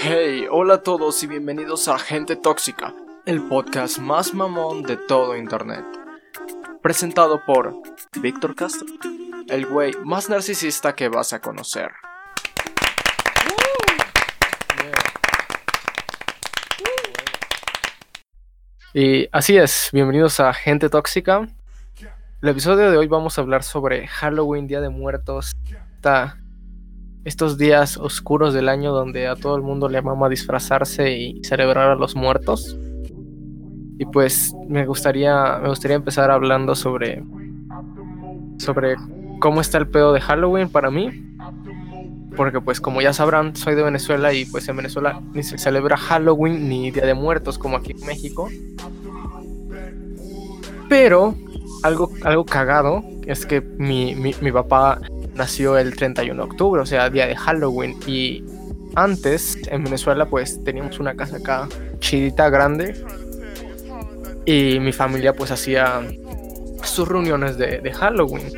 Hey, 0.00 0.46
hola 0.48 0.74
a 0.74 0.82
todos 0.84 1.24
y 1.24 1.26
bienvenidos 1.26 1.88
a 1.88 1.98
Gente 1.98 2.36
Tóxica, 2.36 2.94
el 3.26 3.42
podcast 3.48 3.98
más 3.98 4.32
mamón 4.32 4.84
de 4.84 4.96
todo 4.96 5.36
Internet. 5.36 5.84
Presentado 6.80 7.44
por 7.44 7.74
Víctor 8.20 8.54
Castro, 8.54 8.86
el 9.48 9.66
güey 9.66 9.94
más 10.04 10.30
narcisista 10.30 10.94
que 10.94 11.08
vas 11.08 11.32
a 11.32 11.40
conocer. 11.40 11.90
Y 18.94 19.28
así 19.32 19.56
es, 19.56 19.90
bienvenidos 19.92 20.38
a 20.38 20.54
Gente 20.54 20.88
Tóxica. 20.88 21.48
El 22.40 22.48
episodio 22.48 22.92
de 22.92 22.96
hoy 22.96 23.08
vamos 23.08 23.36
a 23.36 23.40
hablar 23.40 23.64
sobre 23.64 24.06
Halloween, 24.06 24.68
Día 24.68 24.80
de 24.80 24.90
Muertos. 24.90 25.50
Está 25.96 26.38
estos 27.24 27.58
días 27.58 27.96
oscuros 27.96 28.54
del 28.54 28.68
año 28.68 28.92
donde 28.92 29.28
a 29.28 29.36
todo 29.36 29.56
el 29.56 29.62
mundo 29.62 29.88
le 29.88 30.00
mama 30.02 30.28
disfrazarse 30.28 31.12
y 31.12 31.42
celebrar 31.44 31.90
a 31.90 31.94
los 31.94 32.16
muertos. 32.16 32.78
Y 33.98 34.04
pues 34.06 34.54
me 34.68 34.86
gustaría, 34.86 35.58
me 35.58 35.68
gustaría 35.68 35.96
empezar 35.96 36.30
hablando 36.30 36.74
sobre, 36.74 37.24
sobre 38.58 38.96
cómo 39.40 39.60
está 39.60 39.78
el 39.78 39.88
pedo 39.88 40.12
de 40.12 40.20
Halloween 40.20 40.68
para 40.68 40.90
mí. 40.90 41.10
Porque 42.36 42.60
pues 42.60 42.80
como 42.80 43.00
ya 43.02 43.12
sabrán, 43.12 43.56
soy 43.56 43.74
de 43.74 43.82
Venezuela 43.82 44.32
y 44.32 44.44
pues 44.44 44.68
en 44.68 44.76
Venezuela 44.76 45.20
ni 45.34 45.42
se 45.42 45.58
celebra 45.58 45.96
Halloween 45.96 46.68
ni 46.68 46.92
Día 46.92 47.04
de 47.04 47.14
Muertos 47.14 47.58
como 47.58 47.76
aquí 47.76 47.92
en 47.92 48.06
México. 48.06 48.48
Pero 50.88 51.34
algo, 51.82 52.12
algo 52.22 52.44
cagado 52.44 53.02
es 53.26 53.44
que 53.44 53.60
mi, 53.60 54.14
mi, 54.14 54.34
mi 54.40 54.52
papá 54.52 55.00
nació 55.38 55.78
el 55.78 55.96
31 55.96 56.34
de 56.42 56.50
octubre, 56.50 56.82
o 56.82 56.86
sea, 56.86 57.08
día 57.08 57.26
de 57.26 57.36
Halloween. 57.36 57.96
Y 58.06 58.44
antes, 58.94 59.56
en 59.68 59.84
Venezuela, 59.84 60.26
pues 60.26 60.62
teníamos 60.64 60.98
una 60.98 61.14
casa 61.14 61.36
acá 61.38 61.68
chidita, 62.00 62.50
grande. 62.50 63.02
Y 64.44 64.80
mi 64.80 64.92
familia 64.92 65.32
pues 65.32 65.50
hacía 65.50 66.02
sus 66.82 67.08
reuniones 67.08 67.56
de, 67.56 67.80
de 67.80 67.92
Halloween. 67.92 68.50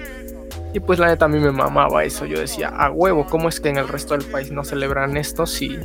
Y 0.73 0.81
pues 0.81 0.99
la 0.99 1.09
neta 1.09 1.25
a 1.25 1.29
mí 1.29 1.39
me 1.39 1.51
mamaba 1.51 2.05
eso. 2.05 2.27
Yo 2.27 2.39
decía, 2.39 2.69
a 2.69 2.91
huevo, 2.91 3.27
¿cómo 3.27 3.49
es 3.49 3.61
que 3.61 3.69
en 3.69 3.77
el 3.77 3.89
resto 3.89 4.17
del 4.17 4.27
país 4.27 4.51
no 4.53 4.65
celebran 4.65 5.17
esto? 5.17 5.47
Si, 5.47 5.79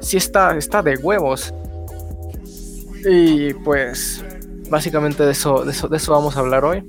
si 0.00 0.16
está, 0.16 0.56
está 0.56 0.82
de 0.82 0.96
huevos. 0.96 1.52
Y 3.04 3.52
pues 3.54 4.24
básicamente 4.70 5.28
eso, 5.28 5.64
de 5.64 5.72
eso, 5.72 5.88
de 5.88 5.96
eso 5.96 6.12
vamos 6.12 6.36
a 6.36 6.40
hablar 6.40 6.64
hoy. 6.64 6.84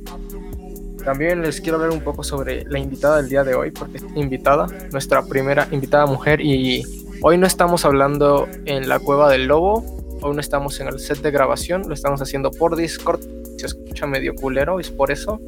También 1.03 1.41
les 1.41 1.59
quiero 1.59 1.77
hablar 1.77 1.91
un 1.91 2.01
poco 2.01 2.23
sobre 2.23 2.63
la 2.65 2.79
invitada 2.79 3.17
del 3.17 3.29
día 3.29 3.43
de 3.43 3.55
hoy, 3.55 3.71
porque 3.71 3.97
es 3.97 4.05
invitada, 4.15 4.67
nuestra 4.91 5.25
primera 5.25 5.67
invitada 5.71 6.05
mujer, 6.05 6.39
y 6.41 6.83
hoy 7.21 7.37
no 7.37 7.45
estamos 7.45 7.83
hablando 7.85 8.47
en 8.65 8.87
la 8.87 8.99
cueva 8.99 9.29
del 9.29 9.47
lobo, 9.47 9.83
hoy 10.21 10.33
no 10.33 10.39
estamos 10.39 10.79
en 10.79 10.87
el 10.87 10.99
set 10.99 11.19
de 11.19 11.31
grabación, 11.31 11.83
lo 11.87 11.93
estamos 11.93 12.21
haciendo 12.21 12.51
por 12.51 12.75
Discord, 12.75 13.21
se 13.57 13.65
escucha 13.65 14.07
medio 14.07 14.33
culero, 14.33 14.79
es 14.79 14.89
por 14.89 15.11
eso, 15.11 15.41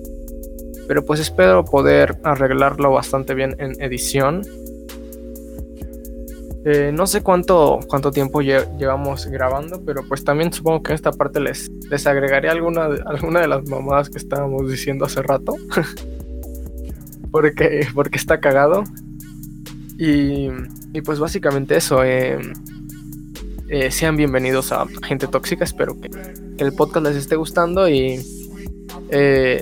pero 0.88 1.06
pues 1.06 1.20
espero 1.20 1.64
poder 1.64 2.18
arreglarlo 2.24 2.92
bastante 2.92 3.34
bien 3.34 3.56
en 3.60 3.82
edición. 3.82 4.42
Eh, 6.68 6.92
no 6.92 7.06
sé 7.06 7.22
cuánto, 7.22 7.80
cuánto 7.88 8.10
tiempo 8.10 8.42
llevamos 8.42 9.28
grabando, 9.28 9.84
pero 9.86 10.04
pues 10.08 10.24
también 10.24 10.52
supongo 10.52 10.82
que 10.82 10.94
en 10.94 10.96
esta 10.96 11.12
parte 11.12 11.40
les, 11.40 11.70
les 11.92 12.08
agregaré 12.08 12.50
alguna, 12.50 12.86
alguna 13.06 13.42
de 13.42 13.48
las 13.48 13.70
mamadas 13.70 14.10
que 14.10 14.18
estábamos 14.18 14.68
diciendo 14.68 15.06
hace 15.06 15.22
rato. 15.22 15.56
porque, 17.32 17.88
porque 17.94 18.18
está 18.18 18.40
cagado. 18.40 18.84
Y, 20.00 20.50
y 20.92 21.02
pues 21.02 21.20
básicamente 21.20 21.78
eso. 21.78 22.04
Eh, 22.04 22.40
eh, 23.70 23.92
sean 23.92 24.18
bienvenidos 24.18 24.72
a 24.72 24.88
Gente 25.04 25.28
Tóxica. 25.28 25.64
Espero 25.64 26.02
que, 26.02 26.10
que 26.10 26.64
el 26.64 26.74
podcast 26.74 27.06
les 27.06 27.16
esté 27.16 27.36
gustando. 27.36 27.88
Y 27.88 28.26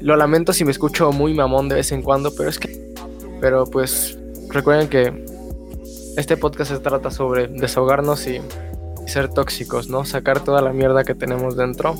lo 0.02 0.16
lamento 0.16 0.54
si 0.54 0.64
me 0.64 0.72
escucho 0.72 1.12
muy 1.12 1.34
mamón 1.34 1.68
de 1.68 1.76
vez 1.76 1.92
en 1.92 2.02
cuando, 2.02 2.34
pero 2.34 2.48
es 2.48 2.58
que. 2.58 2.94
Pero 3.42 3.66
pues 3.66 4.18
recuerden 4.54 4.88
que 4.88 5.33
este 6.18 6.38
podcast 6.38 6.72
se 6.72 6.80
trata 6.80 7.12
sobre 7.12 7.48
desahogarnos 7.48 8.28
y, 8.28 8.42
ser 9.08 9.30
tóxicos, 9.30 9.90
¿no? 9.90 10.06
Sacar 10.06 10.40
toda 10.42 10.62
la 10.62 10.72
mierda 10.74 11.04
que 11.04 11.16
tenemos 11.16 11.56
dentro. 11.58 11.96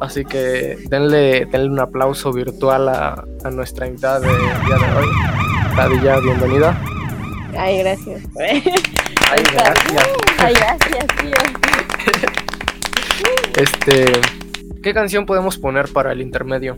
Así 0.00 0.24
que 0.24 0.78
denle, 0.88 1.46
denle 1.46 1.70
un 1.70 1.80
aplauso 1.80 2.32
virtual 2.32 2.88
a, 2.88 3.24
nuestra 3.50 3.86
invitada 3.86 4.20
de 4.20 4.28
día 4.28 4.76
de 4.78 4.98
hoy. 4.98 5.08
Tadilla, 5.74 6.20
bienvenida. 6.20 6.80
Ay, 7.56 7.78
gracias. 7.78 8.22
Ay, 8.38 9.42
gracias. 9.52 10.08
Ay, 10.38 10.54
gracias, 10.54 11.06
tío. 11.20 11.34
Este, 13.56 14.12
¿qué 14.82 14.94
canción 14.94 15.26
podemos 15.26 15.58
poner 15.58 15.88
para 15.88 16.12
el 16.12 16.20
intermedio? 16.20 16.76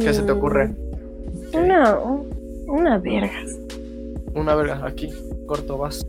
¿Qué 0.00 0.12
se 0.12 0.22
te 0.22 0.32
ocurre? 0.32 0.68
Mm, 0.68 1.56
una, 1.56 1.98
una 2.66 2.98
vergas. 2.98 3.56
Una 4.34 4.54
verga, 4.54 4.86
aquí 4.86 5.10
corto 5.48 5.78
vas. 5.78 6.06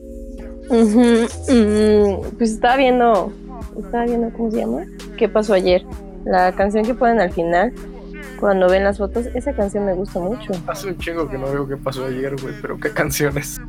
Pues 0.69 2.51
estaba 2.51 2.77
viendo, 2.77 3.33
estaba 3.83 4.05
viendo, 4.05 4.29
¿cómo 4.37 4.51
se 4.51 4.57
llama? 4.57 4.85
¿Qué 5.17 5.27
pasó 5.27 5.55
ayer? 5.55 5.83
La 6.25 6.51
canción 6.51 6.85
que 6.85 6.93
ponen 6.93 7.19
al 7.19 7.31
final, 7.31 7.73
cuando 8.39 8.69
ven 8.69 8.83
las 8.83 8.99
fotos, 8.99 9.25
esa 9.33 9.53
canción 9.53 9.85
me 9.85 9.93
gusta 9.93 10.19
mucho. 10.19 10.51
Hace 10.67 10.89
un 10.89 10.97
chingo 10.99 11.27
que 11.27 11.39
no 11.39 11.51
veo 11.51 11.67
qué 11.67 11.77
pasó 11.77 12.05
ayer, 12.05 12.35
güey, 12.39 12.53
pero 12.61 12.79
¿qué 12.79 12.91
canciones? 12.91 13.59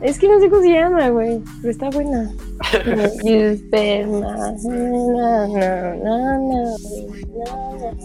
Es 0.00 0.18
que 0.18 0.28
no 0.28 0.38
sé 0.38 0.48
cómo 0.48 0.62
se 0.62 0.70
llama, 0.70 1.08
güey, 1.08 1.40
pero 1.60 1.70
está 1.72 1.90
buena. 1.90 2.30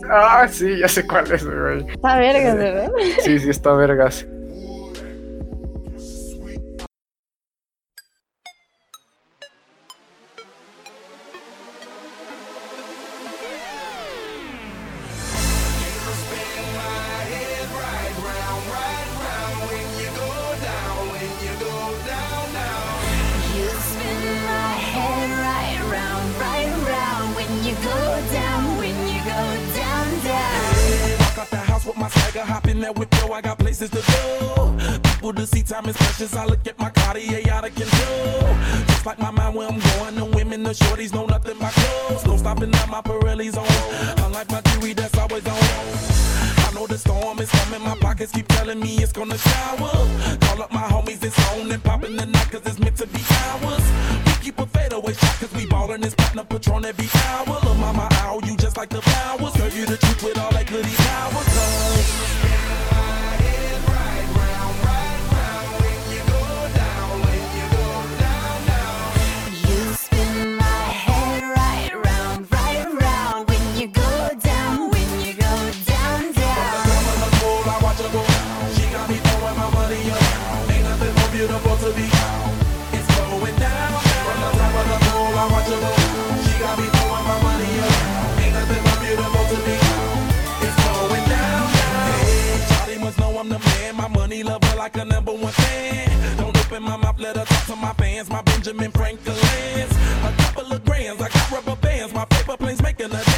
ah, 0.09 0.47
sí, 0.49 0.79
ya 0.79 0.87
sé 0.87 1.05
cuál 1.05 1.31
es, 1.31 1.45
güey. 1.45 1.85
Está 1.87 2.17
vergas, 2.17 2.57
¿verdad? 2.57 2.91
Sí, 3.23 3.37
sí, 3.39 3.49
está 3.49 3.73
vergas. 3.73 4.25
My 98.39 98.53
Benjamin 98.53 98.91
Franklin's. 98.91 99.91
A 100.23 100.33
couple 100.37 100.71
of 100.71 100.85
grands, 100.85 101.21
I 101.21 101.29
got 101.29 101.51
rubber 101.51 101.75
bands. 101.81 102.13
My 102.13 102.25
paper 102.25 102.55
planes 102.57 102.81
making 102.81 103.11
a 103.11 103.28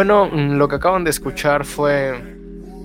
Bueno, 0.00 0.28
mm, 0.32 0.52
lo 0.56 0.66
que 0.66 0.76
acaban 0.76 1.04
de 1.04 1.10
escuchar 1.10 1.66
fue 1.66 2.14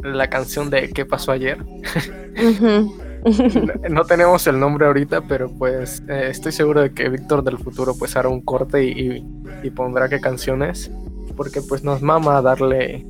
la 0.04 0.30
canción 0.30 0.70
de 0.70 0.90
¿Qué 0.90 1.06
pasó 1.06 1.32
ayer? 1.32 1.58
No- 1.64 2.92
No 3.90 4.04
tenemos 4.04 4.46
el 4.48 4.60
nombre 4.60 4.86
ahorita, 4.86 5.22
pero 5.22 5.50
pues 5.50 6.04
eh, 6.10 6.28
estoy 6.30 6.52
seguro 6.52 6.82
de 6.82 6.94
que 6.94 7.08
Víctor 7.08 7.42
del 7.42 7.58
futuro 7.58 7.94
pues 7.98 8.18
hará 8.18 8.28
un 8.28 8.42
corte 8.42 8.84
y, 8.84 8.90
y- 9.00 9.26
y 9.64 9.70
pondrá 9.70 10.10
qué 10.10 10.20
canciones, 10.20 10.92
porque 11.38 11.62
pues 11.62 11.86
nos 11.86 12.02
mama 12.02 12.42
darle 12.42 13.06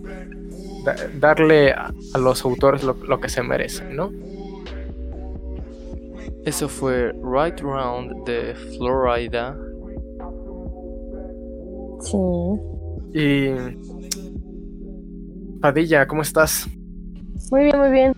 da- 0.86 0.96
darle 1.20 1.72
a, 1.72 1.92
a 2.14 2.18
los 2.20 2.46
autores 2.46 2.84
lo, 2.84 2.94
lo 3.08 3.20
que 3.20 3.28
se 3.28 3.42
merecen, 3.42 3.96
¿no? 3.96 4.12
Eso 6.46 6.70
fue 6.70 7.12
Right 7.24 7.60
Round 7.60 8.24
de 8.28 8.54
Florida. 8.78 9.58
Sí. 12.02 12.18
Y 13.18 13.48
Padilla, 15.62 16.06
¿cómo 16.06 16.22
estás? 16.22 16.68
Muy 17.50 17.64
bien, 17.64 17.80
muy 17.80 17.90
bien. 17.92 18.14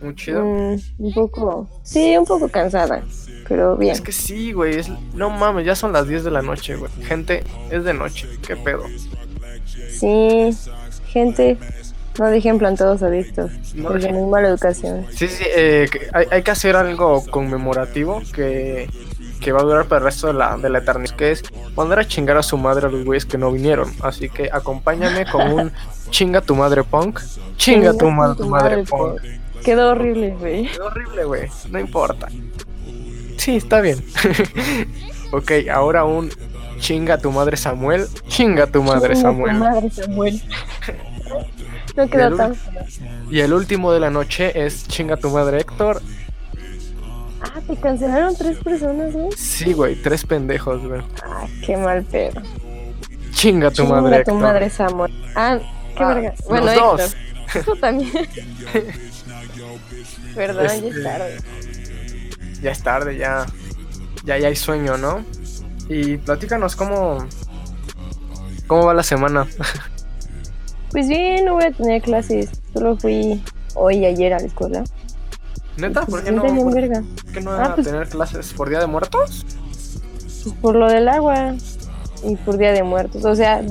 Muy 0.00 0.14
chido. 0.14 0.44
Mm, 0.44 0.76
un 0.98 1.12
poco. 1.12 1.68
Sí, 1.82 2.16
un 2.16 2.24
poco 2.24 2.48
cansada. 2.48 3.02
Pero 3.48 3.76
bien. 3.76 3.92
Es 3.92 4.00
que 4.00 4.12
sí, 4.12 4.52
güey, 4.52 4.76
es- 4.78 4.90
no 5.14 5.28
mames, 5.30 5.66
ya 5.66 5.74
son 5.74 5.92
las 5.92 6.06
10 6.06 6.22
de 6.22 6.30
la 6.30 6.40
noche, 6.42 6.76
güey. 6.76 6.90
Gente, 7.02 7.42
es 7.70 7.82
de 7.84 7.94
noche, 7.94 8.28
qué 8.46 8.54
pedo. 8.56 8.84
Sí. 9.90 10.50
Gente, 11.08 11.58
no 12.18 12.26
dejen 12.26 12.58
plantados 12.58 13.02
adictos. 13.02 13.50
No 13.74 13.88
porque 13.88 14.10
no 14.12 14.18
hay 14.18 14.24
mala 14.30 14.48
educación. 14.48 15.04
Sí, 15.10 15.26
sí, 15.26 15.44
eh, 15.54 15.88
hay, 16.12 16.26
hay 16.30 16.42
que 16.42 16.50
hacer 16.52 16.76
algo 16.76 17.24
conmemorativo 17.26 18.22
que, 18.32 18.88
que 19.42 19.52
va 19.52 19.60
a 19.60 19.64
durar 19.64 19.86
para 19.86 19.98
el 19.98 20.04
resto 20.04 20.28
de 20.28 20.34
la, 20.34 20.56
de 20.56 20.68
la 20.70 20.78
eternidad, 20.78 21.14
que 21.16 21.32
es 21.32 21.42
mandar 21.76 21.98
a 21.98 22.06
chingar 22.06 22.36
a 22.36 22.42
su 22.42 22.56
madre 22.56 22.86
a 22.86 22.90
los 22.90 23.04
güeyes 23.04 23.26
que 23.26 23.36
no 23.38 23.50
vinieron. 23.52 23.92
Así 24.02 24.28
que 24.28 24.48
acompáñame 24.52 25.26
con 25.30 25.52
un 25.52 25.72
chinga 26.10 26.40
tu 26.40 26.54
madre 26.54 26.84
punk, 26.84 27.20
chinga 27.56 27.92
tu, 27.94 28.10
ma- 28.10 28.34
tu 28.34 28.48
madre 28.48 28.84
punk. 28.84 29.20
Quedó 29.64 29.90
horrible, 29.90 30.30
güey. 30.38 30.66
Es 30.66 30.78
horrible, 30.80 31.24
güey, 31.24 31.48
no 31.70 31.78
importa. 31.78 32.28
Sí, 33.36 33.56
está 33.56 33.80
bien. 33.80 34.04
ok, 35.32 35.50
ahora 35.72 36.04
un 36.04 36.30
chinga 36.78 37.18
tu 37.18 37.30
madre 37.30 37.56
Samuel, 37.56 38.06
chinga 38.28 38.66
tu 38.66 38.82
madre 38.82 39.14
Chinga 39.14 39.28
tu 39.30 39.34
Samuel. 39.36 39.56
madre, 39.56 39.90
Samuel. 39.90 40.42
no 41.96 42.04
Y 42.04 42.08
quedó 42.08 42.26
el 42.28 42.36
tan. 42.36 42.54
Y 43.30 43.40
el 43.40 43.52
último 43.52 43.92
de 43.92 44.00
la 44.00 44.10
noche 44.10 44.64
es 44.64 44.86
chinga 44.88 45.16
tu 45.16 45.30
madre 45.30 45.60
Héctor. 45.60 46.00
Ah, 47.42 47.60
te 47.66 47.76
cancelaron 47.76 48.36
tres 48.36 48.58
personas, 48.58 49.12
güey. 49.12 49.30
Sí, 49.36 49.72
güey, 49.72 49.96
tres 49.96 50.24
pendejos, 50.24 50.86
güey. 50.86 51.02
Ah, 51.24 51.46
qué 51.64 51.76
mal 51.76 52.02
pedo. 52.04 52.40
Chinga 53.32 53.70
tu 53.70 53.82
Chinga 53.82 54.00
madre 54.00 54.16
tu 54.16 54.20
Héctor. 54.30 54.34
madre, 54.40 54.70
Samuel. 54.70 55.12
Ah, 55.34 55.58
qué 55.96 56.02
Ah, 56.04 56.08
verga. 56.14 56.34
Bueno, 56.48 56.66
los 56.66 56.74
Héctor. 56.74 57.00
dos. 57.66 57.80
También. 57.80 58.10
Perdón, 60.34 60.66
ya 60.66 60.74
Este- 60.74 60.88
es 60.88 61.02
tarde. 61.02 61.36
Ya 62.62 62.70
es 62.70 62.82
tarde, 62.82 63.16
ya. 63.18 63.46
Ya, 64.24 64.38
ya 64.38 64.48
hay 64.48 64.56
sueño, 64.56 64.96
¿no? 64.96 65.24
Y 65.88 66.16
platícanos 66.18 66.76
cómo. 66.76 67.26
¿Cómo 68.66 68.86
va 68.86 68.94
la 68.94 69.02
semana? 69.02 69.46
Pues 70.92 71.08
bien, 71.08 71.46
no 71.46 71.54
voy 71.54 71.64
a 71.64 71.70
tener 71.72 72.02
clases. 72.02 72.50
Solo 72.74 72.98
fui 72.98 73.42
hoy 73.74 73.96
y 73.96 74.04
ayer 74.04 74.34
a 74.34 74.38
la 74.38 74.44
escuela. 74.44 74.84
¿Neta? 75.76 76.04
¿Por 76.06 76.22
qué 76.22 76.32
no, 76.32 76.42
un 76.44 76.70
por 76.70 76.74
qué 77.32 77.40
no 77.40 77.50
Ah, 77.52 77.64
a 77.66 77.74
pues- 77.74 77.86
tener 77.86 78.08
clases 78.08 78.52
por 78.52 78.68
Día 78.68 78.80
de 78.80 78.86
Muertos? 78.86 79.44
Pues 80.44 80.54
por 80.60 80.74
lo 80.76 80.88
del 80.88 81.08
agua 81.08 81.54
y 82.24 82.36
por 82.36 82.58
Día 82.58 82.72
de 82.72 82.82
Muertos. 82.82 83.24
O 83.24 83.34
sea, 83.34 83.62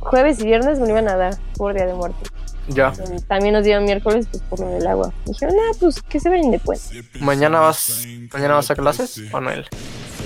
jueves 0.00 0.40
y 0.40 0.44
viernes 0.44 0.78
me 0.78 0.86
lo 0.86 0.90
iban 0.92 1.08
a 1.08 1.16
dar 1.16 1.36
por 1.56 1.74
Día 1.74 1.86
de 1.86 1.94
Muertos. 1.94 2.28
Ya. 2.68 2.92
También 3.26 3.54
nos 3.54 3.64
dieron 3.64 3.84
miércoles 3.84 4.26
pues 4.30 4.42
por 4.44 4.60
lo 4.60 4.68
del 4.68 4.86
agua. 4.86 5.12
Dijeron, 5.26 5.56
ah, 5.58 5.76
pues 5.80 6.00
que 6.02 6.20
se 6.20 6.28
vayan 6.28 6.50
después. 6.52 6.90
¿Mañana 7.20 7.58
vas, 7.60 8.04
¿Mañana 8.32 8.54
vas 8.54 8.70
a 8.70 8.76
clases? 8.76 9.20
Manuel. 9.32 9.66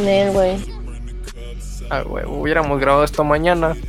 Nel, 0.02 0.32
güey. 0.32 0.56
Ah, 1.90 2.02
güey, 2.02 2.24
hubiéramos 2.26 2.78
grabado 2.80 3.04
esto 3.04 3.24
mañana. 3.24 3.74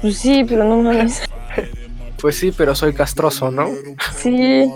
Pues 0.00 0.16
sí, 0.18 0.44
pero 0.48 0.62
no 0.62 0.76
mames. 0.80 1.22
Pues 2.20 2.36
sí, 2.36 2.52
pero 2.56 2.74
soy 2.74 2.92
castroso, 2.94 3.50
¿no? 3.50 3.68
Sí. 4.16 4.70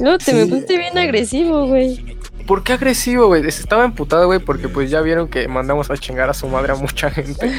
No, 0.00 0.18
te 0.18 0.34
me 0.34 0.46
pusiste 0.46 0.76
bien 0.76 0.98
agresivo, 0.98 1.66
güey. 1.66 2.16
¿Por 2.46 2.62
qué 2.62 2.74
agresivo, 2.74 3.26
güey? 3.28 3.46
Estaba 3.46 3.84
emputado, 3.84 4.26
güey, 4.26 4.38
porque 4.40 4.68
pues 4.68 4.90
ya 4.90 5.00
vieron 5.00 5.28
que 5.28 5.48
mandamos 5.48 5.90
a 5.90 5.96
chingar 5.96 6.28
a 6.30 6.34
su 6.34 6.48
madre 6.48 6.72
a 6.72 6.76
mucha 6.76 7.10
gente. 7.10 7.52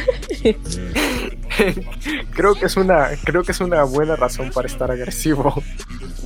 creo 2.34 2.56
que 2.56 2.66
es 2.66 2.78
una, 2.78 3.10
creo 3.24 3.44
que 3.44 3.52
es 3.52 3.60
una 3.60 3.84
buena 3.84 4.16
razón 4.16 4.52
para 4.52 4.68
estar 4.68 4.92
agresivo. 4.92 5.62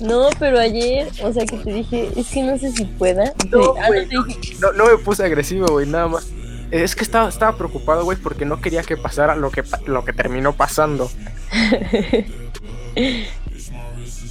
No, 0.01 0.29
pero 0.39 0.59
ayer, 0.59 1.07
o 1.23 1.31
sea 1.31 1.45
que 1.45 1.57
te 1.57 1.73
dije, 1.73 2.09
es 2.15 2.27
que 2.29 2.43
no 2.43 2.57
sé 2.57 2.71
si 2.71 2.85
pueda. 2.85 3.33
No, 3.49 3.75
Ah, 3.79 3.89
dije, 3.91 4.55
No, 4.59 4.71
no 4.73 4.85
me 4.85 4.97
puse 4.97 5.23
agresivo, 5.23 5.67
güey, 5.67 5.87
nada 5.87 6.07
más. 6.07 6.27
Es 6.71 6.95
que 6.95 7.03
estaba, 7.03 7.27
estaba 7.29 7.57
preocupado, 7.57 8.03
güey, 8.05 8.17
porque 8.17 8.45
no 8.45 8.61
quería 8.61 8.81
que 8.83 8.95
pasara 8.97 9.35
lo 9.35 9.51
que, 9.51 9.63
lo 9.85 10.05
que 10.05 10.13
terminó 10.13 10.53
pasando. 10.53 11.11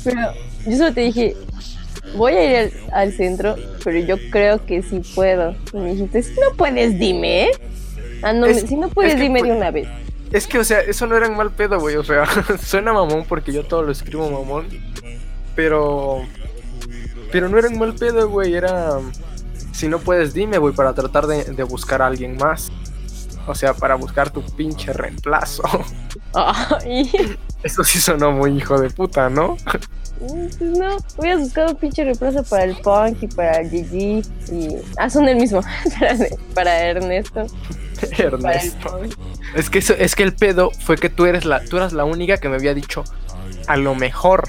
Pero 0.05 0.21
yo 0.67 0.77
solo 0.77 0.93
te 0.95 1.01
dije, 1.03 1.37
voy 2.17 2.33
a 2.35 2.45
ir 2.45 2.57
al, 2.57 2.73
al 2.95 3.13
centro, 3.13 3.57
pero 3.85 3.99
yo 3.99 4.17
creo 4.31 4.65
que 4.65 4.83
sí 4.83 5.01
puedo. 5.15 5.55
Y 5.73 5.77
me 5.77 5.93
dijiste, 5.93 6.23
si 6.23 6.33
no 6.35 6.57
puedes, 6.57 6.99
dime. 6.99 7.45
¿eh? 7.45 7.51
Ah, 8.23 8.33
no, 8.33 8.47
Es- 8.47 8.63
si 8.63 8.77
no 8.77 8.89
puedes, 8.89 9.13
es 9.13 9.17
que 9.19 9.23
dime 9.23 9.43
de 9.43 9.53
una 9.53 9.71
vez. 9.71 9.89
Es 10.33 10.47
que, 10.47 10.59
o 10.59 10.65
sea, 10.65 10.81
eso 10.81 11.07
no 11.07 11.17
era 11.17 11.29
un 11.29 11.37
mal 11.37 11.51
pedo, 11.51 11.81
güey. 11.81 11.97
O 11.97 12.05
sea, 12.05 12.25
suena 12.65 12.93
mamón 12.93 13.25
porque 13.29 13.53
yo 13.53 13.65
todo 13.65 13.83
lo 13.83 13.93
escribo 13.93 14.31
mamón. 14.31 14.67
Pero. 15.57 16.23
Pero 17.33 17.49
no 17.49 17.59
era 17.59 17.69
un 17.69 17.79
mal 17.79 17.95
pedo, 17.95 18.29
güey. 18.29 18.55
Era. 18.55 18.99
Si 19.73 19.89
no 19.89 19.99
puedes, 19.99 20.35
dime, 20.35 20.59
güey, 20.59 20.75
para 20.75 20.93
tratar 20.95 21.27
de, 21.27 21.45
de 21.45 21.63
buscar 21.63 22.03
a 22.03 22.07
alguien 22.07 22.37
más. 22.37 22.71
O 23.47 23.55
sea, 23.55 23.73
para 23.75 23.95
buscar 23.95 24.31
tu 24.31 24.43
pinche 24.43 24.93
reemplazo. 24.93 25.63
Ay, 26.35 27.11
Eso 27.63 27.83
sí 27.85 28.01
sonó 28.01 28.33
muy 28.33 28.57
hijo 28.57 28.79
de 28.81 28.91
puta, 28.91 29.29
¿no? 29.31 29.57
pues 30.21 30.61
no, 30.61 30.99
hubieras 31.17 31.41
buscado 31.41 31.71
un 31.71 31.77
pinche 31.77 32.05
reemplazo 32.05 32.45
para 32.45 32.65
el 32.65 32.77
punk 32.77 33.23
y 33.23 33.27
para 33.29 33.61
el 33.61 33.71
GG. 33.71 34.53
Y. 34.53 34.77
Ah, 34.99 35.09
son 35.09 35.27
el 35.29 35.37
mismo. 35.37 35.63
para, 36.55 36.79
Ernesto. 36.91 37.47
Para 37.99 38.17
el 38.19 38.35
Ernesto. 38.35 39.01
Es 39.57 39.71
que, 39.71 39.79
eso- 39.79 39.95
es 39.95 40.15
que 40.15 40.23
el 40.23 40.35
pedo 40.35 40.71
fue 40.85 40.97
que 40.97 41.09
tú 41.09 41.25
eres 41.25 41.45
la, 41.47 41.65
tú 41.65 41.79
eras 41.79 41.93
la 41.95 42.05
única 42.05 42.37
que 42.37 42.49
me 42.51 42.57
había 42.57 42.75
dicho, 42.75 43.05
a 43.67 43.77
lo 43.79 43.95
mejor. 43.95 44.45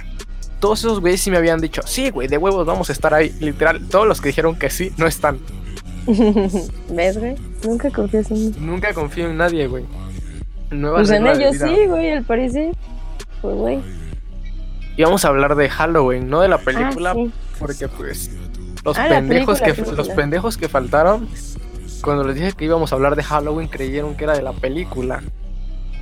Todos 0.61 0.79
esos 0.79 1.01
güeyes 1.01 1.19
sí 1.19 1.29
me 1.31 1.37
habían 1.37 1.59
dicho, 1.59 1.81
sí, 1.85 2.09
güey, 2.11 2.29
de 2.29 2.37
huevos 2.37 2.65
vamos 2.65 2.89
a 2.89 2.93
estar 2.93 3.13
ahí. 3.13 3.35
Literal, 3.41 3.85
todos 3.89 4.07
los 4.07 4.21
que 4.21 4.29
dijeron 4.29 4.55
que 4.57 4.69
sí, 4.69 4.93
no 4.97 5.07
están. 5.07 5.39
¿Ves, 6.89 7.17
güey? 7.17 7.35
Nunca 7.65 7.89
confías 7.91 8.31
en 8.31 8.37
mí. 8.49 8.55
Nunca 8.59 8.93
confío 8.93 9.29
en 9.29 9.37
nadie, 9.37 9.67
güey. 9.67 9.83
Nueva 10.69 10.97
Pues 10.99 11.09
en 11.11 11.27
ellos 11.27 11.57
sí, 11.57 11.85
güey, 11.87 12.11
al 12.11 12.23
parecer. 12.23 12.73
Pues, 13.41 13.55
güey. 13.55 13.79
Y 14.97 15.03
vamos 15.03 15.25
a 15.25 15.29
hablar 15.29 15.55
de 15.55 15.69
Halloween, 15.69 16.29
no 16.29 16.41
de 16.41 16.47
la 16.47 16.57
película, 16.59 17.11
Ah, 17.11 17.15
sí. 17.15 17.31
porque 17.59 17.87
pues 17.87 18.29
los 18.85 18.97
Ah, 18.97 19.07
la 19.07 19.15
pendejos 19.15 19.59
película, 19.59 19.73
que 19.75 19.81
los 19.81 19.95
película. 19.97 20.15
pendejos 20.15 20.57
que 20.57 20.69
faltaron 20.69 21.27
cuando 22.03 22.23
les 22.23 22.35
dije 22.35 22.51
que 22.53 22.65
íbamos 22.65 22.91
a 22.91 22.95
hablar 22.95 23.15
de 23.15 23.23
Halloween 23.23 23.67
creyeron 23.67 24.15
que 24.15 24.23
era 24.25 24.33
de 24.35 24.41
la 24.41 24.53
película. 24.53 25.23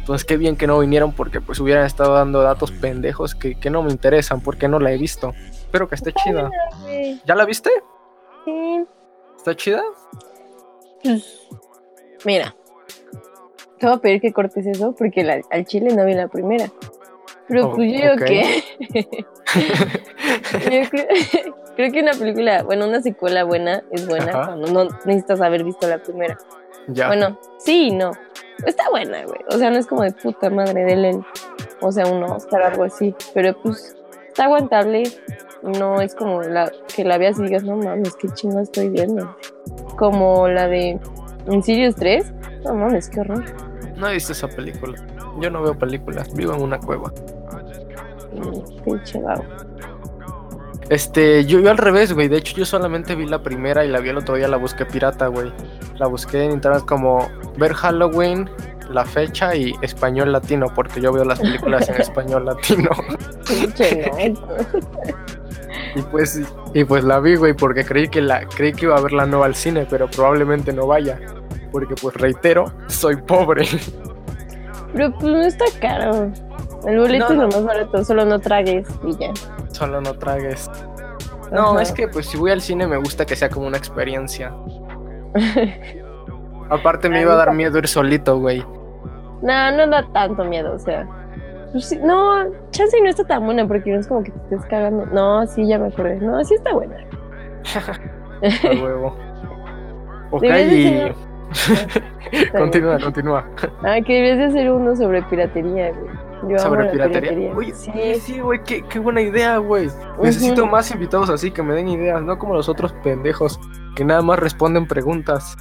Entonces 0.09 0.25
qué 0.25 0.37
bien 0.37 0.55
que 0.55 0.65
no 0.65 0.79
vinieron 0.79 1.11
porque 1.11 1.39
pues 1.39 1.59
hubieran 1.59 1.85
estado 1.85 2.15
dando 2.15 2.41
datos 2.41 2.71
pendejos 2.71 3.35
que, 3.35 3.53
que 3.53 3.69
no 3.69 3.83
me 3.83 3.91
interesan 3.91 4.41
porque 4.41 4.67
no 4.67 4.79
la 4.79 4.91
he 4.91 4.97
visto. 4.97 5.35
Espero 5.51 5.87
que 5.87 5.93
esté 5.93 6.13
chida. 6.13 6.49
¿Ya 7.25 7.35
la 7.35 7.45
viste? 7.45 7.69
Sí. 8.43 8.85
¿Está 9.37 9.55
chida? 9.55 9.83
Mira, 12.25 12.55
te 13.77 13.85
voy 13.85 13.95
a 13.97 13.99
pedir 13.99 14.19
que 14.19 14.33
cortes 14.33 14.65
eso 14.65 14.95
porque 14.97 15.23
la- 15.23 15.41
al 15.51 15.65
chile 15.65 15.93
no 15.95 16.03
vi 16.05 16.15
la 16.15 16.27
primera. 16.27 16.71
Pero 17.47 17.67
Oh, 17.67 17.75
pues 17.75 17.91
yo 18.01 18.13
ok. 18.13 18.23
que. 18.25 18.63
yo 20.83 20.89
creo, 20.89 21.07
creo 21.75 21.91
que 21.91 22.01
una 22.01 22.13
película, 22.13 22.63
bueno, 22.63 22.87
una 22.87 23.03
secuela 23.03 23.43
buena 23.43 23.83
es 23.91 24.07
buena 24.07 24.31
Ajá. 24.31 24.45
cuando 24.47 24.71
no 24.85 24.89
necesitas 25.05 25.39
haber 25.41 25.63
visto 25.63 25.87
la 25.87 26.01
primera. 26.01 26.35
Ya. 26.89 27.07
Bueno, 27.07 27.37
sí 27.59 27.87
y 27.87 27.91
no. 27.91 28.11
Está 28.65 28.89
buena, 28.89 29.23
güey. 29.25 29.39
O 29.49 29.57
sea, 29.57 29.69
no 29.69 29.77
es 29.77 29.87
como 29.87 30.03
de 30.03 30.11
puta 30.11 30.49
madre 30.49 30.83
de 30.83 30.93
él. 31.09 31.25
O 31.81 31.91
sea, 31.91 32.05
un 32.07 32.23
Oscar 32.23 32.61
o 32.61 32.65
algo 32.65 32.83
así. 32.83 33.15
Pero 33.33 33.55
pues 33.61 33.95
está 34.27 34.45
aguantable. 34.45 35.03
No 35.63 36.01
es 36.01 36.15
como 36.15 36.41
la 36.41 36.71
que 36.93 37.03
la 37.03 37.17
veas 37.17 37.39
y 37.39 37.43
digas, 37.43 37.63
no 37.63 37.75
mames, 37.75 38.15
qué 38.15 38.29
chingo 38.29 38.59
estoy 38.59 38.89
viendo. 38.89 39.35
Como 39.97 40.47
la 40.47 40.67
de 40.67 40.99
Insidious 41.49 41.95
3. 41.95 42.33
No 42.65 42.73
mames, 42.75 43.09
qué 43.09 43.21
horror. 43.21 43.43
No 43.95 44.07
he 44.09 44.13
visto 44.13 44.31
esa 44.31 44.47
película. 44.47 44.97
Yo 45.39 45.49
no 45.49 45.61
veo 45.61 45.77
películas, 45.77 46.33
vivo 46.33 46.53
en 46.53 46.61
una 46.61 46.79
cueva. 46.79 47.11
Mm, 48.33 48.83
Pinche 48.83 49.19
vago. 49.19 49.43
Este, 50.89 51.45
yo, 51.45 51.59
yo 51.59 51.69
al 51.69 51.77
revés, 51.77 52.13
güey. 52.13 52.27
De 52.27 52.37
hecho, 52.37 52.55
yo 52.55 52.65
solamente 52.65 53.15
vi 53.15 53.25
la 53.25 53.43
primera 53.43 53.85
y 53.85 53.89
la 53.89 53.99
vi 53.99 54.09
el 54.09 54.17
otro 54.17 54.35
día, 54.35 54.47
la 54.47 54.57
busqué 54.57 54.85
pirata, 54.85 55.27
güey. 55.27 55.51
La 55.97 56.07
busqué 56.07 56.43
en 56.43 56.51
internet 56.51 56.83
como 56.85 57.29
ver 57.57 57.73
Halloween 57.73 58.49
la 58.89 59.05
fecha 59.05 59.55
y 59.55 59.73
español 59.81 60.31
latino, 60.31 60.67
porque 60.73 60.99
yo 60.99 61.13
veo 61.13 61.23
las 61.23 61.39
películas 61.39 61.87
en 61.89 61.95
español 62.01 62.45
latino. 62.45 62.89
Y 65.95 66.01
pues, 66.03 66.39
y 66.73 66.83
pues 66.83 67.03
la 67.03 67.19
vi, 67.19 67.35
güey, 67.35 67.53
porque 67.53 67.83
creí 67.83 68.09
que 68.09 68.21
la, 68.21 68.45
creí 68.47 68.73
que 68.73 68.85
iba 68.85 68.95
a 68.95 69.01
verla 69.01 69.25
no 69.25 69.43
al 69.43 69.55
cine, 69.55 69.87
pero 69.89 70.07
probablemente 70.07 70.71
no 70.71 70.85
vaya. 70.85 71.19
Porque 71.71 71.95
pues 71.95 72.15
reitero, 72.15 72.71
soy 72.87 73.15
pobre. 73.15 73.67
Pero 74.93 75.11
pues 75.13 75.23
no 75.23 75.41
está 75.41 75.65
caro. 75.79 76.31
El 76.85 76.99
boleto 76.99 77.29
No, 77.29 77.35
no. 77.35 77.47
es 77.47 77.55
lo 77.55 77.61
más 77.61 77.65
barato, 77.65 78.05
solo 78.05 78.25
no 78.25 78.39
tragues 78.39 78.87
y 79.03 79.17
ya. 79.17 79.31
Solo 79.79 80.01
no 80.01 80.13
tragues. 80.13 80.69
No, 81.53 81.71
Ajá. 81.71 81.83
es 81.83 81.93
que 81.93 82.09
pues 82.09 82.25
si 82.25 82.37
voy 82.37 82.51
al 82.51 82.59
cine 82.59 82.85
me 82.85 82.97
gusta 82.97 83.25
que 83.25 83.37
sea 83.37 83.49
como 83.49 83.65
una 83.65 83.77
experiencia. 83.77 84.53
Aparte 86.69 87.07
me 87.07 87.21
iba 87.21 87.31
a 87.31 87.37
dar 87.37 87.53
miedo 87.53 87.77
ir 87.77 87.87
solito, 87.87 88.37
güey. 88.37 88.59
No, 89.41 89.71
no 89.71 89.87
da 89.87 90.05
tanto 90.11 90.43
miedo, 90.43 90.73
o 90.73 90.79
sea. 90.79 91.07
Pues 91.71 91.97
no, 92.01 92.43
chance 92.71 92.99
no 93.01 93.09
está 93.09 93.23
tan 93.23 93.45
buena 93.45 93.65
porque 93.65 93.89
no 93.91 94.01
es 94.01 94.07
como 94.07 94.21
que 94.21 94.31
te 94.31 94.55
estés 94.55 94.65
cagando. 94.69 95.05
No, 95.05 95.47
sí, 95.47 95.65
ya 95.65 95.79
me 95.79 95.87
acordé. 95.87 96.17
No, 96.17 96.43
sí 96.43 96.55
está 96.55 96.73
buena. 96.73 96.97
A 98.43 98.83
huevo. 98.83 99.15
Ok, 100.31 100.43
y... 100.43 101.11
continúa, 102.57 102.99
continúa. 102.99 103.45
Ah, 103.83 103.97
que 104.05 104.13
deberías 104.13 104.37
de 104.37 104.45
hacer 104.45 104.71
uno 104.71 104.95
sobre 104.95 105.21
piratería, 105.23 105.91
güey. 105.91 106.29
Yo 106.47 106.57
Sobre 106.59 106.85
piratería. 106.89 107.53
Oye, 107.53 107.73
Sí, 107.73 107.91
sí, 107.93 108.19
sí, 108.21 108.39
güey, 108.39 108.61
qué, 108.63 108.83
qué 108.83 108.99
buena 108.99 109.21
idea, 109.21 109.57
güey. 109.57 109.89
Necesito 110.21 110.65
más 110.65 110.89
invitados 110.91 111.29
así 111.29 111.51
que 111.51 111.61
me 111.61 111.73
den 111.73 111.89
ideas, 111.89 112.21
no 112.21 112.37
como 112.37 112.53
los 112.53 112.69
otros 112.69 112.93
pendejos 113.03 113.59
que 113.95 114.05
nada 114.05 114.21
más 114.21 114.39
responden 114.39 114.87
preguntas. 114.87 115.57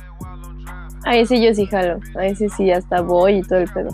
a 1.05 1.17
ese 1.17 1.41
yo 1.41 1.53
sí 1.55 1.67
jalo. 1.67 1.99
A 2.17 2.27
ese 2.27 2.49
sí 2.51 2.71
hasta 2.71 3.01
voy 3.01 3.39
y 3.39 3.43
todo 3.43 3.59
el 3.59 3.69
pedo. 3.73 3.89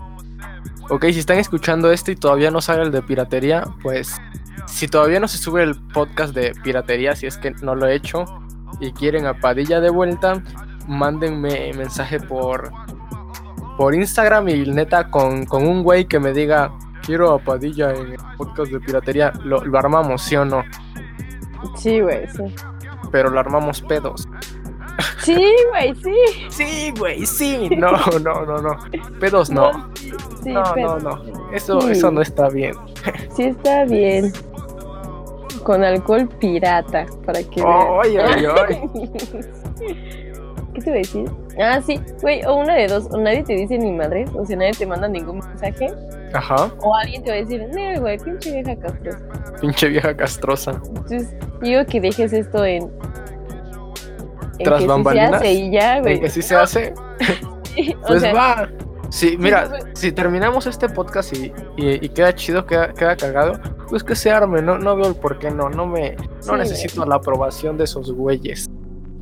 Ok, 0.91 1.07
si 1.07 1.21
están 1.21 1.39
escuchando 1.39 1.91
esto 1.91 2.11
y 2.11 2.17
todavía 2.17 2.51
no 2.51 2.61
sale 2.61 2.83
el 2.83 2.91
de 2.91 3.01
piratería, 3.01 3.65
pues 3.83 4.21
si 4.67 4.87
todavía 4.87 5.21
no 5.21 5.29
se 5.29 5.39
sube 5.39 5.63
el 5.63 5.75
podcast 5.95 6.35
de 6.35 6.53
piratería, 6.63 7.17
si 7.17 7.27
es 7.27 7.39
que 7.39 7.53
no 7.63 7.75
lo 7.75 7.87
he 7.87 7.95
hecho 7.95 8.27
y 8.81 8.93
quieren 8.93 9.25
a 9.25 9.35
Padilla 9.35 9.81
de 9.81 9.89
vuelta, 9.89 10.43
mándenme 10.87 11.73
mensaje 11.75 12.21
por 12.21 12.71
por 13.77 13.95
Instagram 13.95 14.49
y 14.51 14.67
neta 14.71 15.11
con, 15.11 15.47
con 15.47 15.67
un 15.67 15.83
güey 15.83 16.05
que 16.07 16.21
me 16.21 16.33
diga 16.33 16.71
quiero 17.05 17.33
a 17.33 17.39
Padilla 17.39 17.91
en 17.91 18.13
el 18.13 18.19
podcast 18.37 18.71
de 18.73 18.81
piratería, 18.81 19.33
lo, 19.45 19.65
lo 19.65 19.79
armamos, 19.79 20.23
sí 20.23 20.37
o 20.37 20.45
no, 20.45 20.63
Sí, 21.77 22.01
güey, 22.01 22.27
sí. 22.29 22.55
pero 23.11 23.31
lo 23.31 23.41
armamos 23.41 23.81
pedos. 23.83 24.29
Sí, 25.19 25.53
güey, 25.71 25.95
sí. 25.97 26.15
Sí, 26.51 26.93
güey, 26.99 27.27
sí. 27.27 27.69
No, 27.77 27.91
no, 28.23 28.45
no, 28.45 28.59
no. 28.59 28.77
Pedos 29.19 29.51
no. 29.51 29.91
Sí, 30.43 30.53
No, 30.53 30.63
no, 30.77 30.99
no. 30.99 31.23
Eso, 31.53 31.81
Sí. 31.81 31.93
eso 31.93 32.11
no 32.11 32.21
está 32.23 32.49
bien. 32.49 32.75
sí 33.35 33.45
está 33.45 33.85
bien. 33.87 34.33
Con 35.65 35.83
alcohol 35.83 36.29
pirata, 36.39 37.07
para 37.25 37.43
que 37.43 37.63
vean. 37.63 37.87
Ay, 38.03 38.17
ay, 38.19 38.47
ay. 38.69 40.24
¿Qué 40.75 40.81
te 40.81 40.91
voy 40.91 40.99
a 40.99 41.03
decir? 41.03 41.31
Ah, 41.61 41.81
sí, 41.87 42.01
güey, 42.21 42.43
o 42.45 42.57
una 42.57 42.75
de 42.75 42.89
dos, 42.89 43.07
o 43.13 43.19
nadie 43.19 43.43
te 43.45 43.55
dice 43.55 43.79
ni 43.79 43.93
madre, 43.93 44.25
o 44.35 44.45
sea, 44.45 44.57
nadie 44.57 44.73
te 44.73 44.87
manda 44.87 45.07
ningún 45.09 45.39
mensaje, 45.39 45.87
Ajá. 46.33 46.71
o 46.81 46.95
alguien 46.97 47.23
te 47.23 47.31
va 47.31 47.37
a 47.37 47.41
decir, 47.41 47.65
no, 47.73 48.01
güey, 48.01 48.19
pinche 48.19 48.51
vieja 48.53 48.77
castrosa. 48.77 49.19
Pinche 49.61 49.89
vieja 49.89 50.17
castrosa. 50.17 50.71
Entonces, 50.85 51.35
digo 51.63 51.85
que 51.87 52.01
dejes 52.01 52.33
esto 52.33 52.65
en. 52.65 52.91
en 54.59 54.65
¿Tras 54.65 54.77
que 54.79 54.83
sí 54.83 54.87
bambalinas? 54.89 55.31
se 55.31 55.37
hace 55.37 55.53
y 55.53 55.71
ya, 55.71 56.01
güey. 56.01 56.15
¿En 56.15 56.21
que 56.21 56.31
sí 56.31 56.43
se 56.43 56.57
hace? 56.57 56.95
Sí, 57.75 57.93
o 58.05 58.07
Pues 58.07 58.21
sea, 58.23 58.33
va. 58.35 58.69
Sí, 59.11 59.37
mira, 59.39 59.69
si 59.95 60.11
terminamos 60.13 60.67
este 60.67 60.89
podcast 60.89 61.33
y, 61.37 61.53
y- 61.77 62.05
y 62.05 62.09
queda 62.09 62.35
chido, 62.35 62.67
queda, 62.67 62.93
queda 62.93 63.17
cagado, 63.17 63.61
pues 63.89 64.03
que 64.05 64.15
se 64.17 64.31
arme, 64.31 64.61
no, 64.63 64.77
no 64.79 64.97
veo 64.97 65.07
el 65.09 65.15
por 65.17 65.39
qué 65.39 65.51
no, 65.53 65.69
no 65.71 65.87
me, 65.87 66.17
no 66.17 66.41
Sí, 66.41 66.53
necesito 66.57 67.05
la 67.07 67.17
aprobación 67.17 67.77
de 67.77 67.85
esos 67.85 68.13
güeyes. 68.13 68.69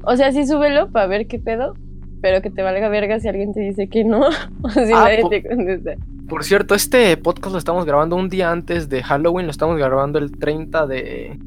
O 0.05 0.17
sea, 0.17 0.33
sí 0.33 0.47
súbelo 0.47 0.91
para 0.91 1.07
ver 1.07 1.27
qué 1.27 1.39
pedo, 1.39 1.75
pero 2.21 2.43
que 2.43 2.51
te 2.51 2.63
valga 2.63 2.89
verga 2.89 3.21
si 3.21 3.29
alguien 3.29 3.53
te 3.53 3.61
dice 3.61 3.89
que 3.89 4.05
no, 4.05 4.27
o 4.63 4.69
si 4.71 4.81
Ah, 4.93 5.05
nadie 5.05 5.21
po- 5.23 5.29
te 5.29 5.43
contesta. 5.49 5.95
Por 6.29 6.45
cierto, 6.45 6.75
este 6.75 7.17
podcast 7.17 7.53
lo 7.53 7.59
estamos 7.59 7.85
grabando 7.85 8.17
un 8.17 8.29
día 8.29 8.51
antes 8.51 8.89
de 8.89 9.03
Halloween, 9.03 9.47
lo 9.47 9.51
estamos 9.51 9.77
grabando 9.77 10.19
el 10.19 10.33
30 10.39 10.87
de... 10.87 11.39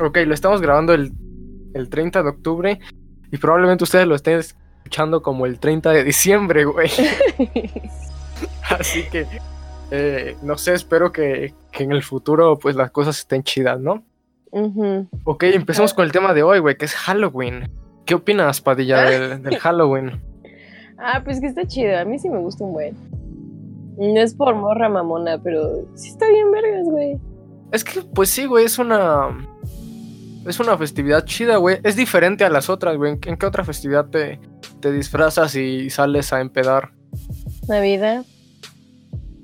Ok, 0.00 0.18
lo 0.26 0.32
estamos 0.34 0.60
grabando 0.62 0.94
el, 0.94 1.12
el 1.74 1.88
30 1.88 2.22
de 2.22 2.28
octubre 2.28 2.78
y 3.30 3.36
probablemente 3.36 3.84
ustedes 3.84 4.06
lo 4.06 4.14
estén 4.14 4.38
escuchando 4.38 5.20
como 5.22 5.44
el 5.44 5.58
30 5.58 5.90
de 5.90 6.04
diciembre, 6.04 6.64
güey. 6.64 6.88
Así 8.70 9.02
que, 9.10 9.26
eh, 9.90 10.36
no 10.42 10.56
sé, 10.56 10.74
espero 10.74 11.12
que, 11.12 11.54
que 11.72 11.84
en 11.84 11.92
el 11.92 12.02
futuro 12.02 12.58
pues 12.58 12.76
las 12.76 12.90
cosas 12.90 13.18
estén 13.18 13.42
chidas, 13.42 13.80
¿no? 13.80 14.04
Ujú. 14.52 15.06
Ok, 15.24 15.42
empecemos 15.44 15.92
con 15.94 16.04
el 16.04 16.12
tema 16.12 16.32
de 16.34 16.42
hoy, 16.42 16.58
güey, 16.58 16.76
que 16.76 16.84
es 16.86 16.94
Halloween. 16.94 17.70
¿Qué 18.06 18.14
opinas, 18.14 18.60
Padilla, 18.60 19.02
del, 19.02 19.42
del 19.42 19.58
Halloween? 19.58 20.20
Ah, 20.98 21.22
pues 21.24 21.40
que 21.40 21.46
está 21.46 21.66
chido, 21.66 21.96
a 21.98 22.04
mí 22.04 22.18
sí 22.18 22.28
me 22.28 22.38
gusta 22.38 22.64
un 22.64 22.72
buen. 22.72 22.96
No 23.98 24.20
es 24.20 24.34
por 24.34 24.54
morra 24.54 24.88
mamona, 24.88 25.40
pero 25.42 25.86
sí 25.94 26.08
está 26.10 26.28
bien 26.28 26.50
vergas, 26.52 26.84
güey. 26.84 27.18
Es 27.72 27.84
que, 27.84 28.00
pues 28.02 28.30
sí, 28.30 28.46
güey, 28.46 28.64
es 28.64 28.78
una. 28.78 29.28
Es 30.46 30.58
una 30.60 30.78
festividad 30.78 31.24
chida, 31.24 31.56
güey. 31.56 31.78
Es 31.82 31.96
diferente 31.96 32.44
a 32.44 32.48
las 32.48 32.70
otras, 32.70 32.96
güey. 32.96 33.12
¿En 33.12 33.20
qué- 33.20 33.28
¿En 33.30 33.36
qué 33.36 33.44
otra 33.44 33.64
festividad 33.64 34.06
te, 34.06 34.40
te 34.80 34.92
disfrazas 34.92 35.54
y 35.56 35.90
sales 35.90 36.32
a 36.32 36.40
empedar? 36.40 36.92
Navidad, 37.68 38.24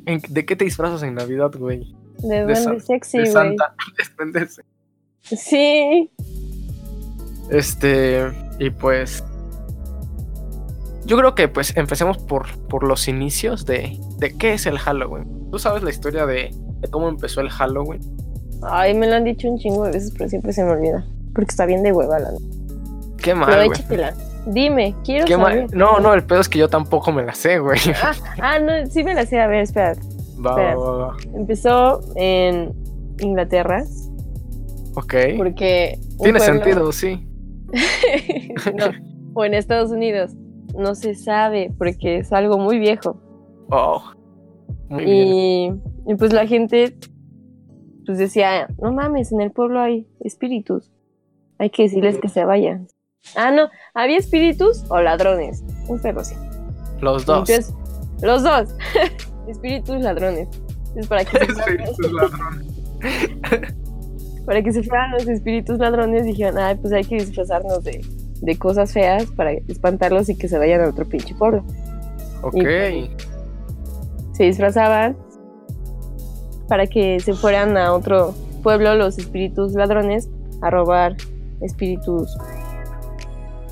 ¿En- 0.06 0.22
¿De 0.28 0.46
qué 0.46 0.56
te 0.56 0.64
disfrazas 0.64 1.02
en 1.02 1.14
Navidad, 1.14 1.50
güey? 1.58 1.94
de 2.18 2.36
De 2.36 2.42
duende 2.44 2.80
sexy, 2.80 3.18
de 3.18 3.24
güey. 3.24 3.32
Santa. 3.32 3.74
Sí. 5.24 6.10
Este. 7.50 8.30
Y 8.58 8.70
pues. 8.70 9.24
Yo 11.06 11.18
creo 11.18 11.34
que 11.34 11.48
pues 11.48 11.76
empecemos 11.76 12.16
por, 12.16 12.46
por 12.68 12.82
los 12.82 13.08
inicios 13.08 13.66
de, 13.66 13.98
de 14.18 14.36
qué 14.38 14.54
es 14.54 14.64
el 14.64 14.78
Halloween. 14.78 15.50
¿Tú 15.50 15.58
sabes 15.58 15.82
la 15.82 15.90
historia 15.90 16.24
de, 16.24 16.50
de 16.80 16.88
cómo 16.88 17.08
empezó 17.08 17.42
el 17.42 17.50
Halloween? 17.50 18.00
Ay, 18.62 18.94
me 18.94 19.06
lo 19.06 19.16
han 19.16 19.24
dicho 19.24 19.48
un 19.48 19.58
chingo 19.58 19.84
de 19.84 19.92
veces, 19.92 20.12
pero 20.16 20.30
siempre 20.30 20.54
se 20.54 20.64
me 20.64 20.70
olvida. 20.70 21.04
Porque 21.34 21.50
está 21.50 21.66
bien 21.66 21.82
de 21.82 21.92
hueva 21.92 22.18
la 22.18 22.30
Qué 23.18 23.34
mal, 23.34 23.66
güey. 23.66 23.80
Dime, 24.46 24.94
quiero 25.04 25.26
Qué 25.26 25.34
saber. 25.34 25.74
No, 25.74 26.00
no, 26.00 26.14
el 26.14 26.22
pedo 26.24 26.40
es 26.40 26.48
que 26.48 26.58
yo 26.58 26.68
tampoco 26.68 27.12
me 27.12 27.22
la 27.22 27.34
sé, 27.34 27.58
güey. 27.58 27.78
Ah, 28.02 28.12
ah, 28.40 28.58
no, 28.58 28.86
sí 28.90 29.02
me 29.04 29.14
la 29.14 29.26
sé. 29.26 29.40
A 29.40 29.46
ver, 29.46 29.62
espera. 29.62 29.94
Va, 30.44 30.50
Espera. 30.50 30.76
va, 30.76 30.90
va, 30.90 31.06
va. 31.06 31.16
Empezó 31.34 32.00
en 32.16 32.72
Inglaterra 33.20 33.84
Ok. 34.96 35.14
porque... 35.36 35.98
Tiene 36.22 36.38
pueblo- 36.38 36.44
sentido, 36.44 36.92
sí. 36.92 37.26
no, 38.74 38.86
o 39.34 39.44
en 39.44 39.54
Estados 39.54 39.90
Unidos. 39.90 40.32
No 40.78 40.94
se 40.94 41.14
sabe 41.14 41.72
porque 41.78 42.18
es 42.18 42.32
algo 42.32 42.58
muy 42.58 42.78
viejo. 42.78 43.20
Oh. 43.70 44.02
Muy. 44.88 45.04
Y, 45.04 45.72
y 46.06 46.14
pues 46.16 46.32
la 46.32 46.46
gente 46.46 46.96
pues 48.06 48.18
decía, 48.18 48.68
no 48.82 48.92
mames, 48.92 49.32
en 49.32 49.40
el 49.40 49.50
pueblo 49.50 49.80
hay 49.80 50.06
espíritus. 50.20 50.90
Hay 51.58 51.70
que 51.70 51.84
decirles 51.84 52.18
que 52.18 52.28
se 52.28 52.44
vayan. 52.44 52.88
Ah, 53.36 53.50
no, 53.50 53.68
había 53.94 54.18
espíritus 54.18 54.84
o 54.88 55.00
ladrones. 55.00 55.64
Un 55.88 56.00
perro 56.00 56.20
así. 56.20 56.34
Los 57.00 57.24
dos. 57.24 57.48
Entonces, 57.48 57.74
los 58.20 58.42
dos. 58.42 58.74
espíritus 59.48 60.00
ladrones. 60.00 60.48
Entonces, 60.96 61.06
para 61.06 61.24
que, 61.24 61.36
Espíritus 61.44 62.12
ladrones. 62.12 63.74
Para 64.44 64.62
que 64.62 64.72
se 64.72 64.82
fueran 64.82 65.12
los 65.12 65.26
espíritus 65.26 65.78
ladrones, 65.78 66.24
dijeron, 66.24 66.58
ay, 66.58 66.76
pues 66.76 66.92
hay 66.92 67.04
que 67.04 67.16
disfrazarnos 67.16 67.82
de, 67.84 68.04
de 68.40 68.58
cosas 68.58 68.92
feas 68.92 69.26
para 69.26 69.52
espantarlos 69.52 70.28
y 70.28 70.36
que 70.36 70.48
se 70.48 70.58
vayan 70.58 70.82
a 70.82 70.88
otro 70.88 71.04
pinche 71.04 71.34
pueblo. 71.34 71.64
Ok. 72.42 72.56
se 74.32 74.44
disfrazaban 74.44 75.16
para 76.68 76.86
que 76.86 77.20
se 77.20 77.32
fueran 77.32 77.76
a 77.78 77.94
otro 77.94 78.34
pueblo 78.62 78.94
los 78.94 79.18
espíritus 79.18 79.72
ladrones 79.72 80.28
a 80.60 80.70
robar 80.70 81.16
espíritus 81.62 82.36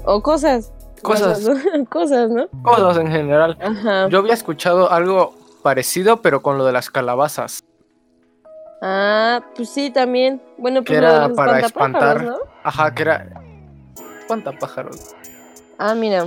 o 0.04 0.22
cosas. 0.22 0.72
Cosas. 1.02 1.42
¿no? 1.42 1.84
cosas, 1.90 2.30
¿no? 2.30 2.48
Cosas 2.62 2.98
en 2.98 3.08
general. 3.08 3.58
Ajá. 3.60 4.08
Yo 4.08 4.18
había 4.18 4.34
escuchado 4.34 4.90
algo 4.90 5.34
parecido, 5.62 6.22
pero 6.22 6.42
con 6.42 6.58
lo 6.58 6.64
de 6.64 6.72
las 6.72 6.90
calabazas. 6.90 7.62
Ah, 8.84 9.40
pues 9.54 9.68
sí, 9.68 9.90
también. 9.90 10.42
Bueno, 10.58 10.82
pues 10.82 10.98
era 10.98 11.28
los 11.28 11.36
para 11.36 11.60
espantar. 11.60 12.24
¿no? 12.24 12.38
Ajá, 12.64 12.92
que 12.92 13.02
era. 13.02 13.28
Espantapájaros. 14.20 15.14
Ah, 15.78 15.94
mira. 15.94 16.26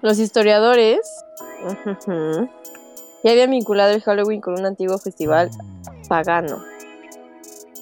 Los 0.00 0.18
historiadores 0.18 1.00
ya 2.06 3.30
habían 3.30 3.50
vinculado 3.50 3.92
el 3.92 4.02
Halloween 4.02 4.40
con 4.40 4.58
un 4.58 4.64
antiguo 4.64 4.98
festival 4.98 5.50
pagano. 6.08 6.64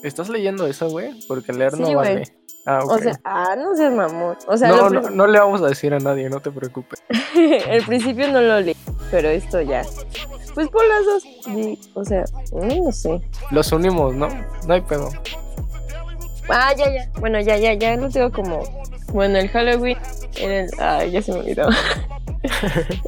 ¿Estás 0.03 0.29
leyendo 0.29 0.67
eso, 0.67 0.91
güey? 0.91 1.13
Porque 1.29 1.53
leer 1.53 1.79
no 1.79 1.87
Sí, 1.87 1.95
vale. 1.95 2.25
Ah, 2.67 2.81
ok. 2.83 2.91
O 2.91 2.99
sea, 2.99 3.21
ah, 3.25 3.55
no 3.57 3.77
seas 3.77 3.93
mamón. 3.93 4.37
O 4.49 4.57
sea, 4.57 4.69
no, 4.69 4.91
no, 4.91 5.09
no 5.09 5.27
le 5.27 5.39
vamos 5.39 5.63
a 5.63 5.69
decir 5.69 5.95
a 5.95 5.99
nadie, 5.99 6.29
no 6.29 6.41
te 6.41 6.51
preocupes. 6.51 7.03
el 7.37 7.85
principio 7.85 8.31
no 8.31 8.41
lo 8.41 8.61
leí. 8.61 8.77
pero 9.11 9.29
esto 9.29 9.61
ya. 9.61 9.83
Pues 10.55 10.69
por 10.69 10.83
las 10.87 11.07
dos. 11.07 11.23
o 11.95 12.05
sea, 12.05 12.25
no, 12.53 12.85
no 12.85 12.93
sé. 12.93 13.21
Los 13.51 13.73
unimos, 13.73 14.15
¿no? 14.15 14.29
No 14.67 14.75
hay 14.75 14.81
pedo. 14.81 15.11
Ah, 16.49 16.75
ya, 16.77 16.93
ya. 16.93 17.09
Bueno, 17.21 17.41
ya, 17.41 17.57
ya, 17.57 17.75
ya 17.75 17.97
lo 17.97 18.11
tengo 18.11 18.31
como. 18.33 18.63
Bueno, 19.13 19.39
el 19.39 19.49
Halloween 19.49 19.99
era 20.37 20.61
el. 20.61 20.71
Ay, 20.79 21.11
ya 21.13 21.23
se 21.23 21.33
me 21.33 21.41
olvidó. 21.41 21.69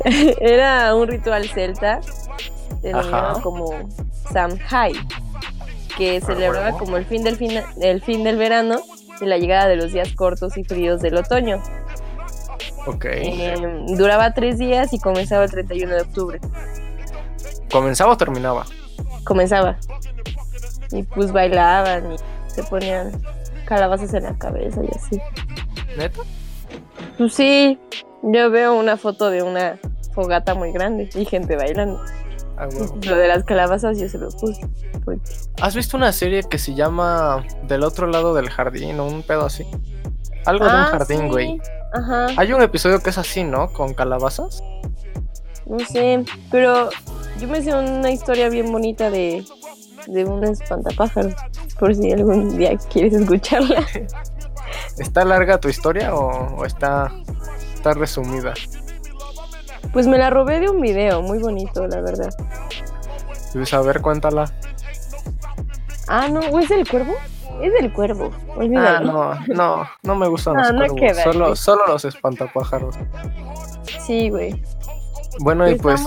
era 0.40 0.94
un 0.94 1.08
ritual 1.08 1.48
celta 1.48 2.00
denominado 2.82 3.40
como 3.42 3.72
Samhain, 4.32 4.96
que 5.96 6.20
celebraba 6.20 6.66
huevo. 6.66 6.78
como 6.78 6.96
el 6.96 7.04
fin 7.06 7.24
del 7.24 7.36
fin, 7.36 7.52
el 7.80 8.02
fin 8.02 8.24
del 8.24 8.36
verano 8.36 8.80
y 9.20 9.26
la 9.26 9.38
llegada 9.38 9.68
de 9.68 9.76
los 9.76 9.92
días 9.92 10.12
cortos 10.14 10.56
y 10.56 10.64
fríos 10.64 11.00
del 11.00 11.16
otoño. 11.16 11.62
Ok. 12.86 13.04
Eh, 13.04 13.84
duraba 13.96 14.34
tres 14.34 14.58
días 14.58 14.92
y 14.92 14.98
comenzaba 14.98 15.44
el 15.44 15.50
31 15.50 15.94
de 15.94 16.00
octubre. 16.00 16.40
¿Comenzaba 17.72 18.12
o 18.12 18.16
terminaba? 18.16 18.66
Comenzaba. 19.24 19.76
Y 20.90 21.02
pues 21.04 21.32
bailaban 21.32 22.12
y 22.12 22.16
se 22.48 22.62
ponían 22.64 23.10
calabazas 23.66 24.12
en 24.14 24.24
la 24.24 24.36
cabeza 24.36 24.80
y 24.84 24.88
así. 24.96 25.20
¿Neta? 25.96 26.20
Pues 27.18 27.34
sí, 27.34 27.78
yo 28.22 28.50
veo 28.50 28.74
una 28.74 28.96
foto 28.96 29.30
de 29.30 29.42
una 29.42 29.78
fogata 30.14 30.54
muy 30.54 30.72
grande 30.72 31.08
y 31.14 31.24
gente 31.24 31.56
bailando. 31.56 32.00
Ah. 32.58 32.68
Lo 33.06 33.16
de 33.16 33.28
las 33.28 33.44
calabazas 33.44 33.98
yo 33.98 34.08
se 34.08 34.18
lo 34.18 34.28
puse. 34.28 34.60
porque- 35.04 35.22
¿Has 35.60 35.74
visto 35.74 35.96
una 35.96 36.12
serie 36.12 36.42
que 36.44 36.58
se 36.58 36.74
llama 36.74 37.44
Del 37.66 37.82
otro 37.82 38.06
lado 38.06 38.34
del 38.34 38.50
jardín 38.50 39.00
o 39.00 39.06
un 39.06 39.22
pedo 39.22 39.46
así? 39.46 39.66
Algo 40.44 40.64
de 40.66 40.70
un 40.70 40.76
Ah, 40.76 40.88
jardín, 40.90 41.20
sí. 41.22 41.28
güey. 41.28 41.60
Ajá, 41.94 42.26
Hay 42.36 42.52
un 42.52 42.62
episodio 42.62 43.00
que 43.02 43.10
es 43.10 43.18
así, 43.18 43.44
¿no? 43.44 43.72
Con 43.72 43.94
calabazas. 43.94 44.62
No 45.72 45.84
sé, 45.86 46.24
pero 46.50 46.88
yo 47.40 47.48
me 47.48 47.62
sé 47.62 47.74
una 47.74 48.10
historia 48.10 48.48
bien 48.48 48.70
bonita 48.70 49.10
de, 49.10 49.44
de 50.06 50.24
un 50.24 50.44
espantapájaros, 50.44 51.34
por 51.78 51.94
si 51.94 52.12
algún 52.12 52.56
día 52.56 52.76
quieres 52.92 53.14
escucharla. 53.14 53.84
¿Está 54.98 55.24
larga 55.24 55.58
tu 55.58 55.68
historia 55.68 56.14
o, 56.14 56.56
o 56.56 56.64
está, 56.64 57.10
está 57.74 57.92
resumida? 57.94 58.54
Pues 59.92 60.06
me 60.06 60.16
la 60.18 60.30
robé 60.30 60.60
de 60.60 60.68
un 60.70 60.80
video, 60.80 61.20
muy 61.22 61.38
bonito, 61.38 61.86
la 61.86 62.00
verdad. 62.00 62.30
Pues 63.52 63.74
a 63.74 63.82
ver, 63.82 64.00
cuéntala. 64.00 64.50
Ah, 66.08 66.28
no, 66.28 66.40
¿o 66.40 66.58
es 66.60 66.68
del 66.68 66.88
cuervo? 66.88 67.14
Es 67.60 67.72
del 67.74 67.92
cuervo, 67.92 68.30
Ah, 68.34 68.54
olvídalo. 68.56 69.12
no, 69.12 69.34
no, 69.54 69.88
no 70.02 70.14
me 70.16 70.26
gustan 70.28 70.56
los 70.56 70.68
Ah, 70.68 70.72
no 70.72 70.86
cuervos. 70.86 71.22
solo, 71.22 71.56
solo 71.56 71.86
los 71.86 72.04
espantapájaros. 72.06 72.96
Sí, 74.06 74.30
güey. 74.30 74.62
Bueno, 75.40 75.68
y 75.68 75.74
pues 75.76 76.00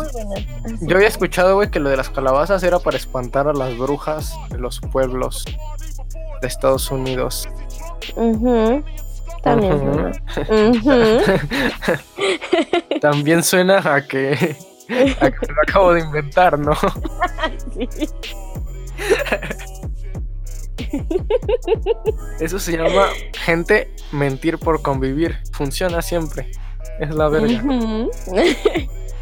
yo 0.82 0.96
había 0.96 1.08
escuchado, 1.08 1.56
güey, 1.56 1.72
que 1.72 1.80
lo 1.80 1.90
de 1.90 1.98
las 1.98 2.10
calabazas 2.10 2.64
era 2.64 2.80
para 2.80 2.98
espantar 2.98 3.48
a 3.48 3.54
las 3.54 3.78
brujas 3.78 4.34
de 4.50 4.58
los 4.58 4.80
pueblos 4.80 5.46
de 6.42 6.48
Estados 6.48 6.90
Unidos. 6.92 7.48
También 13.02 13.44
suena 13.44 13.78
a 13.94 14.06
que, 14.06 14.58
a 15.20 15.32
que 15.32 15.48
lo 15.48 15.62
acabo 15.68 15.94
de 15.94 16.02
inventar, 16.02 16.58
¿no? 16.58 16.74
Sí. 17.74 17.88
Eso 22.40 22.60
se 22.60 22.78
llama 22.78 23.08
gente 23.34 23.94
mentir 24.12 24.58
por 24.58 24.82
convivir. 24.82 25.38
Funciona 25.52 26.02
siempre. 26.02 26.50
Es 27.00 27.14
la 27.14 27.28
verga. 27.30 27.62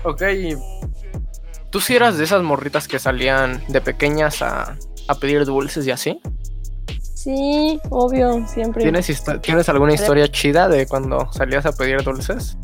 Ok, 0.04 0.22
¿tú 1.70 1.80
sí 1.80 1.96
eras 1.96 2.18
de 2.18 2.26
esas 2.26 2.44
morritas 2.44 2.88
que 2.88 3.00
salían 3.00 3.64
de 3.70 3.82
pequeñas 3.82 4.42
a, 4.42 4.78
a 5.08 5.16
pedir 5.16 5.46
dulces 5.46 5.88
y 5.88 5.92
así? 5.92 6.22
Sí, 7.24 7.80
obvio, 7.90 8.46
siempre. 8.48 8.84
¿Tienes, 8.84 9.24
¿Tienes 9.42 9.70
alguna 9.70 9.94
historia 9.94 10.28
chida 10.28 10.68
de 10.68 10.86
cuando 10.88 11.32
salías 11.32 11.66
a 11.66 11.72
pedir 11.72 12.04
dulces? 12.04 12.58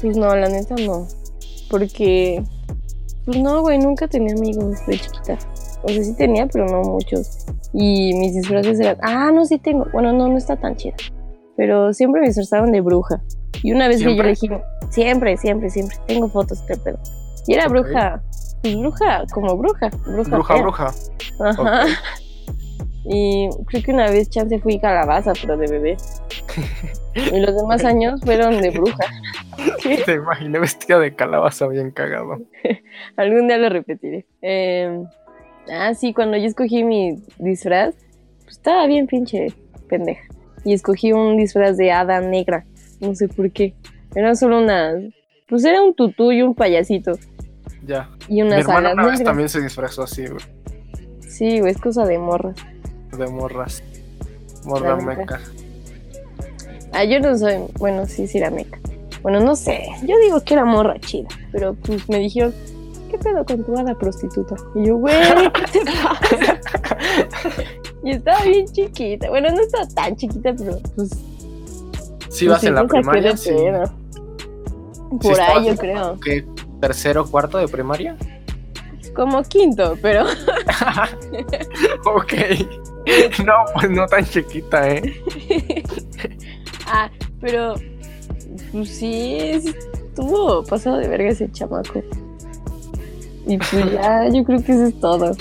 Pues 0.00 0.16
no, 0.16 0.34
la 0.34 0.48
neta 0.48 0.74
no. 0.74 1.06
Porque, 1.70 2.42
pues 3.24 3.38
no, 3.38 3.60
güey, 3.60 3.78
nunca 3.78 4.08
tenía 4.08 4.34
amigos 4.34 4.84
de 4.88 4.98
chiquita. 4.98 5.38
O 5.84 5.88
sea, 5.88 6.02
sí 6.02 6.16
tenía, 6.16 6.48
pero 6.48 6.66
no 6.66 6.82
muchos. 6.82 7.46
Y 7.72 8.14
mis 8.14 8.34
disfraces 8.34 8.80
eran, 8.80 8.96
ah, 9.02 9.30
no, 9.32 9.44
sí 9.44 9.58
tengo. 9.58 9.86
Bueno, 9.92 10.12
no, 10.12 10.26
no 10.26 10.36
está 10.36 10.56
tan 10.56 10.74
chida. 10.74 10.96
Pero 11.56 11.92
siempre 11.92 12.20
me 12.20 12.26
disfrazaban 12.28 12.72
de 12.72 12.80
bruja. 12.80 13.20
Y 13.62 13.72
una 13.72 13.88
vez 13.88 13.98
que 13.98 14.04
yo 14.04 14.22
¿Siempre? 14.22 14.26
elegí, 14.28 14.50
siempre, 14.90 15.36
siempre, 15.36 15.70
siempre. 15.70 15.96
Tengo 16.06 16.28
fotos 16.28 16.64
de 16.66 16.76
pedo. 16.76 16.98
Y 17.46 17.54
era 17.54 17.68
bruja, 17.68 18.22
pues 18.62 18.76
bruja, 18.76 19.24
como 19.32 19.56
bruja. 19.56 19.90
Bruja, 20.06 20.30
Bruja, 20.30 20.54
fea. 20.54 20.62
bruja. 20.62 20.94
Ajá. 21.40 21.86
Y 23.08 23.48
creo 23.66 23.82
que 23.84 23.92
una 23.92 24.10
vez 24.10 24.28
chance 24.30 24.58
fui 24.58 24.80
calabaza, 24.80 25.32
pero 25.40 25.56
de 25.56 25.68
bebé. 25.68 25.96
Y 27.14 27.38
los 27.38 27.54
demás 27.54 27.84
años 27.84 28.20
fueron 28.24 28.60
de 28.60 28.70
bruja. 28.70 28.98
Te 30.06 30.14
imaginé 30.14 30.58
vestida 30.58 30.98
de 30.98 31.14
calabaza 31.14 31.68
bien 31.68 31.92
cagado. 31.92 32.38
Algún 33.16 33.46
día 33.46 33.58
lo 33.58 33.68
repetiré. 33.68 34.26
Eh, 34.42 35.04
ah, 35.72 35.94
sí, 35.94 36.12
cuando 36.14 36.36
yo 36.36 36.46
escogí 36.46 36.82
mi 36.82 37.22
disfraz, 37.38 37.94
pues 38.42 38.56
estaba 38.56 38.88
bien 38.88 39.06
pinche 39.06 39.54
pendeja. 39.88 40.24
Y 40.66 40.74
escogí 40.74 41.12
un 41.12 41.36
disfraz 41.38 41.76
de 41.78 41.92
hada 41.92 42.20
negra. 42.20 42.66
No 43.00 43.14
sé 43.14 43.28
por 43.28 43.50
qué. 43.52 43.74
Era 44.14 44.34
solo 44.34 44.58
unas. 44.60 44.96
Pues 45.48 45.64
era 45.64 45.80
un 45.80 45.94
tutú 45.94 46.32
y 46.32 46.42
un 46.42 46.54
payasito. 46.54 47.12
Ya. 47.86 48.10
Y 48.28 48.34
Mi 48.34 48.42
unas 48.42 48.60
hermana 48.60 48.78
alas 48.90 48.92
una 48.94 49.02
vez 49.04 49.12
negras. 49.20 49.24
también 49.30 49.48
se 49.48 49.60
disfrazó 49.62 50.02
así, 50.02 50.26
güey, 50.26 50.42
Sí, 51.20 51.60
güey, 51.60 51.72
es 51.72 51.78
cosa 51.80 52.04
de 52.04 52.18
morras. 52.18 52.56
de 53.16 53.26
morras. 53.28 53.82
Morra 54.64 54.96
meca. 54.96 55.40
Ah, 56.92 57.04
yo 57.04 57.20
no 57.20 57.36
soy. 57.38 57.54
Bueno, 57.78 58.06
sí, 58.06 58.26
sí 58.26 58.38
era 58.38 58.50
meca. 58.50 58.78
Bueno, 59.22 59.38
no 59.40 59.54
sé. 59.54 59.84
Yo 60.02 60.16
digo 60.24 60.40
que 60.42 60.54
era 60.54 60.64
morra 60.64 60.98
chida. 60.98 61.28
Pero 61.52 61.74
pues 61.74 62.08
me 62.08 62.18
dijeron, 62.18 62.52
¿qué 63.10 63.18
pedo 63.18 63.44
con 63.44 63.62
tu 63.64 63.76
hada 63.78 63.96
prostituta? 63.96 64.56
Y 64.74 64.86
yo, 64.86 64.96
güey, 64.96 65.14
¿qué 65.72 65.78
te 65.80 65.84
pasa? 65.84 66.60
y 68.06 68.12
estaba 68.12 68.40
bien 68.44 68.66
chiquita. 68.68 69.28
Bueno, 69.28 69.50
no 69.50 69.60
estaba 69.60 69.84
tan 69.88 70.14
chiquita, 70.14 70.54
pero 70.56 70.78
pues. 70.94 71.10
Sí, 72.30 72.46
vas 72.46 72.62
en 72.62 72.76
la 72.76 72.86
primaria, 72.86 73.36
sí. 73.36 73.50
Sí 73.50 73.56
Por 75.20 75.32
estabas 75.32 75.56
ahí, 75.56 75.66
yo 75.66 75.76
creo. 75.76 76.20
¿Qué? 76.20 76.46
¿Tercero 76.80 77.22
o 77.22 77.26
cuarto 77.26 77.58
de 77.58 77.66
primaria? 77.66 78.16
Como 79.12 79.42
quinto, 79.42 79.98
pero. 80.00 80.24
ok. 82.04 82.32
No, 83.44 83.54
pues 83.74 83.90
no 83.90 84.06
tan 84.06 84.24
chiquita, 84.24 84.88
¿eh? 84.88 85.20
ah, 86.86 87.10
pero. 87.40 87.74
Pues 88.70 88.88
sí, 88.88 89.60
sí 89.62 89.74
estuvo 89.96 90.62
pasado 90.62 90.98
de 90.98 91.08
verga 91.08 91.30
ese 91.30 91.50
chamaco. 91.50 92.04
Y 93.48 93.58
pues 93.58 93.92
ya, 93.92 94.28
yo 94.28 94.44
creo 94.44 94.62
que 94.62 94.72
eso 94.72 94.86
es 94.86 95.00
todo. 95.00 95.32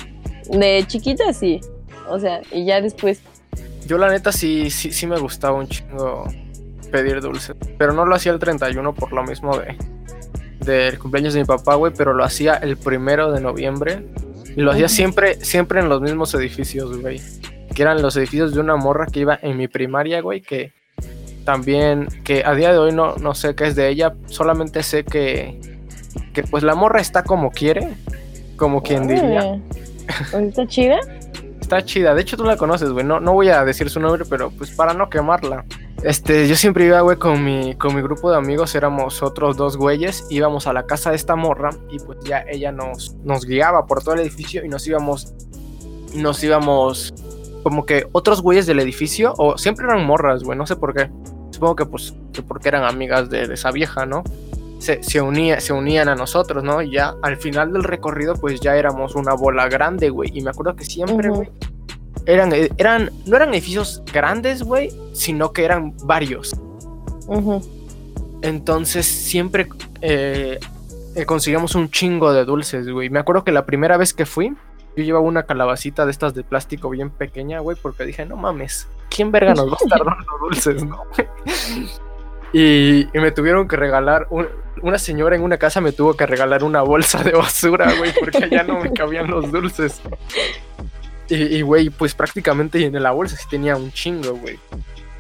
De 0.50 0.84
chiquita 0.88 1.32
sí. 1.32 1.62
O 2.10 2.20
sea, 2.20 2.42
y 2.52 2.66
ya 2.66 2.82
después. 2.82 3.22
Yo 3.88 3.98
la 3.98 4.10
neta 4.10 4.32
sí, 4.32 4.70
sí, 4.70 4.92
sí 4.92 5.08
me 5.08 5.20
gustaba 5.20 5.58
un 5.58 5.68
chingo 5.68 6.26
pedir 6.92 7.22
dulces. 7.22 7.56
Pero 7.78 7.94
no 7.94 8.06
lo 8.06 8.16
hacía 8.16 8.32
el 8.32 8.40
31 8.40 8.94
por 8.94 9.12
lo 9.14 9.24
mismo 9.24 9.58
de 9.58 9.76
del 10.60 10.98
cumpleaños 10.98 11.34
de 11.36 11.42
mi 11.42 11.46
papá, 11.46 11.76
güey, 11.76 11.94
pero 11.96 12.14
lo 12.14 12.24
hacía 12.24 12.56
el 12.56 12.78
primero 12.78 13.32
de 13.32 13.40
noviembre. 13.42 14.04
Y 14.56 14.62
lo 14.62 14.72
hacía 14.72 14.88
siempre, 14.88 15.36
siempre 15.44 15.80
en 15.80 15.90
los 15.90 16.02
mismos 16.02 16.34
edificios, 16.34 17.00
güey. 17.02 17.22
Que 17.76 17.82
eran 17.84 18.02
los 18.02 18.16
edificios 18.18 18.54
de 18.56 18.62
una 18.62 18.76
morra 18.76 19.06
que 19.06 19.20
iba 19.20 19.38
en 19.42 19.58
mi 19.58 19.68
primaria, 19.68 20.22
güey, 20.22 20.42
que 20.42 20.72
también, 21.44 22.08
que 22.24 22.44
a 22.44 22.56
día 22.56 22.72
de 22.72 22.80
hoy 22.80 22.92
no, 22.92 23.16
no 23.18 23.36
sé 23.36 23.54
qué 23.54 23.66
es 23.68 23.76
de 23.76 23.90
ella, 23.90 24.16
solamente 24.28 24.82
sé 24.82 25.04
que, 25.04 25.60
que 26.34 26.42
pues 26.44 26.64
la 26.64 26.74
morra 26.74 27.02
está 27.02 27.24
como 27.24 27.52
quiere, 27.52 27.94
como 28.56 28.82
quien 28.82 29.08
diría. 29.08 29.60
"Órale, 30.34 30.48
¿Está 30.48 30.66
chida? 30.68 31.00
Está 31.66 31.84
chida, 31.84 32.14
de 32.14 32.22
hecho 32.22 32.38
tú 32.38 32.44
la 32.44 32.58
conoces, 32.58 32.92
güey. 32.92 33.04
No, 33.04 33.20
no 33.20 33.34
voy 33.34 33.50
a 33.50 33.66
decir 33.66 33.90
su 33.90 34.00
nombre, 34.00 34.24
pero 34.30 34.52
pues 34.52 34.70
para 34.70 34.94
no 34.94 35.10
quemarla. 35.10 35.66
Este, 36.04 36.48
yo 36.48 36.56
siempre 36.56 36.86
iba, 36.86 37.02
güey, 37.02 37.18
con 37.18 37.44
mi, 37.44 37.74
con 37.74 37.96
mi 37.96 38.04
grupo 38.04 38.30
de 38.30 38.38
amigos, 38.38 38.76
éramos 38.76 39.24
otros 39.24 39.58
dos 39.58 39.76
güeyes, 39.76 40.28
íbamos 40.30 40.68
a 40.68 40.74
la 40.74 40.86
casa 40.86 41.10
de 41.10 41.16
esta 41.16 41.36
morra 41.36 41.72
y 41.90 41.98
pues 41.98 42.20
ya 42.24 42.46
ella 42.48 42.72
nos, 42.72 43.16
nos 43.24 43.46
guiaba 43.46 43.88
por 43.88 44.04
todo 44.04 44.14
el 44.14 44.20
edificio 44.20 44.64
y 44.64 44.70
nos 44.70 44.86
íbamos, 44.86 45.34
nos 46.14 46.44
íbamos, 46.44 47.16
como 47.64 47.88
que 47.88 48.08
otros 48.12 48.44
güeyes 48.44 48.68
del 48.68 48.80
edificio, 48.80 49.34
o 49.40 49.58
siempre 49.58 49.88
eran 49.88 50.06
morras, 50.06 50.44
güey, 50.44 50.56
no 50.56 50.68
sé 50.68 50.76
por 50.76 50.94
qué. 50.94 51.10
Supongo 51.50 51.76
que 51.78 51.88
pues, 51.88 52.14
que 52.32 52.44
porque 52.44 52.68
eran 52.68 52.84
amigas 52.84 53.32
de, 53.32 53.48
de 53.48 53.56
esa 53.56 53.72
vieja, 53.72 54.06
¿no? 54.06 54.24
Se, 54.80 55.02
se, 55.02 55.22
unía, 55.22 55.60
se 55.62 55.74
unían 55.74 56.10
a 56.10 56.16
nosotros, 56.16 56.64
¿no? 56.64 56.82
Y 56.82 56.92
ya 56.92 57.16
al 57.22 57.38
final 57.38 57.74
del 57.74 57.84
recorrido, 57.84 58.36
pues 58.36 58.60
ya 58.60 58.76
éramos 58.76 59.16
una 59.16 59.34
bola 59.34 59.68
grande, 59.68 60.10
güey. 60.10 60.32
Y 60.34 60.42
me 60.42 60.52
acuerdo 60.52 60.76
que 60.76 60.86
siempre, 60.86 61.30
güey, 61.30 61.50
eran, 62.26 62.54
eh, 62.54 62.70
eran, 62.78 63.12
no 63.26 63.36
eran 63.36 63.54
edificios 63.54 64.04
grandes, 64.12 64.64
güey, 64.64 64.92
sino 65.14 65.54
que 65.54 65.66
eran 65.66 65.96
varios. 66.04 66.56
Entonces 68.42 69.06
siempre, 69.06 69.68
eh, 70.02 70.60
eh, 71.16 71.26
conseguíamos 71.26 71.76
un 71.76 71.90
chingo 71.90 72.34
de 72.34 72.46
dulces, 72.46 72.90
güey. 72.90 73.10
Me 73.10 73.20
acuerdo 73.20 73.44
que 73.44 73.52
la 73.52 73.66
primera 73.66 73.98
vez 73.98 74.14
que 74.14 74.26
fui, 74.26 74.54
yo 74.96 75.04
llevaba 75.04 75.26
una 75.26 75.44
calabacita 75.44 76.06
de 76.06 76.12
estas 76.12 76.34
de 76.34 76.44
plástico 76.44 76.90
bien 76.90 77.10
pequeña, 77.10 77.60
güey, 77.60 77.78
porque 77.82 78.06
dije, 78.06 78.26
no 78.26 78.38
mames, 78.38 78.88
¿quién 79.10 79.32
verga 79.32 79.54
nos 79.54 79.68
va 79.68 79.78
a 79.80 79.84
estar 79.84 80.00
dando 80.06 80.38
dulces, 80.42 80.84
no? 80.84 81.04
y, 82.58 83.08
y 83.14 83.20
me 83.20 83.32
tuvieron 83.32 83.68
que 83.68 83.76
regalar, 83.76 84.28
un- 84.30 84.48
una 84.82 84.98
señora 84.98 85.36
en 85.36 85.42
una 85.42 85.58
casa 85.58 85.82
me 85.82 85.92
tuvo 85.92 86.16
que 86.16 86.26
regalar 86.26 86.64
una 86.64 86.82
bolsa 86.82 87.24
de 87.24 87.32
basura, 87.32 87.94
güey, 87.98 88.14
porque 88.20 88.50
ya 88.50 88.64
no 88.64 88.80
me 88.80 88.92
cabían 88.94 89.30
los 89.30 89.52
dulces. 89.52 90.02
Y, 91.28 91.62
güey, 91.64 91.90
pues 91.90 92.14
prácticamente 92.14 92.84
en 92.86 93.02
la 93.02 93.12
bolsa 93.12 93.36
sí 93.36 93.46
tenía 93.50 93.76
un 93.76 93.92
chingo, 93.92 94.34
güey. 94.36 94.60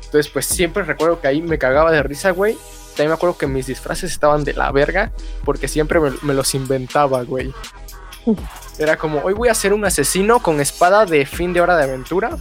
Entonces, 0.03 0.29
pues 0.31 0.45
siempre 0.45 0.83
recuerdo 0.83 1.19
que 1.19 1.27
ahí 1.27 1.41
me 1.41 1.57
cagaba 1.57 1.91
de 1.91 2.03
risa, 2.03 2.29
güey. 2.31 2.55
También 2.89 3.09
me 3.09 3.15
acuerdo 3.15 3.37
que 3.37 3.47
mis 3.47 3.65
disfraces 3.65 4.11
estaban 4.11 4.43
de 4.43 4.53
la 4.53 4.71
verga, 4.71 5.11
porque 5.43 5.67
siempre 5.67 5.99
me, 5.99 6.11
me 6.21 6.33
los 6.35 6.53
inventaba, 6.53 7.23
güey. 7.23 7.51
Era 8.77 8.97
como, 8.97 9.19
hoy 9.21 9.33
voy 9.33 9.49
a 9.49 9.53
ser 9.55 9.73
un 9.73 9.83
asesino 9.83 10.39
con 10.41 10.61
espada 10.61 11.05
de 11.05 11.25
fin 11.25 11.53
de 11.53 11.61
hora 11.61 11.75
de 11.75 11.83
aventura. 11.85 12.37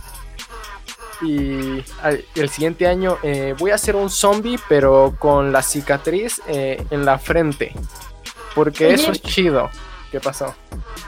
Y 1.24 1.82
al- 2.02 2.24
el 2.34 2.48
siguiente 2.50 2.86
año 2.86 3.18
eh, 3.22 3.54
voy 3.58 3.70
a 3.70 3.78
ser 3.78 3.96
un 3.96 4.10
zombie, 4.10 4.58
pero 4.68 5.14
con 5.18 5.52
la 5.52 5.62
cicatriz 5.62 6.40
eh, 6.46 6.84
en 6.90 7.04
la 7.04 7.18
frente. 7.18 7.72
Porque 8.54 8.86
Oye. 8.86 8.94
eso 8.94 9.12
es 9.12 9.22
chido. 9.22 9.70
¿Qué 10.10 10.20
pasó? 10.20 10.54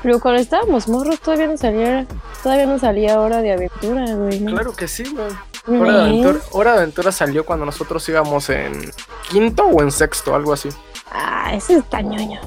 Pero 0.03 0.19
cuando 0.19 0.41
estábamos 0.43 0.89
morros 0.89 1.21
todavía 1.21 1.47
no 1.47 1.57
salía, 1.57 2.07
todavía 2.43 2.67
no 2.67 2.79
salía 2.79 3.21
hora 3.21 3.41
de 3.41 3.53
aventura, 3.53 4.05
güey. 4.15 4.41
¿no? 4.41 4.51
Claro 4.53 4.75
que 4.75 4.89
sí, 4.89 5.05
güey. 5.05 5.81
Hora 5.81 5.93
de, 5.97 6.03
aventura, 6.03 6.39
Hora 6.53 6.73
de 6.73 6.79
Aventura 6.79 7.13
salió 7.13 7.45
cuando 7.45 7.65
nosotros 7.67 8.09
íbamos 8.09 8.49
en 8.51 8.91
quinto 9.31 9.65
o 9.67 9.83
en 9.83 9.91
sexto, 9.93 10.35
algo 10.35 10.53
así. 10.53 10.69
Ah, 11.11 11.53
ese 11.55 11.75
está 11.79 12.01
ñoño. 12.03 12.41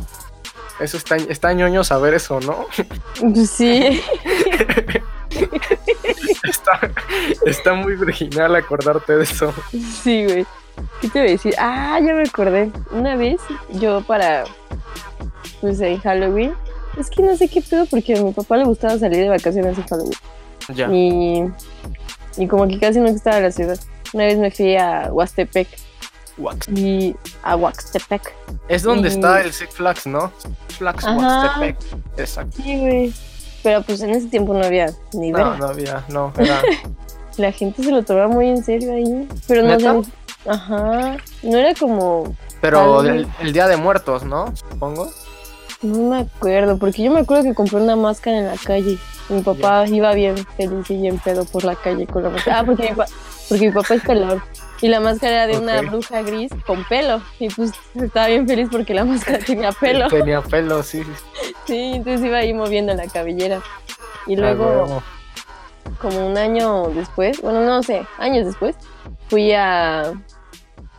Eso 0.80 0.96
está, 0.98 1.18
está 1.18 1.52
ñoño 1.54 1.84
saber 1.84 2.14
eso, 2.14 2.40
¿no? 2.40 2.66
Sí. 3.46 4.02
Está, 6.82 7.50
está 7.50 7.74
muy 7.74 7.94
original 7.94 8.56
acordarte 8.56 9.16
de 9.18 9.24
eso. 9.24 9.54
Sí, 10.04 10.26
güey. 10.26 10.46
¿Qué 11.02 11.10
te 11.10 11.20
voy 11.20 11.28
a 11.28 11.32
decir? 11.32 11.54
Ah, 11.58 12.00
ya 12.06 12.14
me 12.14 12.24
acordé. 12.24 12.72
Una 12.92 13.16
vez 13.16 13.40
yo 13.72 14.02
para, 14.02 14.46
pues 15.62 15.80
en 15.82 16.00
Halloween, 16.00 16.54
es 16.98 17.10
que 17.10 17.22
no 17.22 17.36
sé 17.36 17.48
qué 17.50 17.62
pedo 17.62 17.86
porque 17.86 18.18
a 18.18 18.22
mi 18.24 18.32
papá 18.32 18.58
le 18.58 18.64
gustaba 18.66 18.98
salir 18.98 19.20
de 19.22 19.30
vacaciones 19.30 19.78
en 19.78 19.84
Halloween. 19.86 20.18
Ya. 20.70 20.88
Y, 20.92 21.44
y 22.38 22.48
como 22.48 22.68
que 22.68 22.80
casi 22.80 23.00
no 23.00 23.08
estaba 23.08 23.38
en 23.38 23.44
la 23.44 23.52
ciudad. 23.52 23.80
Una 24.14 24.26
vez 24.26 24.38
me 24.38 24.52
fui 24.52 24.76
a 24.78 25.10
Huastepec 25.12 25.68
Wax. 26.38 26.68
y 26.70 27.16
a 27.44 27.56
Huastepec. 27.58 28.34
Es 28.70 28.84
donde 28.84 29.10
Y- 29.10 29.12
está 29.12 29.42
el 29.42 29.52
Six 29.52 29.74
Flags, 29.76 30.08
¿no? 30.08 30.32
Flags. 30.78 31.04
Huastepec. 31.04 31.78
Exacto. 32.18 32.58
Sí, 32.64 32.78
güey. 32.78 33.14
Pero 33.64 33.82
pues 33.82 34.02
en 34.02 34.12
ese 34.12 34.28
tiempo 34.28 34.54
no 34.54 34.64
había 34.64 34.88
ni 35.14 35.32
No, 35.32 35.38
verga. 35.38 35.58
no 35.58 35.66
había, 35.68 36.06
no, 36.10 36.34
era. 36.38 36.62
La 37.38 37.52
gente 37.52 37.84
se 37.84 37.92
lo 37.92 38.04
tomaba 38.04 38.28
muy 38.28 38.48
en 38.50 38.64
serio 38.64 38.94
ahí. 38.94 39.28
Pero 39.48 39.62
no 39.64 39.78
¿Neta? 39.78 40.04
sé. 40.04 40.10
Ajá. 40.50 41.18
No 41.44 41.58
era 41.58 41.74
como. 41.74 42.36
Pero 42.62 43.02
el, 43.02 43.28
el 43.40 43.54
Día 43.54 43.68
de 43.68 43.78
Muertos, 43.78 44.24
¿no? 44.24 44.54
Supongo. 44.56 45.10
No 45.82 46.10
me 46.10 46.18
acuerdo. 46.20 46.78
Porque 46.78 47.04
yo 47.04 47.12
me 47.12 47.22
acuerdo 47.22 47.44
que 47.44 47.54
compré 47.54 47.78
una 47.78 47.96
máscara 47.96 48.38
en 48.40 48.48
la 48.48 48.58
calle. 48.58 48.98
Mi 49.30 49.42
papá 49.42 49.86
iba 49.88 50.14
bien 50.14 50.36
feliz 50.58 50.90
y 50.90 50.98
bien 50.98 51.18
pedo 51.20 51.46
por 51.46 51.64
la 51.64 51.76
calle 51.76 52.08
con 52.08 52.24
la 52.24 52.30
máscara. 52.30 52.60
Ah, 52.60 52.64
porque 52.66 52.90
mi, 52.90 52.96
pa- 52.96 53.06
porque 53.48 53.66
mi 53.68 53.72
papá 53.72 53.94
es 53.94 54.02
pelón. 54.02 54.42
Y 54.82 54.88
la 54.88 55.00
máscara 55.00 55.44
era 55.44 55.48
de 55.48 55.58
una 55.58 55.82
bruja 55.82 56.22
gris 56.22 56.52
con 56.66 56.84
pelo. 56.86 57.22
Y 57.40 57.50
pues 57.50 57.74
estaba 57.96 58.28
bien 58.28 58.48
feliz 58.48 58.70
porque 58.72 58.94
la 58.94 59.06
máscara 59.06 59.40
tenía 59.40 59.72
pelo. 59.72 60.08
Tenía 60.08 60.42
pelo, 60.42 60.84
sí. 60.84 61.04
sí. 61.66 61.92
Entonces 61.96 62.26
iba 62.26 62.38
ahí 62.38 62.54
moviendo 62.54 62.94
la 62.94 63.08
cabellera. 63.08 63.62
Y 64.28 64.36
luego. 64.36 65.02
como 66.00 66.28
un 66.28 66.38
año 66.38 66.90
después, 66.90 67.42
bueno, 67.42 67.62
no 67.62 67.82
sé, 67.82 68.06
años 68.20 68.46
después, 68.46 68.76
fui 69.28 69.54
a, 69.54 70.14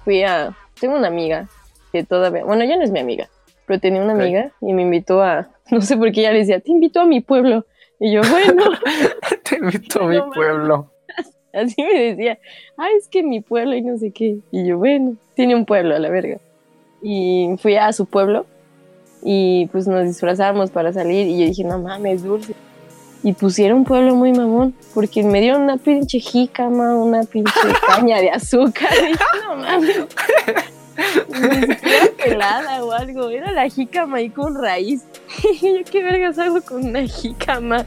fui 0.05 0.23
a, 0.25 0.57
tengo 0.81 0.97
una 0.97 1.09
amiga 1.09 1.49
que 1.93 2.03
todavía, 2.03 2.45
bueno, 2.45 2.65
ya 2.65 2.77
no 2.77 2.83
es 2.83 2.91
mi 2.91 2.99
amiga, 2.99 3.29
pero 3.67 3.79
tenía 3.79 4.03
una 4.03 4.15
amiga 4.15 4.51
y 4.61 4.73
me 4.73 4.83
invitó 4.83 5.23
a, 5.23 5.49
no 5.71 5.81
sé 5.81 5.97
por 5.97 6.11
qué 6.11 6.21
ella 6.21 6.33
le 6.33 6.41
decía, 6.41 6.61
te 6.61 6.73
invito 6.73 7.01
a 7.01 7.07
mi 7.07 7.21
pueblo. 7.21 7.67
Y 8.03 8.13
yo, 8.13 8.23
bueno, 8.23 8.65
Te 9.45 9.57
invito 9.57 10.03
a 10.03 10.07
mi 10.07 10.17
No 10.17 10.31
pueblo. 10.31 10.90
Así 11.53 11.83
me 11.83 12.01
decía, 12.01 12.39
ay, 12.77 12.95
es 12.99 13.09
que 13.09 13.23
mi 13.23 13.41
pueblo 13.41 13.75
y 13.75 13.83
no 13.83 13.99
sé 13.99 14.11
qué. 14.11 14.39
Y 14.51 14.67
yo, 14.67 14.79
bueno, 14.79 15.17
tiene 15.35 15.55
un 15.55 15.65
pueblo 15.65 15.95
a 15.95 15.99
la 15.99 16.09
verga. 16.09 16.39
Y 17.03 17.49
fui 17.59 17.77
a 17.77 17.93
su 17.93 18.07
pueblo 18.07 18.47
y 19.23 19.67
pues 19.73 19.87
nos 19.87 20.05
disfrazamos 20.05 20.71
para 20.71 20.93
salir 20.93 21.27
y 21.27 21.41
yo 21.41 21.47
dije, 21.47 21.65
no 21.65 21.79
mames, 21.79 22.23
dulce. 22.23 22.55
Y 23.23 23.35
pusieron 23.35 23.79
un 23.79 23.85
pueblo 23.85 24.15
muy 24.15 24.33
mamón, 24.33 24.75
porque 24.95 25.23
me 25.23 25.43
dieron 25.43 25.63
una 25.63 25.77
pinche 25.77 26.21
jícama, 26.21 26.95
una 26.95 27.25
pinche 27.25 27.53
caña 27.87 28.19
de 28.19 28.31
azúcar. 28.31 28.91
Y 28.99 29.07
dije, 29.09 29.25
no 29.45 29.57
mames. 29.57 29.97
Ni 31.29 32.25
pelada 32.25 32.85
o 32.85 32.93
algo, 32.93 33.29
era 33.29 33.53
la 33.53 33.69
jícama 33.69 34.19
ahí 34.19 34.31
con 34.31 34.61
raíz. 34.61 35.05
Y 35.63 35.79
yo, 35.79 35.85
¿qué 35.91 36.03
vergas 36.03 36.39
hago 36.39 36.61
con 36.63 36.85
una 36.87 37.07
jícama? 37.07 37.85